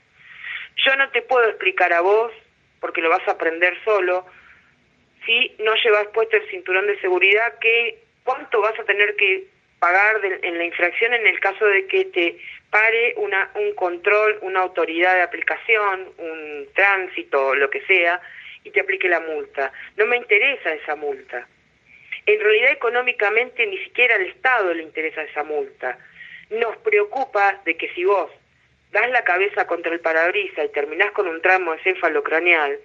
Yo 0.85 0.95
no 0.95 1.09
te 1.09 1.21
puedo 1.21 1.47
explicar 1.47 1.93
a 1.93 2.01
vos, 2.01 2.31
porque 2.79 3.01
lo 3.01 3.09
vas 3.09 3.27
a 3.27 3.31
aprender 3.31 3.77
solo, 3.83 4.25
si 5.25 5.55
no 5.59 5.73
llevas 5.75 6.07
puesto 6.07 6.37
el 6.37 6.49
cinturón 6.49 6.87
de 6.87 6.99
seguridad, 6.99 7.57
que 7.59 7.99
cuánto 8.23 8.61
vas 8.61 8.77
a 8.79 8.83
tener 8.83 9.15
que 9.15 9.47
pagar 9.79 10.21
en 10.23 10.57
la 10.57 10.65
infracción 10.65 11.13
en 11.13 11.27
el 11.27 11.39
caso 11.39 11.65
de 11.65 11.85
que 11.87 12.05
te 12.05 12.37
pare 12.69 13.13
una, 13.17 13.51
un 13.55 13.73
control, 13.75 14.39
una 14.41 14.61
autoridad 14.61 15.15
de 15.15 15.21
aplicación, 15.21 16.13
un 16.17 16.67
tránsito, 16.73 17.55
lo 17.55 17.69
que 17.69 17.81
sea, 17.81 18.21
y 18.63 18.71
te 18.71 18.81
aplique 18.81 19.07
la 19.07 19.19
multa. 19.19 19.71
No 19.95 20.05
me 20.05 20.17
interesa 20.17 20.73
esa 20.73 20.95
multa. 20.95 21.47
En 22.27 22.41
realidad 22.41 22.71
económicamente 22.71 23.65
ni 23.65 23.77
siquiera 23.79 24.15
al 24.15 24.23
Estado 24.23 24.73
le 24.73 24.83
interesa 24.83 25.23
esa 25.23 25.45
multa. 25.45 25.97
Nos 26.49 26.75
preocupa 26.77 27.61
de 27.63 27.77
que 27.77 27.89
si 27.93 28.03
vos 28.03 28.29
das 28.91 29.09
la 29.11 29.23
cabeza 29.23 29.65
contra 29.65 29.93
el 29.93 30.01
parabrisa 30.01 30.65
y 30.65 30.69
terminás 30.69 31.11
con 31.11 31.27
un 31.27 31.41
tramo 31.41 31.73
craneal, 32.23 32.79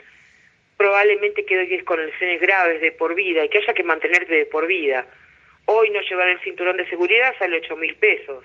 probablemente 0.77 1.45
quedes 1.45 1.83
con 1.83 2.05
lesiones 2.05 2.41
graves 2.41 2.81
de 2.81 2.93
por 2.93 3.17
vida 3.17 3.45
y 3.45 3.49
que 3.49 3.59
haya 3.59 3.75
que 3.75 3.83
mantenerte 3.83 4.33
de 4.33 4.47
por 4.47 4.69
vida. 4.69 5.07
Hoy 5.67 5.91
no 5.91 6.01
llevar 6.03 6.29
el 6.29 6.41
cinturón 6.41 6.77
de 6.77 6.89
seguridad 6.89 7.35
sale 7.39 7.59
ocho 7.59 7.77
mil 7.77 7.97
pesos, 7.97 8.45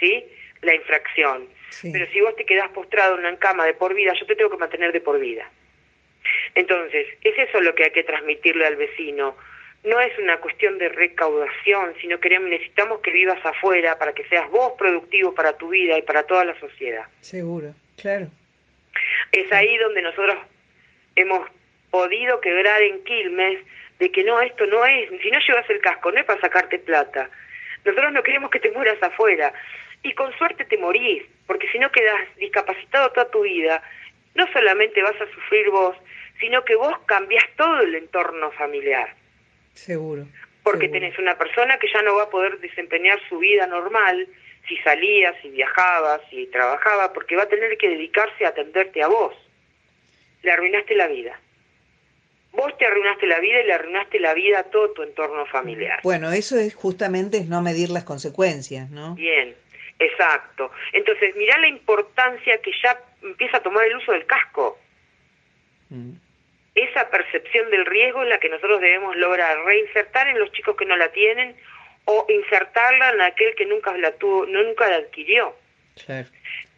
¿sí? 0.00 0.24
La 0.62 0.74
infracción. 0.74 1.48
Pero 1.92 2.06
si 2.12 2.20
vos 2.20 2.34
te 2.34 2.44
quedás 2.44 2.70
postrado 2.70 3.14
en 3.14 3.20
una 3.20 3.38
cama 3.38 3.66
de 3.66 3.74
por 3.74 3.94
vida, 3.94 4.12
yo 4.14 4.26
te 4.26 4.34
tengo 4.34 4.50
que 4.50 4.56
mantener 4.56 4.90
de 4.90 5.00
por 5.00 5.20
vida. 5.20 5.48
Entonces, 6.56 7.06
es 7.22 7.38
eso 7.38 7.60
lo 7.60 7.74
que 7.74 7.84
hay 7.84 7.90
que 7.90 8.02
transmitirle 8.02 8.66
al 8.66 8.76
vecino. 8.76 9.36
No 9.84 10.00
es 10.00 10.18
una 10.18 10.38
cuestión 10.38 10.78
de 10.78 10.88
recaudación, 10.88 11.94
sino 12.00 12.18
que 12.18 12.38
necesitamos 12.38 13.00
que 13.00 13.10
vivas 13.10 13.44
afuera 13.44 13.98
para 13.98 14.14
que 14.14 14.24
seas 14.28 14.50
vos 14.50 14.72
productivo 14.78 15.34
para 15.34 15.56
tu 15.56 15.68
vida 15.68 15.98
y 15.98 16.02
para 16.02 16.22
toda 16.22 16.44
la 16.44 16.58
sociedad. 16.58 17.04
Seguro, 17.20 17.74
claro. 17.96 18.28
Es 19.30 19.52
ahí 19.52 19.76
donde 19.78 20.00
nosotros 20.00 20.36
hemos 21.16 21.48
podido 21.90 22.40
quebrar 22.40 22.82
en 22.82 23.04
Quilmes 23.04 23.58
de 23.98 24.10
que 24.10 24.24
no, 24.24 24.40
esto 24.40 24.66
no 24.66 24.84
es, 24.86 25.10
si 25.22 25.30
no 25.30 25.38
llevas 25.38 25.68
el 25.68 25.80
casco, 25.80 26.10
no 26.10 26.18
es 26.18 26.24
para 26.24 26.40
sacarte 26.40 26.78
plata. 26.78 27.28
Nosotros 27.84 28.12
no 28.12 28.22
queremos 28.22 28.50
que 28.50 28.60
te 28.60 28.70
mueras 28.72 29.02
afuera. 29.02 29.52
Y 30.02 30.12
con 30.12 30.36
suerte 30.36 30.64
te 30.64 30.76
morís, 30.76 31.22
porque 31.46 31.68
si 31.70 31.78
no 31.78 31.90
quedas 31.90 32.20
discapacitado 32.36 33.10
toda 33.10 33.30
tu 33.30 33.42
vida, 33.42 33.82
no 34.34 34.46
solamente 34.52 35.02
vas 35.02 35.18
a 35.20 35.26
sufrir 35.32 35.70
vos, 35.70 35.96
sino 36.40 36.64
que 36.64 36.74
vos 36.74 36.98
cambiás 37.06 37.44
todo 37.56 37.80
el 37.80 37.94
entorno 37.94 38.50
familiar. 38.52 39.14
Seguro. 39.74 40.26
Porque 40.62 40.88
tenés 40.88 41.18
una 41.18 41.36
persona 41.36 41.78
que 41.78 41.88
ya 41.92 42.00
no 42.02 42.14
va 42.16 42.24
a 42.24 42.30
poder 42.30 42.58
desempeñar 42.58 43.20
su 43.28 43.38
vida 43.38 43.66
normal, 43.66 44.26
si 44.66 44.76
salía, 44.78 45.34
si 45.42 45.50
viajaba, 45.50 46.20
si 46.30 46.46
trabajaba, 46.46 47.12
porque 47.12 47.36
va 47.36 47.42
a 47.42 47.48
tener 47.48 47.76
que 47.76 47.90
dedicarse 47.90 48.46
a 48.46 48.48
atenderte 48.48 49.02
a 49.02 49.08
vos. 49.08 49.34
Le 50.42 50.52
arruinaste 50.52 50.94
la 50.94 51.06
vida. 51.06 51.38
Vos 52.52 52.76
te 52.78 52.86
arruinaste 52.86 53.26
la 53.26 53.40
vida 53.40 53.60
y 53.60 53.66
le 53.66 53.72
arruinaste 53.72 54.20
la 54.20 54.32
vida 54.32 54.60
a 54.60 54.64
todo 54.64 54.90
tu 54.92 55.02
entorno 55.02 55.44
familiar. 55.46 56.00
Bueno, 56.02 56.32
eso 56.32 56.56
es 56.56 56.74
justamente 56.74 57.38
es 57.38 57.48
no 57.48 57.60
medir 57.60 57.90
las 57.90 58.04
consecuencias, 58.04 58.90
¿no? 58.90 59.16
Bien, 59.16 59.54
exacto. 59.98 60.70
Entonces, 60.92 61.34
mirá 61.34 61.58
la 61.58 61.68
importancia 61.68 62.58
que 62.58 62.70
ya 62.82 62.98
empieza 63.22 63.56
a 63.56 63.62
tomar 63.62 63.84
el 63.86 63.96
uso 63.96 64.12
del 64.12 64.24
casco. 64.26 64.78
Mm. 65.90 66.12
Esa 66.74 67.08
percepción 67.08 67.70
del 67.70 67.86
riesgo 67.86 68.22
es 68.22 68.28
la 68.28 68.38
que 68.38 68.48
nosotros 68.48 68.80
debemos 68.80 69.16
lograr 69.16 69.64
reinsertar 69.64 70.28
en 70.28 70.38
los 70.38 70.50
chicos 70.52 70.76
que 70.76 70.84
no 70.84 70.96
la 70.96 71.08
tienen 71.12 71.56
o 72.04 72.26
insertarla 72.28 73.10
en 73.10 73.20
aquel 73.22 73.54
que 73.54 73.66
nunca 73.66 73.96
la 73.96 74.12
tuvo, 74.12 74.46
nunca 74.46 74.88
la 74.88 74.96
adquirió. 74.96 75.54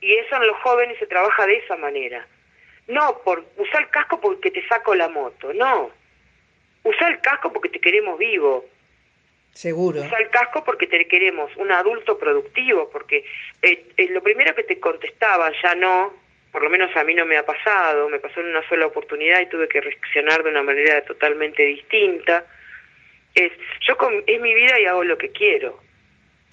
Y 0.01 0.15
eso 0.15 0.37
en 0.37 0.47
los 0.47 0.57
jóvenes 0.59 0.99
se 0.99 1.07
trabaja 1.07 1.47
de 1.47 1.57
esa 1.57 1.77
manera 1.77 2.27
no 2.89 3.21
por 3.25 3.45
usar 3.57 3.83
el 3.83 3.91
casco 3.91 4.21
porque 4.21 4.51
te 4.51 4.67
saco 4.69 4.95
la 4.95 5.09
moto, 5.09 5.53
no. 5.53 5.91
Usar 6.85 7.13
el 7.13 7.21
casco 7.21 7.53
porque 7.53 7.69
te 7.69 7.81
queremos 7.81 8.19
vivo. 8.19 8.65
Seguro. 9.53 10.03
Usar 10.03 10.23
el 10.23 10.31
casco 10.31 10.65
porque 10.65 10.87
te 10.87 11.09
queremos 11.09 11.51
un 11.57 11.73
adulto 11.73 12.19
productivo, 12.19 12.89
porque 12.91 13.25
eh, 13.63 13.87
eh, 13.97 14.09
lo 14.11 14.23
primero 14.23 14.55
que 14.55 14.63
te 14.63 14.79
contestaba 14.79 15.51
ya 15.63 15.75
no, 15.75 16.15
por 16.57 16.65
lo 16.65 16.71
menos 16.71 16.89
a 16.97 17.05
mí 17.05 17.13
no 17.13 17.27
me 17.27 17.37
ha 17.37 17.45
pasado, 17.45 18.09
me 18.09 18.19
pasó 18.19 18.41
en 18.41 18.47
una 18.47 18.67
sola 18.67 18.87
oportunidad 18.87 19.43
y 19.43 19.47
tuve 19.47 19.69
que 19.69 19.79
reaccionar 19.79 20.43
de 20.43 20.49
una 20.49 20.63
manera 20.63 21.05
totalmente 21.05 21.63
distinta, 21.63 22.47
es, 23.35 23.53
yo 23.87 23.95
con, 23.99 24.25
es 24.27 24.41
mi 24.41 24.55
vida 24.55 24.81
y 24.81 24.87
hago 24.87 25.05
lo 25.05 25.19
que 25.19 25.33
quiero. 25.33 25.79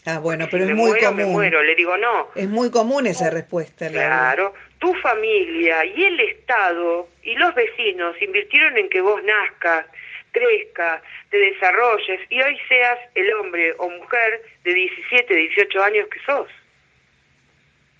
Ah, 0.05 0.19
bueno, 0.19 0.49
pero 0.51 0.65
es 0.65 0.75
muy 0.75 0.99
común. 0.99 1.15
Me 1.15 1.25
muero, 1.25 1.63
le 1.63 1.73
digo 1.75 1.95
no. 1.95 2.31
Es 2.35 2.49
muy 2.49 2.69
común 2.69 3.07
esa 3.07 3.29
respuesta. 3.29 3.87
Claro, 3.89 4.53
tu 4.79 4.93
familia 4.95 5.85
y 5.85 6.03
el 6.03 6.19
Estado 6.19 7.07
y 7.21 7.35
los 7.35 7.55
vecinos 7.55 8.21
invirtieron 8.21 8.77
en 8.77 8.89
que 8.89 8.99
vos 8.99 9.23
nazcas, 9.23 9.85
crezcas, 10.33 11.01
te 11.29 11.37
desarrolles 11.37 12.19
y 12.29 12.41
hoy 12.41 12.59
seas 12.67 12.99
el 13.15 13.33
hombre 13.35 13.73
o 13.77 13.89
mujer 13.89 14.41
de 14.65 14.73
17, 14.73 15.33
18 15.33 15.81
años 15.81 16.09
que 16.09 16.19
sos. 16.25 16.49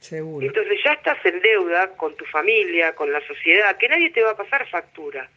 Seguro. 0.04 0.46
Entonces 0.46 0.80
ya 0.84 0.94
estás 0.94 1.18
en 1.26 1.40
deuda 1.40 1.96
con 1.96 2.14
tu 2.18 2.26
familia, 2.26 2.94
con 2.94 3.12
la 3.12 3.26
sociedad, 3.26 3.78
que 3.78 3.88
nadie 3.88 4.10
te 4.10 4.22
va 4.22 4.32
a 4.32 4.36
pasar 4.36 4.68
factura. 4.70 5.30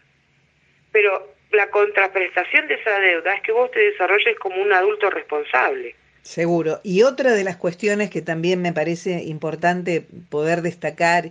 Pero 0.91 1.35
la 1.53 1.71
contraprestación 1.71 2.67
de 2.67 2.75
esa 2.75 2.99
deuda 2.99 3.35
es 3.35 3.43
que 3.43 3.53
vos 3.53 3.71
te 3.71 3.79
desarrolles 3.79 4.37
como 4.41 4.61
un 4.61 4.73
adulto 4.73 5.09
responsable. 5.09 5.95
Seguro. 6.23 6.81
Y 6.83 7.05
otra 7.05 7.33
de 7.33 7.45
las 7.45 7.57
cuestiones 7.57 8.11
que 8.11 8.23
también 8.23 8.61
me 8.61 8.73
parece 8.73 9.23
importante 9.23 10.05
poder 10.29 10.63
destacar 10.63 11.31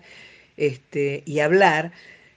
este, 0.56 1.22
y 1.26 1.42
hablar, 1.42 1.92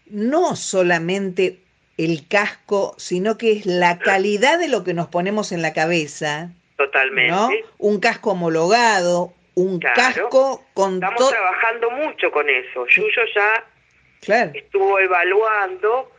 no 0.07 0.57
solamente 0.57 1.61
el 1.97 2.27
casco, 2.27 2.97
sino 2.99 3.39
que 3.39 3.53
es 3.53 3.67
la 3.67 4.01
calidad 4.01 4.59
de 4.59 4.69
lo 4.69 4.83
que 4.83 4.95
nos 4.95 5.07
ponemos 5.07 5.53
en 5.53 5.63
la 5.63 5.73
cabeza. 5.73 6.51
Totalmente. 6.77 7.31
¿no? 7.31 7.51
Un 7.79 8.01
casco 8.01 8.33
homologado, 8.33 9.33
un 9.59 9.81
casco 9.81 10.65
con... 10.75 10.95
Estamos 10.95 11.31
trabajando 11.31 11.91
mucho 11.91 12.31
con 12.31 12.49
eso. 12.49 12.87
Yuyo 12.87 13.23
ya 13.35 13.65
estuvo 14.55 14.99
evaluando 14.99 16.13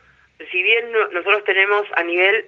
si 0.50 0.62
bien 0.62 0.90
nosotros 1.12 1.44
tenemos 1.44 1.86
a 1.96 2.02
nivel 2.02 2.46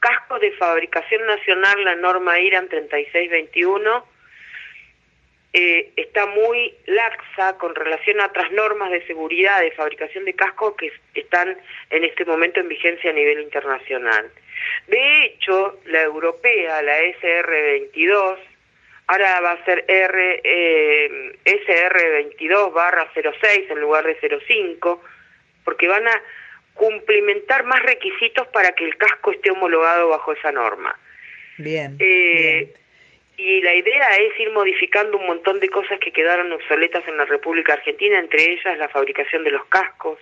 casco 0.00 0.38
de 0.38 0.52
fabricación 0.52 1.26
nacional 1.26 1.84
la 1.84 1.96
norma 1.96 2.38
IRAN 2.38 2.68
3621, 2.68 4.06
eh, 5.52 5.90
está 5.96 6.26
muy 6.26 6.74
laxa 6.86 7.56
con 7.56 7.74
relación 7.74 8.20
a 8.20 8.26
otras 8.26 8.52
normas 8.52 8.90
de 8.90 9.04
seguridad 9.06 9.60
de 9.60 9.72
fabricación 9.72 10.24
de 10.24 10.34
cascos 10.34 10.74
que 10.76 10.92
están 11.14 11.56
en 11.90 12.04
este 12.04 12.24
momento 12.24 12.60
en 12.60 12.68
vigencia 12.68 13.10
a 13.10 13.14
nivel 13.14 13.40
internacional. 13.40 14.30
De 14.86 15.24
hecho, 15.24 15.80
la 15.86 16.02
europea, 16.02 16.82
la 16.82 16.98
SR22, 17.00 18.38
ahora 19.06 19.40
va 19.40 19.52
a 19.52 19.64
ser 19.64 19.84
R, 19.86 20.40
eh, 20.42 21.38
SR22 21.44 22.72
barra 22.72 23.10
06 23.14 23.70
en 23.70 23.80
lugar 23.80 24.04
de 24.04 24.16
05, 24.46 25.02
porque 25.64 25.88
van 25.88 26.06
a 26.08 26.22
cumplimentar 26.74 27.64
más 27.64 27.82
requisitos 27.82 28.46
para 28.48 28.72
que 28.72 28.84
el 28.84 28.96
casco 28.96 29.32
esté 29.32 29.50
homologado 29.50 30.08
bajo 30.08 30.32
esa 30.32 30.52
norma. 30.52 30.98
Bien. 31.58 31.96
Eh, 31.98 32.74
y 33.38 33.60
la 33.62 33.74
idea 33.74 34.08
es 34.16 34.38
ir 34.40 34.50
modificando 34.50 35.18
un 35.18 35.26
montón 35.26 35.60
de 35.60 35.68
cosas 35.68 35.98
que 36.00 36.12
quedaron 36.12 36.52
obsoletas 36.52 37.06
en 37.08 37.16
la 37.16 37.24
República 37.24 37.74
Argentina, 37.74 38.18
entre 38.18 38.52
ellas 38.52 38.78
la 38.78 38.88
fabricación 38.88 39.44
de 39.44 39.50
los 39.50 39.64
cascos. 39.66 40.18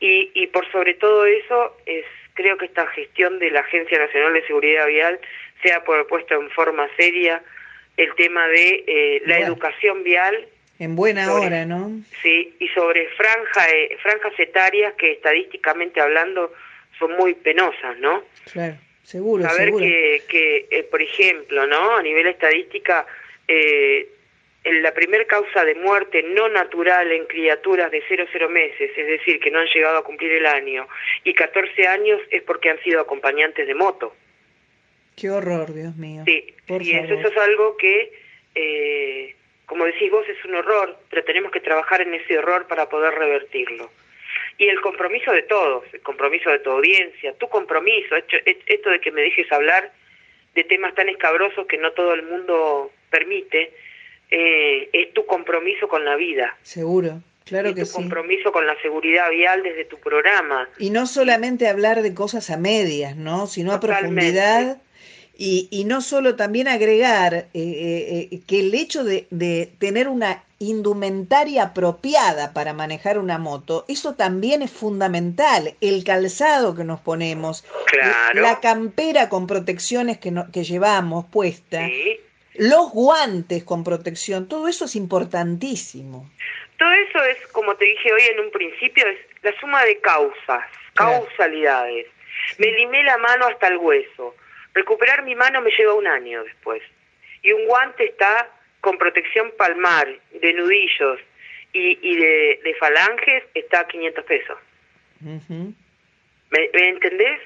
Y, 0.00 0.30
y 0.34 0.46
por 0.46 0.70
sobre 0.70 0.94
todo 0.94 1.26
eso, 1.26 1.76
es 1.86 2.04
creo 2.34 2.56
que 2.56 2.66
esta 2.66 2.86
gestión 2.88 3.38
de 3.38 3.50
la 3.50 3.60
Agencia 3.60 3.98
Nacional 3.98 4.32
de 4.32 4.46
Seguridad 4.46 4.86
Vial 4.86 5.20
se 5.62 5.72
ha 5.72 5.84
propuesto 5.84 6.34
en 6.40 6.50
forma 6.50 6.88
seria 6.96 7.42
el 8.00 8.14
tema 8.14 8.48
de 8.48 8.84
eh, 8.86 9.22
la 9.26 9.38
educación 9.38 10.02
vial. 10.02 10.46
En 10.78 10.96
buena 10.96 11.32
hora, 11.34 11.66
¿no? 11.66 11.90
Sí, 12.22 12.54
y 12.58 12.68
sobre 12.68 13.06
franja, 13.08 13.68
eh, 13.68 13.98
franjas 14.02 14.32
etarias 14.38 14.94
que 14.94 15.12
estadísticamente 15.12 16.00
hablando 16.00 16.52
son 16.98 17.12
muy 17.16 17.34
penosas, 17.34 17.98
¿no? 17.98 18.22
Claro, 18.50 18.76
seguro. 19.02 19.44
Saber 19.44 19.72
que, 19.74 20.22
que 20.28 20.66
eh, 20.70 20.82
por 20.84 21.02
ejemplo, 21.02 21.66
¿no? 21.66 21.96
A 21.96 22.02
nivel 22.02 22.28
estadística, 22.28 23.06
eh, 23.46 24.08
la 24.64 24.94
primera 24.94 25.26
causa 25.26 25.62
de 25.66 25.74
muerte 25.74 26.22
no 26.22 26.48
natural 26.48 27.12
en 27.12 27.26
criaturas 27.26 27.90
de 27.90 28.02
0 28.08 28.26
0 28.32 28.48
meses, 28.48 28.90
es 28.96 29.06
decir, 29.06 29.40
que 29.40 29.50
no 29.50 29.58
han 29.58 29.66
llegado 29.66 29.98
a 29.98 30.04
cumplir 30.04 30.32
el 30.32 30.46
año, 30.46 30.88
y 31.24 31.34
14 31.34 31.86
años 31.86 32.20
es 32.30 32.42
porque 32.44 32.70
han 32.70 32.80
sido 32.82 33.00
acompañantes 33.02 33.66
de 33.66 33.74
moto. 33.74 34.14
Qué 35.20 35.30
horror, 35.30 35.74
Dios 35.74 35.96
mío. 35.96 36.22
Sí, 36.24 36.54
y 36.66 36.94
eso, 36.94 37.14
es 37.14 37.36
algo 37.36 37.76
que, 37.76 38.10
eh, 38.54 39.34
como 39.66 39.84
decís 39.84 40.10
vos, 40.10 40.26
es 40.26 40.42
un 40.46 40.54
horror, 40.54 40.96
pero 41.10 41.24
tenemos 41.24 41.52
que 41.52 41.60
trabajar 41.60 42.00
en 42.00 42.14
ese 42.14 42.38
horror 42.38 42.66
para 42.66 42.88
poder 42.88 43.12
revertirlo. 43.14 43.90
Y 44.56 44.68
el 44.68 44.80
compromiso 44.80 45.30
de 45.32 45.42
todos, 45.42 45.84
el 45.92 46.00
compromiso 46.00 46.48
de 46.50 46.60
tu 46.60 46.70
audiencia, 46.70 47.34
tu 47.34 47.48
compromiso, 47.48 48.16
esto 48.16 48.90
de 48.90 49.00
que 49.00 49.10
me 49.10 49.20
dejes 49.20 49.50
hablar 49.52 49.92
de 50.54 50.64
temas 50.64 50.94
tan 50.94 51.08
escabrosos 51.10 51.66
que 51.66 51.76
no 51.76 51.92
todo 51.92 52.14
el 52.14 52.22
mundo 52.22 52.90
permite, 53.10 53.74
eh, 54.30 54.88
es 54.92 55.12
tu 55.12 55.26
compromiso 55.26 55.86
con 55.88 56.04
la 56.04 56.16
vida. 56.16 56.56
Seguro. 56.62 57.20
Claro 57.44 57.74
que 57.74 57.84
tu 57.84 57.90
compromiso 57.90 58.52
con 58.52 58.66
la 58.66 58.80
seguridad 58.80 59.28
vial 59.30 59.62
desde 59.62 59.84
tu 59.84 59.98
programa. 59.98 60.68
Y 60.78 60.90
no 60.90 61.06
solamente 61.06 61.68
hablar 61.68 62.00
de 62.00 62.14
cosas 62.14 62.48
a 62.48 62.56
medias, 62.56 63.16
¿no? 63.16 63.46
Sino 63.48 63.72
a 63.72 63.80
profundidad 63.80 64.80
y, 65.42 65.68
y 65.70 65.84
no 65.84 66.02
solo 66.02 66.36
también 66.36 66.68
agregar 66.68 67.32
eh, 67.32 67.48
eh, 67.54 68.28
eh, 68.30 68.40
que 68.46 68.60
el 68.60 68.74
hecho 68.74 69.04
de, 69.04 69.26
de, 69.30 69.72
tener 69.78 70.06
una 70.06 70.44
indumentaria 70.58 71.62
apropiada 71.62 72.52
para 72.52 72.74
manejar 72.74 73.18
una 73.18 73.38
moto, 73.38 73.86
eso 73.88 74.14
también 74.14 74.60
es 74.60 74.70
fundamental. 74.70 75.76
El 75.80 76.04
calzado 76.04 76.76
que 76.76 76.84
nos 76.84 77.00
ponemos, 77.00 77.64
la 78.34 78.60
campera 78.60 79.30
con 79.30 79.46
protecciones 79.46 80.18
que, 80.18 80.30
no, 80.30 80.52
que 80.52 80.62
llevamos 80.62 81.24
puesta, 81.24 81.88
los 82.56 82.90
guantes 82.92 83.64
con 83.64 83.82
protección, 83.82 84.46
todo 84.46 84.68
eso 84.68 84.84
es 84.84 84.94
importantísimo. 84.94 86.30
Todo 86.76 86.92
eso 86.92 87.24
es, 87.24 87.46
como 87.46 87.74
te 87.76 87.86
dije 87.86 88.12
hoy 88.12 88.22
en 88.34 88.40
un 88.40 88.50
principio, 88.50 89.06
es 89.06 89.18
la 89.42 89.58
suma 89.58 89.82
de 89.86 89.98
causas, 90.00 90.66
causalidades. 90.92 92.08
Me 92.58 92.66
limé 92.72 93.02
la 93.04 93.16
mano 93.16 93.46
hasta 93.46 93.68
el 93.68 93.78
hueso 93.78 94.34
Recuperar 94.74 95.24
mi 95.24 95.34
mano 95.34 95.60
me 95.60 95.70
lleva 95.70 95.94
un 95.94 96.06
año 96.06 96.44
después. 96.44 96.82
Y 97.42 97.52
un 97.52 97.66
guante 97.66 98.04
está 98.04 98.50
con 98.80 98.98
protección 98.98 99.52
palmar, 99.56 100.08
de 100.32 100.52
nudillos 100.52 101.20
y, 101.72 101.98
y 102.02 102.16
de, 102.16 102.60
de, 102.64 102.74
falanges, 102.74 103.44
está 103.54 103.80
a 103.80 103.88
500 103.88 104.24
pesos. 104.24 104.58
¿Me, 105.20 106.70
¿Me, 106.72 106.88
entendés? 106.88 107.40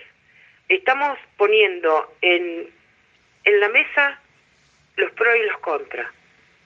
Estamos 0.68 1.18
poniendo 1.36 2.14
en, 2.20 2.70
en 3.44 3.60
la 3.60 3.68
mesa 3.68 4.20
los 4.96 5.10
pros 5.12 5.36
y 5.36 5.46
los 5.46 5.58
contras. 5.58 6.06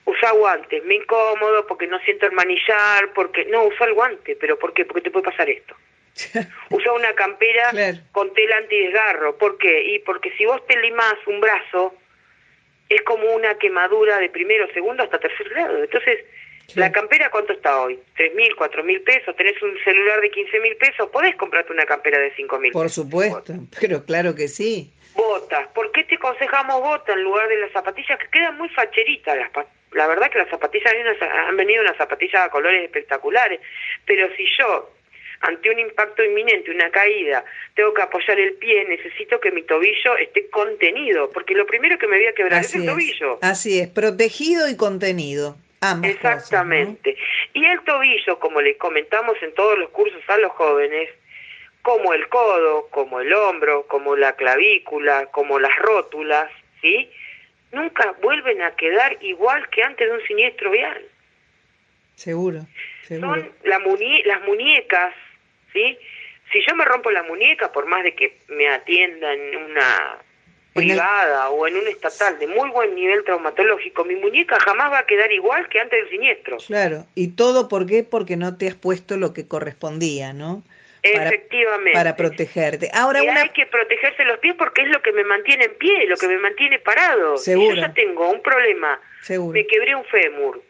Usa 0.05 0.31
guantes, 0.31 0.83
me 0.85 0.95
incómodo 0.95 1.67
porque 1.67 1.87
no 1.87 1.99
siento 1.99 2.25
el 2.25 2.31
manillar, 2.31 3.11
porque... 3.13 3.45
No, 3.45 3.65
usa 3.65 3.87
el 3.87 3.93
guante, 3.93 4.35
pero 4.35 4.57
¿por 4.57 4.73
qué? 4.73 4.85
Porque 4.85 5.01
te 5.01 5.11
puede 5.11 5.25
pasar 5.25 5.49
esto. 5.49 5.75
Usa 6.69 6.93
una 6.93 7.13
campera 7.13 7.71
con 8.11 8.33
tela 8.33 8.57
antidesgarro. 8.57 9.37
¿Por 9.37 9.57
qué? 9.57 9.95
Y 9.95 9.99
porque 9.99 10.31
si 10.37 10.45
vos 10.45 10.65
te 10.67 10.77
limás 10.79 11.15
un 11.27 11.39
brazo, 11.39 11.95
es 12.89 13.01
como 13.03 13.33
una 13.33 13.55
quemadura 13.55 14.17
de 14.19 14.29
primero, 14.29 14.67
segundo 14.73 15.03
hasta 15.03 15.19
tercer 15.19 15.49
grado. 15.49 15.83
Entonces, 15.83 16.25
¿la 16.75 16.91
campera 16.91 17.29
cuánto 17.29 17.53
está 17.53 17.81
hoy? 17.81 17.99
¿Tres 18.15 18.33
mil, 18.35 18.55
cuatro 18.55 18.83
mil 18.83 19.01
pesos? 19.01 19.35
¿Tenés 19.35 19.61
un 19.61 19.77
celular 19.83 20.19
de 20.21 20.31
quince 20.31 20.59
mil 20.59 20.75
pesos? 20.77 21.09
¿Podés 21.09 21.35
comprarte 21.35 21.71
una 21.71 21.85
campera 21.85 22.17
de 22.19 22.33
cinco 22.35 22.59
mil 22.59 22.71
Por 22.71 22.89
supuesto, 22.89 23.53
pero 23.79 24.03
claro 24.03 24.35
que 24.35 24.47
sí. 24.47 24.91
Botas. 25.15 25.67
¿Por 25.69 25.91
qué 25.91 26.03
te 26.03 26.15
aconsejamos 26.15 26.81
botas 26.81 27.15
en 27.15 27.23
lugar 27.23 27.47
de 27.47 27.57
las 27.57 27.71
zapatillas 27.71 28.19
que 28.19 28.27
quedan 28.29 28.57
muy 28.57 28.69
facheritas? 28.69 29.37
Las 29.37 29.51
la 29.91 30.07
verdad 30.07 30.29
que 30.29 30.37
las 30.37 30.49
zapatillas 30.49 30.93
han 31.47 31.57
venido 31.57 31.81
unas 31.81 31.97
zapatillas 31.97 32.43
a 32.43 32.49
colores 32.49 32.83
espectaculares, 32.83 33.59
pero 34.05 34.27
si 34.35 34.45
yo 34.57 34.91
ante 35.41 35.69
un 35.69 35.79
impacto 35.79 36.23
inminente, 36.23 36.71
una 36.71 36.89
caída, 36.89 37.43
tengo 37.75 37.93
que 37.93 38.01
apoyar 38.01 38.39
el 38.39 38.53
pie, 38.55 38.85
necesito 38.85 39.39
que 39.39 39.51
mi 39.51 39.63
tobillo 39.63 40.17
esté 40.17 40.49
contenido, 40.49 41.29
porque 41.31 41.53
lo 41.53 41.65
primero 41.65 41.97
que 41.97 42.07
me 42.07 42.17
voy 42.17 42.27
a 42.27 42.33
quebrar 42.33 42.61
es 42.61 42.75
el 42.75 42.85
tobillo. 42.85 43.39
Así 43.41 43.79
es, 43.79 43.87
protegido 43.87 44.69
y 44.69 44.75
contenido. 44.75 45.55
Exactamente. 46.03 47.15
Y 47.53 47.65
el 47.65 47.81
tobillo, 47.85 48.37
como 48.39 48.61
le 48.61 48.75
comentamos 48.77 49.37
en 49.41 49.53
todos 49.53 49.79
los 49.79 49.89
cursos 49.91 50.21
a 50.27 50.37
los 50.37 50.51
jóvenes, 50.51 51.09
como 51.81 52.13
el 52.13 52.27
codo, 52.27 52.87
como 52.89 53.21
el 53.21 53.31
hombro, 53.33 53.87
como 53.87 54.17
la 54.17 54.33
clavícula, 54.33 55.27
como 55.27 55.57
las 55.57 55.75
rótulas, 55.77 56.51
¿sí? 56.81 57.09
Nunca 57.71 58.13
vuelven 58.21 58.61
a 58.61 58.75
quedar 58.75 59.17
igual 59.21 59.69
que 59.69 59.83
antes 59.83 60.05
de 60.05 60.13
un 60.13 60.21
siniestro 60.27 60.71
vial. 60.71 61.01
Seguro. 62.15 62.65
seguro. 63.03 63.35
Son 63.35 63.51
la 63.63 63.79
las 63.79 64.41
muñecas 64.43 65.13
¿sí? 65.73 65.97
Si 66.51 66.59
yo 66.67 66.75
me 66.75 66.85
rompo 66.85 67.11
la 67.11 67.23
muñeca, 67.23 67.71
por 67.71 67.85
más 67.85 68.03
de 68.03 68.15
que 68.15 68.37
me 68.47 68.67
atienda 68.69 69.33
en 69.33 69.55
una 69.55 70.17
privada 70.73 71.49
o 71.49 71.67
en 71.67 71.77
un 71.77 71.87
estatal 71.87 72.39
de 72.39 72.47
muy 72.47 72.69
buen 72.69 72.95
nivel 72.95 73.23
traumatológico, 73.23 74.05
mi 74.05 74.15
muñeca 74.15 74.59
jamás 74.59 74.91
va 74.91 74.99
a 74.99 75.05
quedar 75.05 75.31
igual 75.31 75.67
que 75.69 75.79
antes 75.79 75.99
del 75.99 76.09
siniestro. 76.09 76.57
Claro, 76.57 77.05
y 77.15 77.29
todo 77.29 77.67
por 77.67 77.85
qué? 77.85 78.03
Porque 78.03 78.37
no 78.37 78.57
te 78.57 78.67
has 78.67 78.75
puesto 78.75 79.17
lo 79.17 79.33
que 79.33 79.47
correspondía, 79.47 80.33
¿no? 80.33 80.63
Efectivamente. 81.01 81.93
Para, 81.93 82.15
protegerte. 82.15 82.89
Ahora 82.93 83.19
hay 83.19 83.49
que 83.49 83.65
protegerse 83.65 84.25
los 84.25 84.39
pies 84.39 84.55
porque 84.57 84.81
es 84.81 84.89
lo 84.89 85.01
que 85.01 85.13
me 85.13 85.23
mantiene 85.23 85.65
en 85.65 85.75
pie, 85.75 86.05
lo 86.07 86.17
que 86.17 86.27
me 86.27 86.37
mantiene 86.37 86.79
parado. 86.79 87.37
Seguro. 87.37 87.75
yo 87.75 87.81
ya 87.81 87.93
tengo 87.93 88.29
un 88.29 88.41
problema, 88.41 88.99
Seguro. 89.21 89.53
me 89.53 89.65
quebré 89.65 89.95
un 89.95 90.03
fémur, 90.05 90.61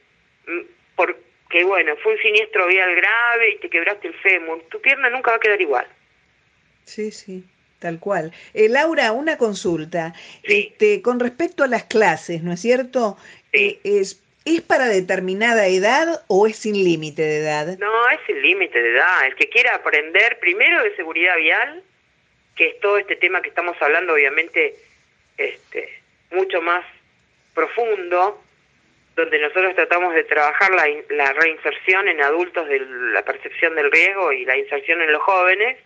mm, 0.48 0.60
por, 0.96 1.18
que 1.50 1.64
bueno, 1.64 1.96
fue 1.98 2.14
un 2.14 2.20
siniestro 2.20 2.68
vial 2.68 2.96
grave 2.96 3.52
y 3.52 3.58
te 3.58 3.70
quebraste 3.70 4.08
el 4.08 4.14
fémur, 4.16 4.62
tu 4.70 4.80
pierna 4.82 5.10
nunca 5.10 5.32
va 5.32 5.38
a 5.38 5.40
quedar 5.40 5.60
igual. 5.60 5.88
Sí, 6.86 7.12
sí, 7.12 7.44
tal 7.80 8.00
cual. 8.00 8.32
Eh, 8.54 8.70
Laura, 8.70 9.12
una 9.12 9.38
consulta. 9.38 10.14
Este, 10.44 11.02
con 11.02 11.20
respecto 11.20 11.64
a 11.64 11.68
las 11.68 11.84
clases, 11.86 12.44
¿no 12.44 12.54
es 12.54 12.60
cierto? 12.60 13.18
Sí. 13.52 13.80
Eh, 13.84 14.00
es, 14.00 14.22
¿Es 14.46 14.62
para 14.62 14.88
determinada 14.88 15.68
edad 15.68 16.24
o 16.28 16.48
es 16.48 16.56
sin 16.56 16.74
límite 16.74 17.22
de 17.22 17.40
edad? 17.40 17.78
No, 17.78 18.10
es 18.10 18.20
sin 18.26 18.42
límite 18.42 18.82
de 18.82 18.92
edad. 18.92 19.26
El 19.26 19.36
que 19.36 19.50
quiera 19.50 19.76
aprender 19.76 20.40
primero 20.40 20.82
de 20.82 20.96
seguridad 20.96 21.36
vial, 21.36 21.84
que 22.56 22.68
es 22.68 22.80
todo 22.80 22.98
este 22.98 23.16
tema 23.16 23.42
que 23.42 23.50
estamos 23.50 23.76
hablando, 23.82 24.14
obviamente, 24.14 24.76
este, 25.38 26.02
mucho 26.32 26.62
más 26.62 26.86
profundo, 27.54 28.42
donde 29.20 29.40
nosotros 29.40 29.76
tratamos 29.76 30.14
de 30.14 30.24
trabajar 30.24 30.72
la, 30.72 30.86
la 31.10 31.34
reinserción 31.34 32.08
en 32.08 32.22
adultos 32.22 32.68
de 32.68 32.80
la 32.80 33.24
percepción 33.24 33.76
del 33.76 33.92
riesgo 33.92 34.32
y 34.32 34.46
la 34.46 34.58
inserción 34.58 35.02
en 35.02 35.12
los 35.12 35.22
jóvenes. 35.22 35.78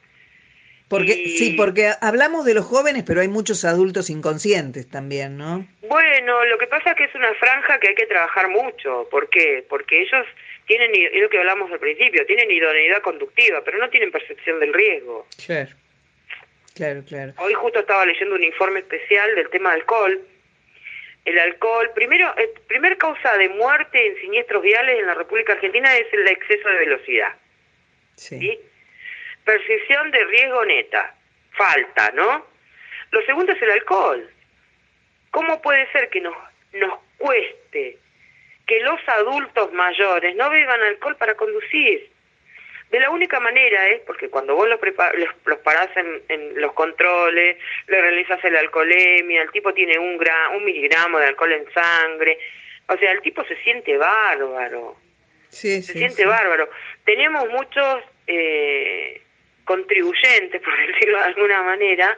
Porque, 0.88 1.14
Sí, 1.14 1.56
porque 1.58 1.90
hablamos 2.02 2.46
de 2.46 2.54
los 2.54 2.66
jóvenes, 2.66 3.04
pero 3.08 3.22
hay 3.22 3.28
muchos 3.28 3.66
adultos 3.66 4.12
inconscientes 4.12 4.88
también, 4.88 5.38
¿no? 5.38 5.66
Bueno, 5.82 6.46
lo 6.46 6.58
que 6.60 6.68
pasa 6.68 6.92
es 6.92 6.98
que 6.98 7.06
es 7.06 7.16
una 7.16 7.34
franja 7.34 7.80
que 7.80 7.90
hay 7.90 7.96
que 7.96 8.06
trabajar 8.06 8.48
mucho. 8.50 9.08
¿Por 9.10 9.28
qué? 9.30 9.66
Porque 9.68 10.02
ellos 10.02 10.26
tienen, 10.68 10.92
es 10.94 11.22
lo 11.22 11.30
que 11.30 11.40
hablamos 11.40 11.72
al 11.72 11.80
principio, 11.80 12.26
tienen 12.26 12.52
idoneidad 12.52 13.02
conductiva, 13.02 13.62
pero 13.66 13.80
no 13.80 13.90
tienen 13.90 14.12
percepción 14.12 14.60
del 14.60 14.74
riesgo. 14.74 15.26
Claro, 15.46 15.72
claro, 16.76 17.04
claro. 17.08 17.34
Hoy 17.38 17.54
justo 17.54 17.80
estaba 17.80 18.06
leyendo 18.06 18.36
un 18.36 18.44
informe 18.44 18.82
especial 18.82 19.34
del 19.36 19.50
tema 19.50 19.72
alcohol, 19.72 20.22
el 21.26 21.40
alcohol, 21.40 21.92
primero, 21.96 22.36
el 22.36 22.50
primer 22.68 22.98
causa 22.98 23.38
de 23.38 23.50
muerte 23.50 24.08
en 24.08 24.16
siniestros 24.22 24.62
viales 24.62 25.00
en 25.00 25.08
la 25.08 25.14
República 25.14 25.54
Argentina 25.54 25.96
es 25.96 26.12
el 26.14 26.28
exceso 26.28 26.68
de 26.68 26.76
velocidad. 26.76 27.36
Sí. 28.16 28.60
Percepción 29.46 30.12
de 30.12 30.24
riesgo 30.26 30.66
neta, 30.66 31.16
falta, 31.52 32.12
¿no? 32.12 32.46
Lo 33.12 33.22
segundo 33.26 33.54
es 33.54 33.62
el 33.62 33.72
alcohol. 33.72 34.30
¿Cómo 35.32 35.62
puede 35.62 35.92
ser 35.92 36.10
que 36.10 36.22
nos, 36.22 36.36
nos 36.74 37.00
cueste 37.18 37.98
que 38.66 38.80
los 38.82 39.00
adultos 39.08 39.74
mayores 39.74 40.36
no 40.36 40.50
beban 40.50 40.82
alcohol 40.82 41.16
para 41.18 41.36
conducir. 41.36 42.10
De 42.94 43.00
la 43.00 43.10
única 43.10 43.40
manera 43.40 43.90
es 43.90 44.02
porque 44.02 44.30
cuando 44.30 44.54
vos 44.56 44.70
los, 44.70 44.80
los, 44.80 45.30
los 45.46 45.58
parás 45.62 45.90
en, 45.98 46.62
los 46.62 46.74
controles, 46.74 47.58
le 47.88 48.02
realizas 48.02 48.40
la 48.44 48.60
alcoholemia, 48.60 49.42
el 49.42 49.50
tipo 49.50 49.74
tiene 49.74 49.98
un, 49.98 50.24
un 50.56 50.64
miligramo 50.64 51.18
de 51.18 51.26
alcohol 51.26 51.54
en 51.54 51.66
sangre, 51.74 52.38
o 52.88 52.96
sea, 52.96 53.12
el 53.14 53.22
tipo 53.24 53.44
se 53.46 53.56
siente 53.64 53.98
bárbaro. 53.98 54.96
se 55.50 55.82
siente 55.82 56.24
bárbaro. 56.24 56.70
Tenemos 57.04 57.50
muchos 57.50 58.04
eh, 58.28 59.24
contribuyentes, 59.66 60.62
por 60.64 60.78
decirlo 60.86 61.18
de 61.18 61.24
alguna 61.24 61.64
manera, 61.64 62.16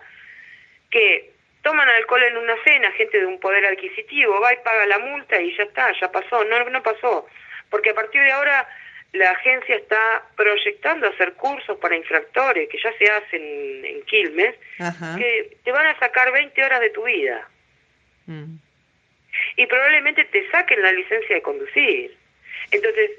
que 0.91 1.31
toman 1.61 1.87
alcohol 1.87 2.23
en 2.23 2.35
una 2.35 2.55
cena, 2.65 2.91
gente 2.91 3.17
de 3.17 3.25
un 3.25 3.39
poder 3.39 3.65
adquisitivo, 3.65 4.41
va 4.41 4.51
y 4.51 4.57
paga 4.57 4.85
la 4.87 4.99
multa 4.99 5.41
y 5.41 5.55
ya 5.55 5.63
está, 5.63 5.93
ya 6.01 6.11
pasó. 6.11 6.43
No, 6.43 6.69
no 6.69 6.83
pasó. 6.83 7.27
Porque 7.69 7.91
a 7.91 7.95
partir 7.95 8.21
de 8.21 8.31
ahora 8.33 8.67
la 9.15 9.31
agencia 9.31 9.75
está 9.75 10.23
proyectando 10.35 11.07
hacer 11.07 11.33
cursos 11.33 11.77
para 11.77 11.95
infractores 11.95 12.69
que 12.69 12.77
ya 12.77 12.91
se 12.97 13.09
hacen 13.09 13.85
en 13.85 14.01
Quilmes, 14.03 14.55
que 15.17 15.57
te 15.63 15.71
van 15.71 15.87
a 15.87 15.99
sacar 15.99 16.31
20 16.31 16.63
horas 16.63 16.81
de 16.81 16.89
tu 16.89 17.03
vida. 17.03 17.47
Mm. 18.27 18.55
Y 19.57 19.65
probablemente 19.67 20.25
te 20.25 20.49
saquen 20.49 20.81
la 20.81 20.91
licencia 20.91 21.35
de 21.35 21.41
conducir. 21.41 22.15
Entonces, 22.71 23.11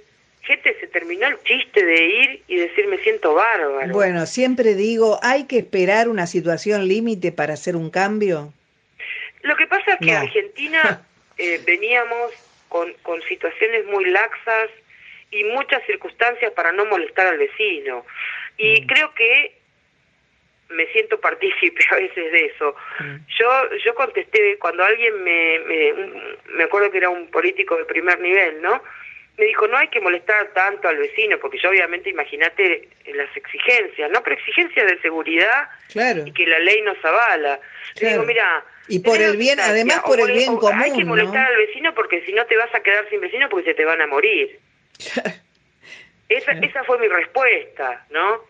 gente, 0.42 0.76
se 0.80 0.86
terminó 0.86 1.26
el 1.26 1.42
chiste 1.42 1.84
de 1.84 2.05
ir 2.05 2.42
y 2.47 2.57
decir 2.57 2.86
me 2.88 2.99
siento 2.99 3.34
bárbaro. 3.34 3.92
Bueno, 3.92 4.26
siempre 4.26 4.74
digo, 4.74 5.18
¿hay 5.22 5.47
que 5.47 5.59
esperar 5.59 6.09
una 6.09 6.26
situación 6.26 6.88
límite 6.88 7.32
para 7.32 7.55
hacer 7.55 7.76
un 7.76 7.90
cambio? 7.90 8.53
Lo 9.42 9.57
que 9.57 9.66
pasa 9.66 9.92
es 9.92 9.99
que 9.99 10.11
en 10.11 10.16
Argentina 10.16 11.03
eh, 11.38 11.61
veníamos 11.64 12.32
con, 12.68 12.92
con 13.03 13.22
situaciones 13.22 13.86
muy 13.86 14.05
laxas, 14.07 14.70
y 15.31 15.45
muchas 15.45 15.85
circunstancias 15.87 16.53
para 16.53 16.72
no 16.72 16.85
molestar 16.87 17.27
al 17.27 17.39
vecino. 17.39 18.05
Y 18.57 18.83
mm. 18.83 18.87
creo 18.87 19.14
que 19.14 19.59
me 20.70 20.87
siento 20.89 21.20
partícipe 21.20 21.85
a 21.91 21.97
veces 21.97 22.33
de 22.33 22.45
eso. 22.47 22.74
Mm. 23.01 23.16
Yo 23.39 23.77
yo 23.85 23.95
contesté 23.95 24.59
cuando 24.59 24.85
alguien 24.85 25.22
me, 25.22 25.59
me 25.61 25.93
me 26.55 26.64
acuerdo 26.64 26.91
que 26.91 26.99
era 26.99 27.11
un 27.11 27.29
político 27.29 27.77
de 27.77 27.85
primer 27.85 28.20
nivel, 28.20 28.62
¿no? 28.62 28.83
Me 29.39 29.45
dijo, 29.45 29.68
no 29.68 29.77
hay 29.77 29.89
que 29.89 30.01
molestar 30.01 30.49
tanto 30.55 30.89
al 30.89 30.97
vecino, 30.97 31.39
porque 31.39 31.59
yo 31.59 31.68
obviamente, 31.68 32.09
imagínate 32.09 32.89
las 33.12 33.37
exigencias, 33.37 34.11
¿no? 34.11 34.22
Pero 34.22 34.37
exigencias 34.37 34.87
de 34.87 34.99
seguridad 35.03 35.68
y 36.24 36.33
que 36.33 36.47
la 36.47 36.59
ley 36.61 36.81
nos 36.81 36.97
avala. 37.05 37.61
digo, 38.01 38.22
mira... 38.22 38.64
Y 38.89 39.01
por 39.01 39.20
el 39.20 39.37
bien, 39.37 39.61
además 39.61 40.01
por 40.07 40.20
el 40.20 40.33
bien 40.33 40.57
común, 40.57 40.81
Hay 40.81 40.93
que 40.93 41.05
molestar 41.05 41.45
al 41.49 41.57
vecino 41.59 41.95
porque 41.95 42.24
si 42.24 42.33
no 42.33 42.47
te 42.47 42.57
vas 42.57 42.74
a 42.74 42.81
quedar 42.81 43.07
sin 43.11 43.20
vecino 43.20 43.49
porque 43.51 43.70
se 43.70 43.74
te 43.74 43.85
van 43.85 44.01
a 44.01 44.07
morir. 44.07 44.59
Esa, 46.28 46.53
esa 46.53 46.84
fue 46.84 46.99
mi 46.99 47.09
respuesta, 47.09 48.07
¿no? 48.11 48.40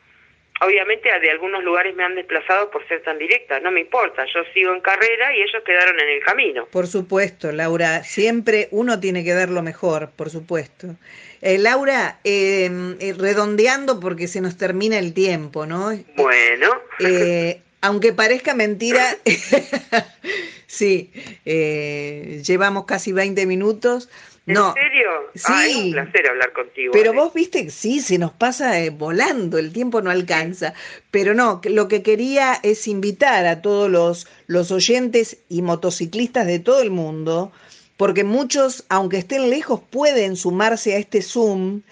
Obviamente 0.63 1.11
de 1.21 1.31
algunos 1.31 1.63
lugares 1.63 1.95
me 1.95 2.05
han 2.05 2.15
desplazado 2.15 2.71
por 2.71 2.87
ser 2.89 3.03
tan 3.03 3.19
directa, 3.19 3.61
no 3.61 3.71
me 3.71 3.81
importa, 3.81 4.25
yo 4.25 4.41
sigo 4.55 4.73
en 4.73 4.81
carrera 4.81 5.35
y 5.37 5.43
ellos 5.43 5.63
quedaron 5.67 6.01
en 6.01 6.09
el 6.09 6.23
camino. 6.23 6.67
Por 6.67 6.87
supuesto, 6.87 7.53
Laura, 7.53 8.03
siempre 8.05 8.69
uno 8.71 8.99
tiene 8.99 9.23
que 9.23 9.35
dar 9.35 9.51
lo 9.51 9.63
mejor, 9.63 10.11
por 10.17 10.31
supuesto. 10.31 10.97
Eh, 11.43 11.59
Laura, 11.59 12.21
em, 12.25 12.97
eh, 13.01 13.15
redondeando 13.17 14.01
porque 14.01 14.29
se 14.29 14.41
nos 14.41 14.57
termina 14.57 14.99
el 14.99 15.13
tiempo, 15.13 15.67
¿no? 15.67 15.91
Bueno. 16.17 16.81
Eh, 17.01 17.61
aunque 17.83 18.15
parezca 18.15 18.55
mentira, 18.55 19.05
sí, 20.67 21.13
llevamos 21.45 22.87
casi 22.87 23.13
20 23.13 23.45
minutos. 23.45 24.09
¿En 24.47 24.75
serio? 24.75 25.11
Sí. 25.35 25.53
es 25.71 25.77
un 25.77 25.93
placer 25.93 26.29
hablar 26.29 26.53
contigo. 26.53 26.93
Pero 26.93 27.13
vos 27.13 27.35
viste, 27.35 27.69
sí, 27.71 28.01
se 28.01 28.17
nos 28.17 28.33
pasa 28.33 28.79
eh, 28.79 28.91
volando, 28.91 29.59
el 29.59 29.73
tiempo 29.73 30.01
no 30.03 30.11
alcanza. 30.11 30.73
Pero 31.11 31.35
no, 31.35 31.61
lo 31.65 31.89
que 31.89 32.03
quería 32.03 32.55
es 32.63 32.87
invitar 32.87 33.45
a 33.47 33.61
todos 33.61 33.91
los, 33.91 34.29
los 34.47 34.71
oyentes 34.71 35.39
y 35.49 35.63
motociclistas 35.63 36.47
de 36.47 36.61
todo 36.61 36.81
el 36.81 36.91
mundo, 36.91 37.51
porque 37.97 38.23
muchos, 38.23 38.87
aunque 38.89 39.19
estén 39.19 39.51
lejos, 39.51 39.81
pueden 39.91 40.37
sumarse 40.37 40.95
a 40.95 40.99
este 40.99 41.23
Zoom 41.23 41.83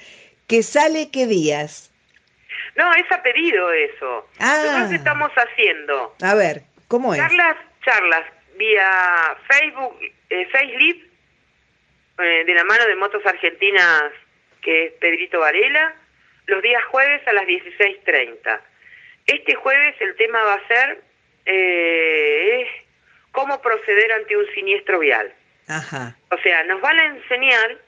que 0.46 0.62
sale 0.62 1.10
qué 1.10 1.26
días. 1.26 1.90
No, 2.76 2.92
es 2.94 3.10
a 3.10 3.20
pedido 3.22 3.72
eso. 3.72 4.28
Ah. 4.38 4.62
Nosotros 4.64 4.92
estamos 4.92 5.32
haciendo. 5.32 6.14
A 6.22 6.34
ver, 6.34 6.62
¿cómo 6.86 7.14
es? 7.14 7.20
Charlas, 7.20 7.56
charlas 7.84 8.24
vía 8.56 9.36
Facebook, 9.48 9.96
eh, 10.30 10.46
Facebook 10.46 11.13
eh, 12.18 12.44
de 12.44 12.54
la 12.54 12.64
mano 12.64 12.86
de 12.86 12.96
Motos 12.96 13.24
Argentinas, 13.26 14.12
que 14.62 14.86
es 14.86 14.92
Pedrito 14.94 15.40
Varela, 15.40 15.94
los 16.46 16.62
días 16.62 16.82
jueves 16.84 17.26
a 17.26 17.32
las 17.32 17.44
16.30. 17.44 18.60
Este 19.26 19.54
jueves 19.54 19.94
el 20.00 20.14
tema 20.16 20.42
va 20.42 20.54
a 20.54 20.68
ser 20.68 21.02
eh, 21.46 22.66
cómo 23.32 23.60
proceder 23.60 24.12
ante 24.12 24.36
un 24.36 24.46
siniestro 24.54 24.98
vial. 24.98 25.32
Ajá. 25.66 26.16
O 26.30 26.36
sea, 26.38 26.62
nos 26.64 26.80
van 26.80 26.98
a 26.98 27.06
enseñar 27.06 27.78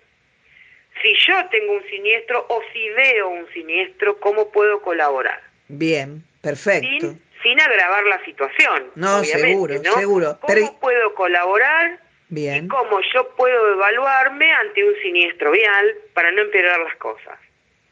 si 1.02 1.14
yo 1.26 1.48
tengo 1.50 1.74
un 1.74 1.84
siniestro 1.88 2.46
o 2.48 2.62
si 2.72 2.88
veo 2.90 3.28
un 3.28 3.46
siniestro, 3.52 4.18
cómo 4.18 4.50
puedo 4.50 4.80
colaborar. 4.80 5.40
Bien, 5.68 6.24
perfecto. 6.40 7.14
Sin, 7.42 7.60
agravar 7.60 8.04
la 8.04 8.24
situación. 8.24 8.90
No, 8.96 9.22
seguro, 9.22 9.80
seguro. 9.82 10.38
¿Cómo 10.40 10.80
puedo 10.80 11.14
colaborar 11.14 12.00
Bien. 12.28 12.64
y 12.64 12.68
cómo 12.68 13.00
yo 13.14 13.28
puedo 13.36 13.72
evaluarme 13.72 14.50
ante 14.52 14.84
un 14.84 14.94
siniestro 15.02 15.52
vial 15.52 15.94
para 16.12 16.32
no 16.32 16.42
empeorar 16.42 16.80
las 16.80 16.96
cosas. 16.96 17.38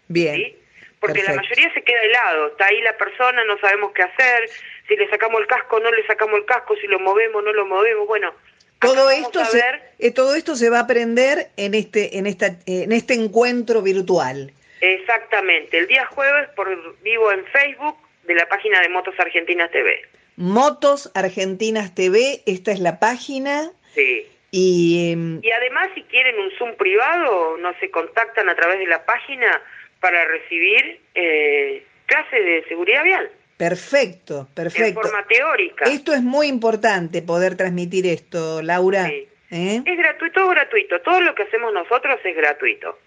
Bien. 0.09 0.57
Porque 0.99 1.23
la 1.23 1.35
mayoría 1.35 1.73
se 1.75 1.83
queda 1.83 2.03
helado, 2.03 2.49
está 2.49 2.67
ahí 2.67 2.81
la 2.81 2.97
persona, 2.97 3.45
no 3.45 3.59
sabemos 3.59 3.93
qué 3.93 4.03
hacer, 4.03 4.49
si 4.89 4.97
le 4.97 5.09
sacamos 5.11 5.41
el 5.43 5.47
casco, 5.47 5.79
no 5.79 5.91
le 5.91 6.07
sacamos 6.07 6.39
el 6.39 6.47
casco, 6.47 6.75
si 6.77 6.87
lo 6.87 6.99
movemos, 6.99 7.45
no 7.45 7.53
lo 7.53 7.67
movemos, 7.67 8.07
bueno. 8.07 8.33
Todo 8.81 9.11
esto, 9.11 9.45
se, 9.45 9.63
eh, 9.99 10.11
todo 10.13 10.35
esto 10.35 10.57
se 10.57 10.71
va 10.71 10.79
a 10.79 10.83
aprender 10.83 11.49
en 11.57 11.75
este, 11.75 12.19
en, 12.19 12.27
esta, 12.27 12.57
en 12.67 12.93
este 12.93 13.15
encuentro 13.15 13.83
virtual. 13.83 14.53
Exactamente, 14.81 15.79
el 15.79 15.87
día 15.89 16.07
jueves 16.07 16.49
por 16.57 16.69
vivo 17.03 17.33
en 17.33 17.45
Facebook 17.47 17.97
de 18.25 18.35
la 18.35 18.47
página 18.49 18.81
de 18.81 18.89
Motos 18.89 19.15
Argentinas 19.19 19.71
TV. 19.71 20.03
Motos 20.37 21.11
Argentinas 21.15 21.95
TV, 21.95 22.43
esta 22.47 22.73
es 22.73 22.81
la 22.81 22.99
página. 22.99 23.71
Sí. 23.95 24.31
Y, 24.51 25.11
em, 25.11 25.41
y 25.43 25.51
además, 25.51 25.91
si 25.95 26.03
quieren 26.05 26.39
un 26.39 26.51
Zoom 26.53 26.77
privado, 26.77 27.57
no 27.59 27.75
se 27.81 27.91
contactan 27.91 28.49
a 28.49 28.55
través 28.55 28.79
de 28.79 28.87
la 28.87 29.05
página 29.05 29.61
para 29.99 30.25
recibir 30.27 31.01
eh, 31.15 31.85
clases 32.07 32.45
de 32.45 32.65
seguridad 32.69 33.03
vial. 33.03 33.31
Perfecto, 33.57 34.49
perfecto. 34.55 35.01
En 35.01 35.07
forma 35.07 35.27
teórica. 35.27 35.87
Esto 35.87 36.13
es 36.13 36.23
muy 36.23 36.47
importante, 36.47 37.23
poder 37.23 37.57
transmitir 37.57 38.07
esto, 38.07 38.63
Laura. 38.63 39.07
Sí. 39.07 39.29
¿Eh? 39.51 39.83
Es 39.85 39.97
gratuito, 39.99 40.49
gratuito. 40.49 41.01
Todo 41.01 41.21
lo 41.21 41.35
que 41.35 41.45
hacemos 41.45 41.73
nosotros 41.73 42.21
es 42.23 42.37
gratuito. 42.37 42.99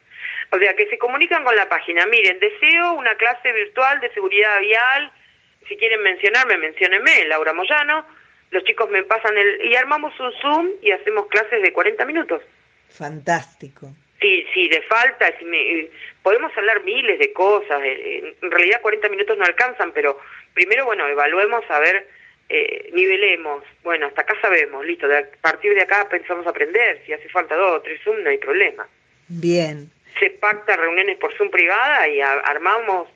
O 0.51 0.57
sea, 0.57 0.73
que 0.75 0.87
se 0.87 0.97
comunican 0.97 1.43
con 1.43 1.55
la 1.55 1.67
página. 1.69 2.05
Miren, 2.07 2.39
deseo 2.39 2.93
una 2.93 3.15
clase 3.15 3.51
virtual 3.53 3.99
de 3.99 4.13
seguridad 4.13 4.59
vial. 4.59 5.11
Si 5.67 5.75
quieren 5.77 6.01
mencionarme, 6.01 6.57
menciónenme, 6.57 7.25
Laura 7.25 7.53
Moyano 7.53 8.05
los 8.51 8.63
chicos 8.63 8.89
me 8.89 9.03
pasan 9.03 9.37
el... 9.37 9.65
y 9.65 9.75
armamos 9.75 10.17
un 10.19 10.31
Zoom 10.41 10.69
y 10.81 10.91
hacemos 10.91 11.27
clases 11.27 11.61
de 11.61 11.73
40 11.73 12.05
minutos. 12.05 12.41
Fantástico. 12.89 13.89
Sí, 14.19 14.45
sí, 14.53 14.67
de 14.67 14.81
falta, 14.83 15.31
si 15.37 15.45
me, 15.45 15.89
podemos 16.23 16.51
hablar 16.57 16.83
miles 16.83 17.19
de 17.19 17.31
cosas, 17.33 17.79
eh, 17.83 18.35
en 18.41 18.51
realidad 18.51 18.81
40 18.81 19.09
minutos 19.09 19.37
no 19.37 19.45
alcanzan, 19.45 19.91
pero 19.91 20.19
primero, 20.55 20.85
bueno, 20.85 21.07
evaluemos, 21.07 21.63
a 21.69 21.79
ver, 21.79 22.07
eh, 22.49 22.89
nivelemos, 22.93 23.63
bueno, 23.83 24.07
hasta 24.07 24.21
acá 24.21 24.33
sabemos, 24.41 24.85
listo, 24.85 25.07
de 25.07 25.17
a 25.17 25.27
partir 25.41 25.75
de 25.75 25.81
acá 25.81 26.07
pensamos 26.09 26.47
aprender, 26.47 27.03
si 27.05 27.13
hace 27.13 27.27
falta 27.29 27.55
dos 27.55 27.77
o 27.77 27.81
tres 27.81 28.01
Zoom 28.03 28.23
no 28.23 28.29
hay 28.29 28.37
problema. 28.37 28.87
Bien. 29.27 29.91
Se 30.19 30.29
pacta 30.29 30.77
reuniones 30.77 31.17
por 31.17 31.35
Zoom 31.37 31.49
privada 31.49 32.07
y 32.07 32.21
armamos 32.21 33.09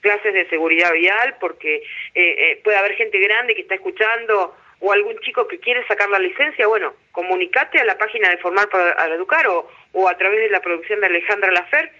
clases 0.00 0.32
de 0.32 0.48
seguridad 0.48 0.92
vial 0.92 1.36
porque 1.38 1.76
eh, 1.76 1.82
eh, 2.14 2.60
puede 2.64 2.78
haber 2.78 2.94
gente 2.94 3.18
grande 3.18 3.54
que 3.54 3.62
está 3.62 3.74
escuchando 3.74 4.56
o 4.80 4.92
algún 4.92 5.18
chico 5.20 5.48
que 5.48 5.58
quiere 5.58 5.86
sacar 5.86 6.08
la 6.08 6.18
licencia, 6.18 6.66
bueno, 6.66 6.94
comunicate 7.12 7.78
a 7.80 7.84
la 7.84 7.98
página 7.98 8.30
de 8.30 8.38
Formar 8.38 8.68
para 8.68 9.14
Educar 9.14 9.46
o, 9.48 9.68
o 9.92 10.08
a 10.08 10.16
través 10.16 10.40
de 10.40 10.50
la 10.50 10.60
producción 10.60 11.00
de 11.00 11.06
Alejandra 11.06 11.50
Lafer 11.50 11.90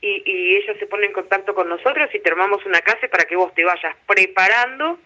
y, 0.00 0.22
y 0.26 0.56
ella 0.56 0.74
se 0.78 0.86
pone 0.86 1.06
en 1.06 1.12
contacto 1.12 1.54
con 1.54 1.68
nosotros 1.68 2.10
y 2.12 2.18
te 2.18 2.30
armamos 2.30 2.64
una 2.66 2.80
clase 2.80 3.08
para 3.08 3.24
que 3.24 3.36
vos 3.36 3.54
te 3.54 3.64
vayas 3.64 3.96
preparando 4.06 4.98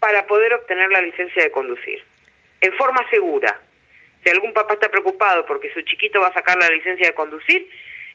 para 0.00 0.26
poder 0.26 0.54
obtener 0.54 0.90
la 0.90 1.00
licencia 1.00 1.42
de 1.42 1.50
conducir, 1.50 2.02
en 2.60 2.72
forma 2.74 3.08
segura. 3.10 3.60
Si 4.22 4.30
algún 4.30 4.52
papá 4.52 4.74
está 4.74 4.88
preocupado 4.88 5.46
porque 5.46 5.72
su 5.72 5.82
chiquito 5.82 6.20
va 6.20 6.28
a 6.28 6.34
sacar 6.34 6.58
la 6.58 6.68
licencia 6.70 7.06
de 7.06 7.14
conducir, 7.14 7.68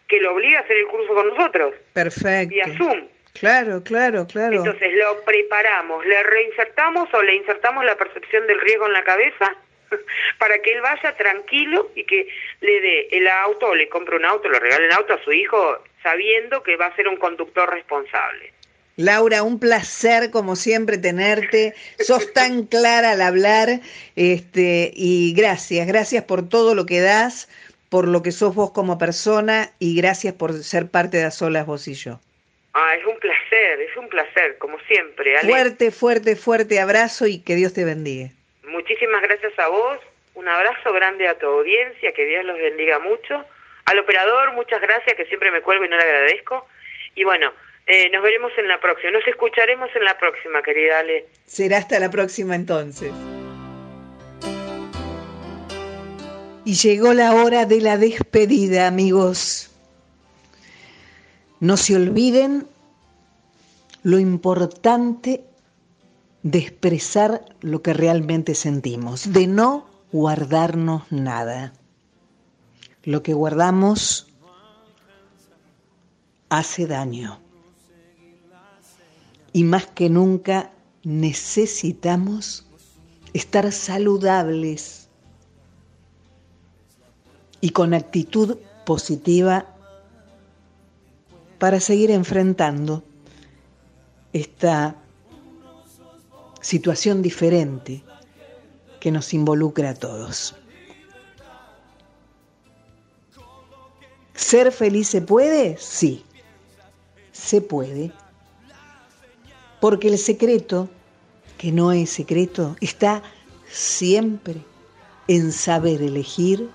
que 0.08 0.20
lo 0.20 0.34
obligue 0.34 0.58
a 0.58 0.62
hacer 0.62 0.78
el 0.78 0.88
curso 0.88 1.14
con 1.14 1.28
nosotros. 1.30 1.76
Perfecto. 1.94 2.50
Vía 2.50 2.68
Zoom. 2.78 3.08
Claro, 3.34 3.84
claro, 3.84 4.28
claro. 4.28 4.58
Entonces 4.58 4.94
lo 4.94 5.24
preparamos, 5.26 6.06
le 6.06 6.22
reinsertamos 6.24 7.12
o 7.14 7.22
le 7.24 7.36
insertamos 7.36 7.84
la 7.84 7.96
percepción 7.96 8.46
del 8.48 8.60
riesgo 8.62 8.86
en 8.86 8.94
la 8.94 9.04
cabeza 9.04 9.56
para 10.38 10.60
que 10.60 10.74
él 10.74 10.82
vaya 10.82 11.16
tranquilo 11.18 11.92
y 11.96 12.04
que 12.04 12.28
le 12.62 12.82
dé 12.82 13.08
el 13.12 13.28
auto, 13.28 13.74
le 13.74 13.90
compre 13.90 14.18
un 14.18 14.26
auto, 14.26 14.50
le 14.50 14.60
regale 14.60 14.88
un 14.88 14.94
auto 14.94 15.14
a 15.14 15.24
su 15.24 15.32
hijo, 15.34 15.80
sabiendo 16.02 16.62
que 16.62 16.76
va 16.76 16.88
a 16.88 16.96
ser 16.96 17.08
un 17.08 17.18
conductor 17.18 17.70
responsable. 17.70 18.54
Laura, 18.96 19.42
un 19.42 19.60
placer 19.60 20.30
como 20.30 20.56
siempre 20.56 21.00
tenerte. 21.00 21.74
Sos 22.00 22.32
tan 22.34 22.64
clara 22.68 23.12
al 23.12 23.22
hablar, 23.22 23.82
este, 24.16 24.92
y 24.94 25.34
gracias, 25.34 25.88
gracias 25.88 26.24
por 26.26 26.48
todo 26.48 26.76
lo 26.76 26.86
que 26.86 27.02
das, 27.02 27.50
por 27.90 28.08
lo 28.08 28.22
que 28.22 28.32
sos 28.32 28.54
vos 28.54 28.72
como 28.72 29.00
persona 29.00 29.72
y 29.80 29.96
gracias 29.96 30.36
por 30.36 30.54
ser 30.64 30.90
parte 30.90 31.18
de 31.18 31.26
A 31.26 31.32
Solas 31.32 31.66
vos 31.66 31.88
y 31.88 31.96
yo. 31.96 32.20
Ah, 32.74 32.96
es 32.96 33.06
un 33.06 33.18
placer, 33.20 33.82
es 33.82 33.96
un 33.98 34.10
placer, 34.10 34.58
como 34.58 34.80
siempre. 34.88 35.40
Fuerte, 35.42 35.92
fuerte, 35.92 36.36
fuerte 36.36 36.80
abrazo 36.80 37.28
y 37.28 37.40
que 37.44 37.56
Dios 37.56 37.74
te 37.74 37.86
bendiga. 37.86 38.30
Muchísimas 38.64 39.22
gracias 39.22 39.58
a 39.60 39.68
vos, 39.68 40.00
un 40.34 40.48
abrazo 40.48 40.92
grande 40.92 41.28
a 41.28 41.38
tu 41.38 41.46
audiencia, 41.46 42.12
que 42.14 42.26
Dios 42.26 42.44
los 42.46 42.58
bendiga 42.58 42.98
mucho. 42.98 43.46
Al 43.86 44.00
operador, 44.00 44.54
muchas 44.54 44.82
gracias, 44.82 45.16
que 45.16 45.26
siempre 45.26 45.52
me 45.52 45.62
cuelgo 45.62 45.86
y 45.86 45.90
no 45.90 45.98
le 45.98 46.04
agradezco. 46.04 46.68
Y 47.14 47.24
bueno, 47.24 47.54
eh, 47.86 48.10
nos 48.10 48.24
veremos 48.24 48.52
en 48.58 48.68
la 48.68 48.80
próxima, 48.80 49.12
nos 49.12 49.28
escucharemos 49.28 49.90
en 49.96 50.06
la 50.06 50.18
próxima, 50.18 50.64
querida 50.64 51.00
Ale. 51.00 51.26
Será 51.46 51.78
hasta 51.78 52.00
la 52.00 52.10
próxima 52.10 52.56
entonces. 52.56 53.12
Y 56.66 56.76
llegó 56.76 57.14
la 57.14 57.34
hora 57.34 57.66
de 57.66 57.82
la 57.82 57.98
despedida, 57.98 58.88
amigos. 58.88 59.73
No 61.64 61.78
se 61.78 61.96
olviden 61.96 62.68
lo 64.02 64.20
importante 64.20 65.46
de 66.42 66.60
expresar 66.60 67.46
lo 67.62 67.82
que 67.82 67.94
realmente 67.94 68.54
sentimos, 68.54 69.32
de 69.32 69.48
no 69.48 69.86
guardarnos 70.12 71.10
nada. 71.10 71.72
Lo 73.06 73.24
que 73.24 73.34
guardamos 73.34 74.28
hace 76.50 76.86
daño. 76.86 77.40
Y 79.54 79.64
más 79.64 79.88
que 79.88 80.10
nunca 80.10 80.70
necesitamos 81.04 82.66
estar 83.32 83.72
saludables 83.72 85.08
y 87.62 87.70
con 87.70 87.94
actitud 87.94 88.58
positiva 88.86 89.73
para 91.64 91.80
seguir 91.80 92.12
enfrentando 92.12 93.06
esta 94.34 94.98
situación 96.60 97.22
diferente 97.22 98.04
que 99.00 99.12
nos 99.12 99.34
involucra 99.34 99.92
a 99.92 99.94
todos. 99.94 100.56
¿Ser 104.36 104.74
feliz 104.74 105.08
se 105.08 105.22
puede? 105.22 105.78
Sí, 105.78 106.26
se 107.32 107.62
puede. 107.62 108.12
Porque 109.80 110.10
el 110.10 110.18
secreto, 110.18 110.90
que 111.58 111.72
no 111.72 111.94
es 111.94 112.10
secreto, 112.10 112.76
está 112.82 113.24
siempre 113.72 114.58
en 115.30 115.54
saber 115.54 116.02
elegir 116.02 116.70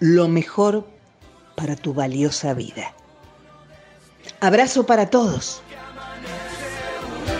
lo 0.00 0.26
mejor 0.26 0.84
para 1.54 1.76
tu 1.76 1.94
valiosa 1.94 2.54
vida. 2.54 2.92
Abrazo 4.40 4.84
para 4.84 5.06
todos. 5.06 5.62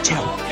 Chao. 0.02 0.49